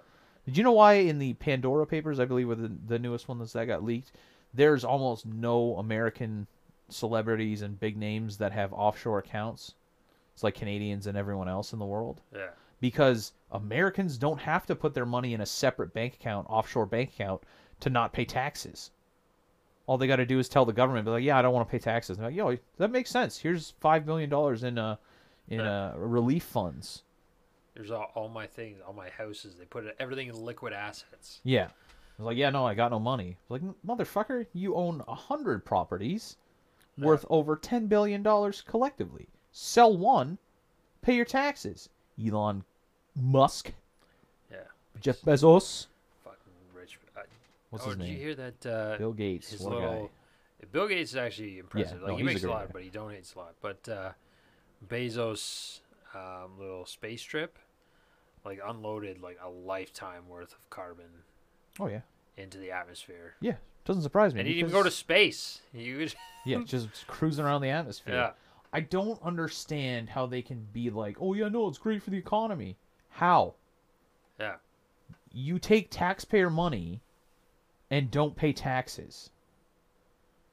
[0.46, 3.38] Did you know why in the Pandora Papers, I believe, were the, the newest one
[3.38, 4.10] that's, that got leaked,
[4.56, 6.46] there's almost no American
[6.88, 9.74] celebrities and big names that have offshore accounts?
[10.34, 12.20] It's like Canadians and everyone else in the world.
[12.34, 12.48] Yeah.
[12.80, 17.10] because Americans don't have to put their money in a separate bank account, offshore bank
[17.14, 17.42] account,
[17.80, 18.90] to not pay taxes.
[19.86, 21.66] All they got to do is tell the government, be like, "Yeah, I don't want
[21.66, 23.38] to pay taxes." And they're like, "Yo, that makes sense.
[23.38, 24.96] Here's five million dollars in uh
[25.48, 27.02] in uh relief funds."
[27.74, 29.54] There's all, all my things, all my houses.
[29.58, 31.40] They put it, everything in liquid assets.
[31.44, 31.68] Yeah,
[32.18, 35.02] I was like, "Yeah, no, I got no money." I was like, "Motherfucker, you own
[35.06, 36.36] a hundred properties
[36.98, 39.28] worth over ten billion dollars collectively.
[39.52, 40.38] Sell one,
[41.02, 41.88] pay your taxes."
[42.24, 42.64] Elon
[43.14, 43.72] Musk,
[44.51, 44.59] Yeah.
[45.01, 45.88] Jeff Bezos,
[46.24, 46.38] Fucking
[46.74, 46.98] rich.
[47.14, 47.20] I,
[47.68, 48.12] what's oh, his did name?
[48.14, 48.66] you hear that?
[48.66, 49.51] Uh, Bill Gates.
[49.51, 49.80] his little.
[49.80, 50.09] guy.
[50.72, 52.01] Bill Gates is actually impressive.
[52.01, 52.72] no, like he he's a makes a great lot, guy.
[52.72, 53.55] but he donates a lot.
[53.60, 54.12] But uh,
[54.88, 55.80] Bezos'
[56.14, 57.59] um, little space trip,
[58.44, 61.06] like unloaded like a lifetime worth of carbon
[61.78, 62.00] Oh yeah,
[62.36, 63.34] into the atmosphere.
[63.40, 63.54] yeah.
[63.84, 64.40] Doesn't surprise me.
[64.40, 65.60] And he didn't even go to because- space.
[65.72, 66.08] You
[66.44, 68.14] yeah, just cruising around the atmosphere.
[68.14, 68.30] yeah.
[68.72, 72.16] I don't understand how they can be like, oh yeah, no, it's great for the
[72.18, 72.76] economy.
[73.10, 73.54] How?
[74.40, 74.56] Yeah.
[75.32, 77.00] You take taxpayer money
[77.90, 79.30] and don't pay taxes.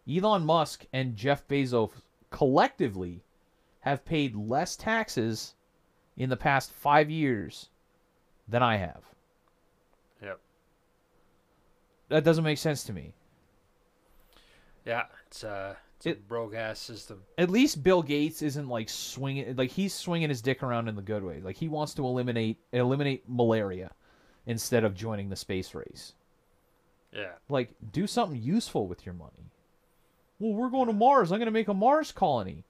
[0.07, 1.89] Elon Musk and Jeff Bezos
[2.29, 3.23] collectively
[3.79, 5.55] have paid less taxes
[6.17, 7.69] in the past five years
[8.47, 9.01] than I have.
[10.21, 10.39] Yep.
[12.13, 13.11] That doesn't make sense to me.
[14.85, 15.05] Yeah.
[15.25, 17.23] It's uh, it's a It- broke ass system.
[17.39, 21.01] at least Bill Gates isn't like swinging like he's swinging his dick around in the
[21.01, 21.39] good way.
[21.41, 23.93] Like he wants to eliminate eliminate malaria
[24.45, 26.13] instead of joining the space race.
[27.11, 27.31] Yeah.
[27.49, 29.49] Like do something useful with your money.
[30.37, 31.31] Well, we're going to Mars.
[31.31, 32.63] I'm going to make a Mars colony.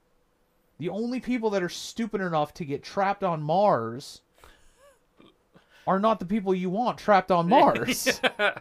[0.80, 4.22] The only people that are stupid enough to get trapped on Mars
[5.88, 8.19] are not the people you want trapped on Mars.
[8.23, 8.57] yeah,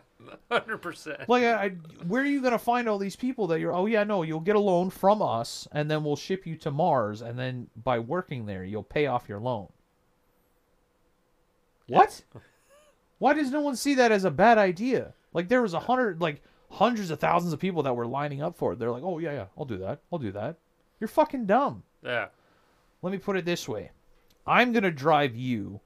[0.51, 1.28] Hundred percent.
[1.28, 1.69] Like, I, I,
[2.07, 3.74] where are you gonna find all these people that you're?
[3.74, 6.70] Oh yeah, no, you'll get a loan from us, and then we'll ship you to
[6.70, 9.69] Mars, and then by working there, you'll pay off your loan.
[11.89, 12.23] What?
[13.19, 15.15] Why does no one see that as a bad idea?
[15.32, 18.57] Like there was a hundred, like hundreds of thousands of people that were lining up
[18.57, 18.78] for it.
[18.78, 20.57] They're like, oh yeah, yeah, I'll do that, I'll do that.
[21.01, 21.82] You're fucking dumb.
[22.05, 22.28] Yeah.
[23.03, 23.90] Let me put it this way:
[24.47, 25.81] I'm gonna drive you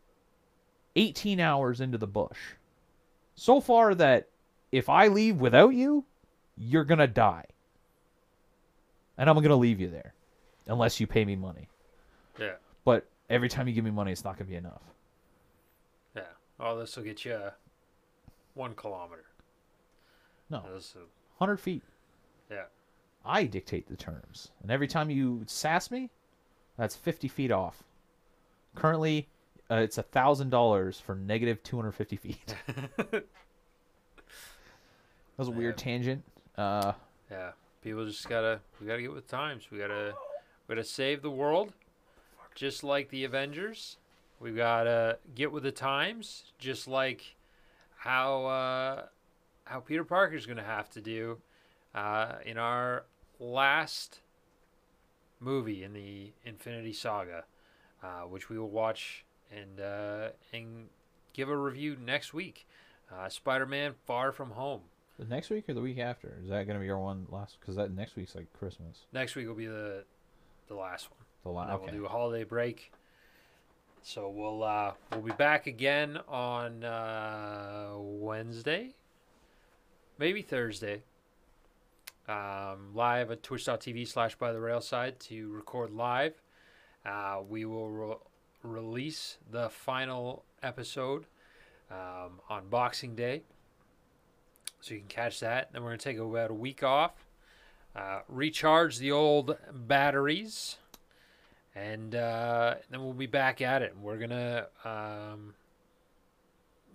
[0.96, 2.38] 18 hours into the bush.
[3.34, 4.28] So far that
[4.72, 6.04] if I leave without you,
[6.56, 7.44] you're gonna die.
[9.18, 10.14] And I'm gonna leave you there.
[10.66, 11.68] Unless you pay me money.
[12.40, 12.54] Yeah.
[12.84, 14.82] But every time you give me money, it's not gonna be enough.
[16.14, 16.22] Yeah.
[16.58, 17.50] Oh, this will get you uh,
[18.54, 19.24] one kilometer.
[20.50, 20.62] No.
[20.64, 20.80] Will-
[21.38, 21.82] 100 feet.
[22.50, 22.64] yeah.
[23.24, 24.52] I dictate the terms.
[24.62, 26.10] And every time you sass me,
[26.78, 27.82] that's 50 feet off.
[28.76, 29.28] Currently,
[29.70, 32.54] uh, it's $1,000 for negative 250 feet.
[32.96, 33.24] that
[35.36, 36.22] was a weird tangent.
[36.56, 36.92] Uh,
[37.30, 37.50] Yeah.
[37.82, 39.70] People just gotta we gotta get with times.
[39.70, 40.12] We gotta
[40.66, 41.72] we gotta save the world,
[42.56, 43.98] just like the Avengers.
[44.40, 47.36] We gotta get with the times, just like
[47.96, 49.02] how uh,
[49.66, 51.38] how Peter Parker's gonna have to do
[51.94, 53.04] uh, in our
[53.38, 54.20] last
[55.38, 57.44] movie in the Infinity Saga,
[58.02, 60.88] uh, which we will watch and uh, and
[61.32, 62.66] give a review next week.
[63.12, 64.82] Uh, Spider-Man: Far From Home.
[65.18, 66.36] the next week or the week after?
[66.42, 67.58] Is that going to be our one last?
[67.60, 69.06] Because that next week's like Christmas.
[69.12, 70.04] Next week will be the
[70.68, 71.20] the last one.
[71.44, 71.70] The last.
[71.74, 71.84] Okay.
[71.92, 72.92] We'll do a holiday break.
[74.02, 78.94] So we'll uh, we'll be back again on uh, Wednesday,
[80.18, 81.02] maybe Thursday.
[82.28, 86.34] Um, live at twitch.tv slash by the railside to record live.
[87.04, 88.20] Uh, we will
[88.62, 91.26] release the final episode
[91.90, 93.42] um, on Boxing Day.
[94.80, 95.72] So you can catch that.
[95.72, 97.26] Then we're going to take about a week off,
[97.94, 100.76] uh, recharge the old batteries
[101.76, 103.94] and uh, then we'll be back at it.
[104.00, 105.54] We're gonna um,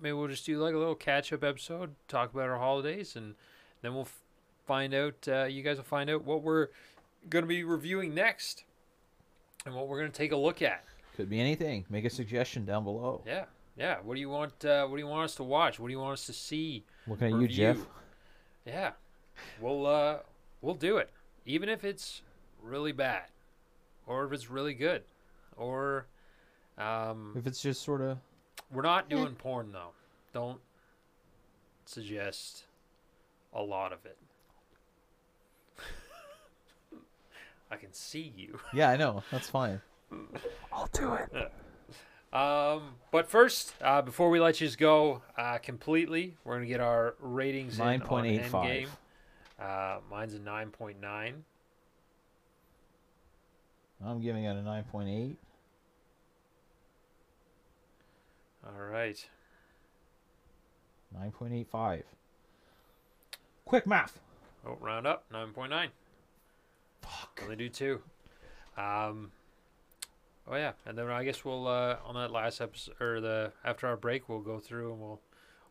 [0.02, 3.36] maybe we'll just do like a little catch up episode, talk about our holidays, and
[3.84, 4.10] then we'll
[4.66, 5.28] find out.
[5.28, 6.70] Uh, you guys will find out what we're
[7.30, 8.64] gonna be reviewing next,
[9.66, 10.84] and what we're gonna take a look at.
[11.16, 11.86] Could be anything.
[11.90, 13.22] Make a suggestion down below.
[13.26, 13.46] Yeah,
[13.78, 13.98] yeah.
[14.04, 14.64] What do you want?
[14.64, 15.80] Uh, what do you want us to watch?
[15.80, 16.86] What do you want us to see?
[17.08, 17.78] Looking at you, Jeff.
[18.66, 18.92] Yeah,
[19.60, 20.18] we'll uh,
[20.62, 21.10] we'll do it,
[21.46, 22.22] even if it's
[22.62, 23.26] really bad,
[24.08, 25.04] or if it's really good,
[25.58, 26.06] or
[26.78, 28.18] um, If it's just sort of
[28.72, 29.92] we're not doing porn though.
[30.34, 30.60] Don't
[31.86, 32.64] suggest
[33.54, 34.18] a lot of it.
[37.72, 38.60] I can see you.
[38.74, 39.82] yeah, I know that's fine.
[40.72, 41.52] I'll do it.
[42.34, 47.16] Um, but first, uh, before we let you go uh, completely, we're gonna get our
[47.20, 47.78] ratings.
[47.78, 48.50] in on 9.85.
[48.50, 48.88] Endgame.
[49.60, 51.44] Uh, mine's a nine point nine.
[54.04, 55.38] I'm giving it a nine point eight.
[58.66, 59.24] All right.
[61.14, 62.04] Nine point eight five.
[63.66, 64.20] Quick math.
[64.66, 65.90] Oh, round up nine point nine.
[67.02, 67.42] Fuck.
[67.44, 68.02] Only do two.
[68.78, 69.32] Um.
[70.48, 73.88] Oh yeah, and then I guess we'll uh, on that last episode or the after
[73.88, 75.22] our break we'll go through and we'll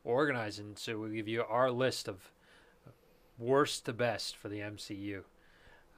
[0.04, 2.32] organize and so we'll give you our list of
[3.38, 5.22] worst to best for the MCU.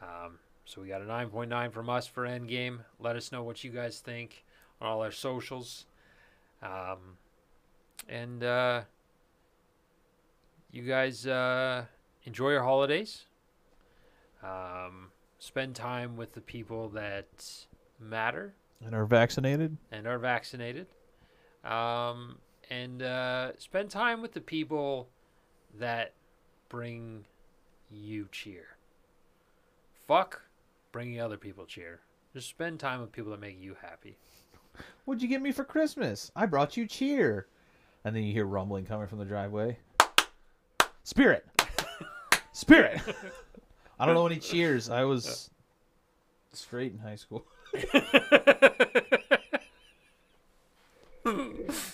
[0.00, 2.80] Um, so we got a 9.9 from us for Endgame.
[2.98, 4.44] Let us know what you guys think
[4.80, 5.86] on all our socials.
[6.62, 7.18] Um,
[8.08, 8.82] and uh,
[10.70, 11.84] you guys uh,
[12.24, 13.26] enjoy your holidays.
[14.42, 17.66] Um, spend time with the people that
[18.00, 18.54] matter
[18.84, 19.76] And are vaccinated?
[19.90, 20.86] and are vaccinated.
[21.64, 22.38] Um,
[22.70, 25.08] and uh, spend time with the people
[25.78, 26.14] that
[26.68, 27.24] bring
[27.90, 28.64] you cheer.
[30.06, 30.42] Fuck
[30.90, 32.00] bringing other people cheer.
[32.34, 34.16] Just spend time with people that make you happy.
[35.04, 36.30] What'd you get me for Christmas?
[36.34, 37.46] I brought you cheer.
[38.04, 39.78] And then you hear rumbling coming from the driveway.
[41.04, 41.46] Spirit.
[42.52, 43.00] Spirit.
[44.00, 44.90] I don't know any cheers.
[44.90, 45.50] I was
[46.52, 47.46] straight in high school.
[47.74, 48.38] Yeah.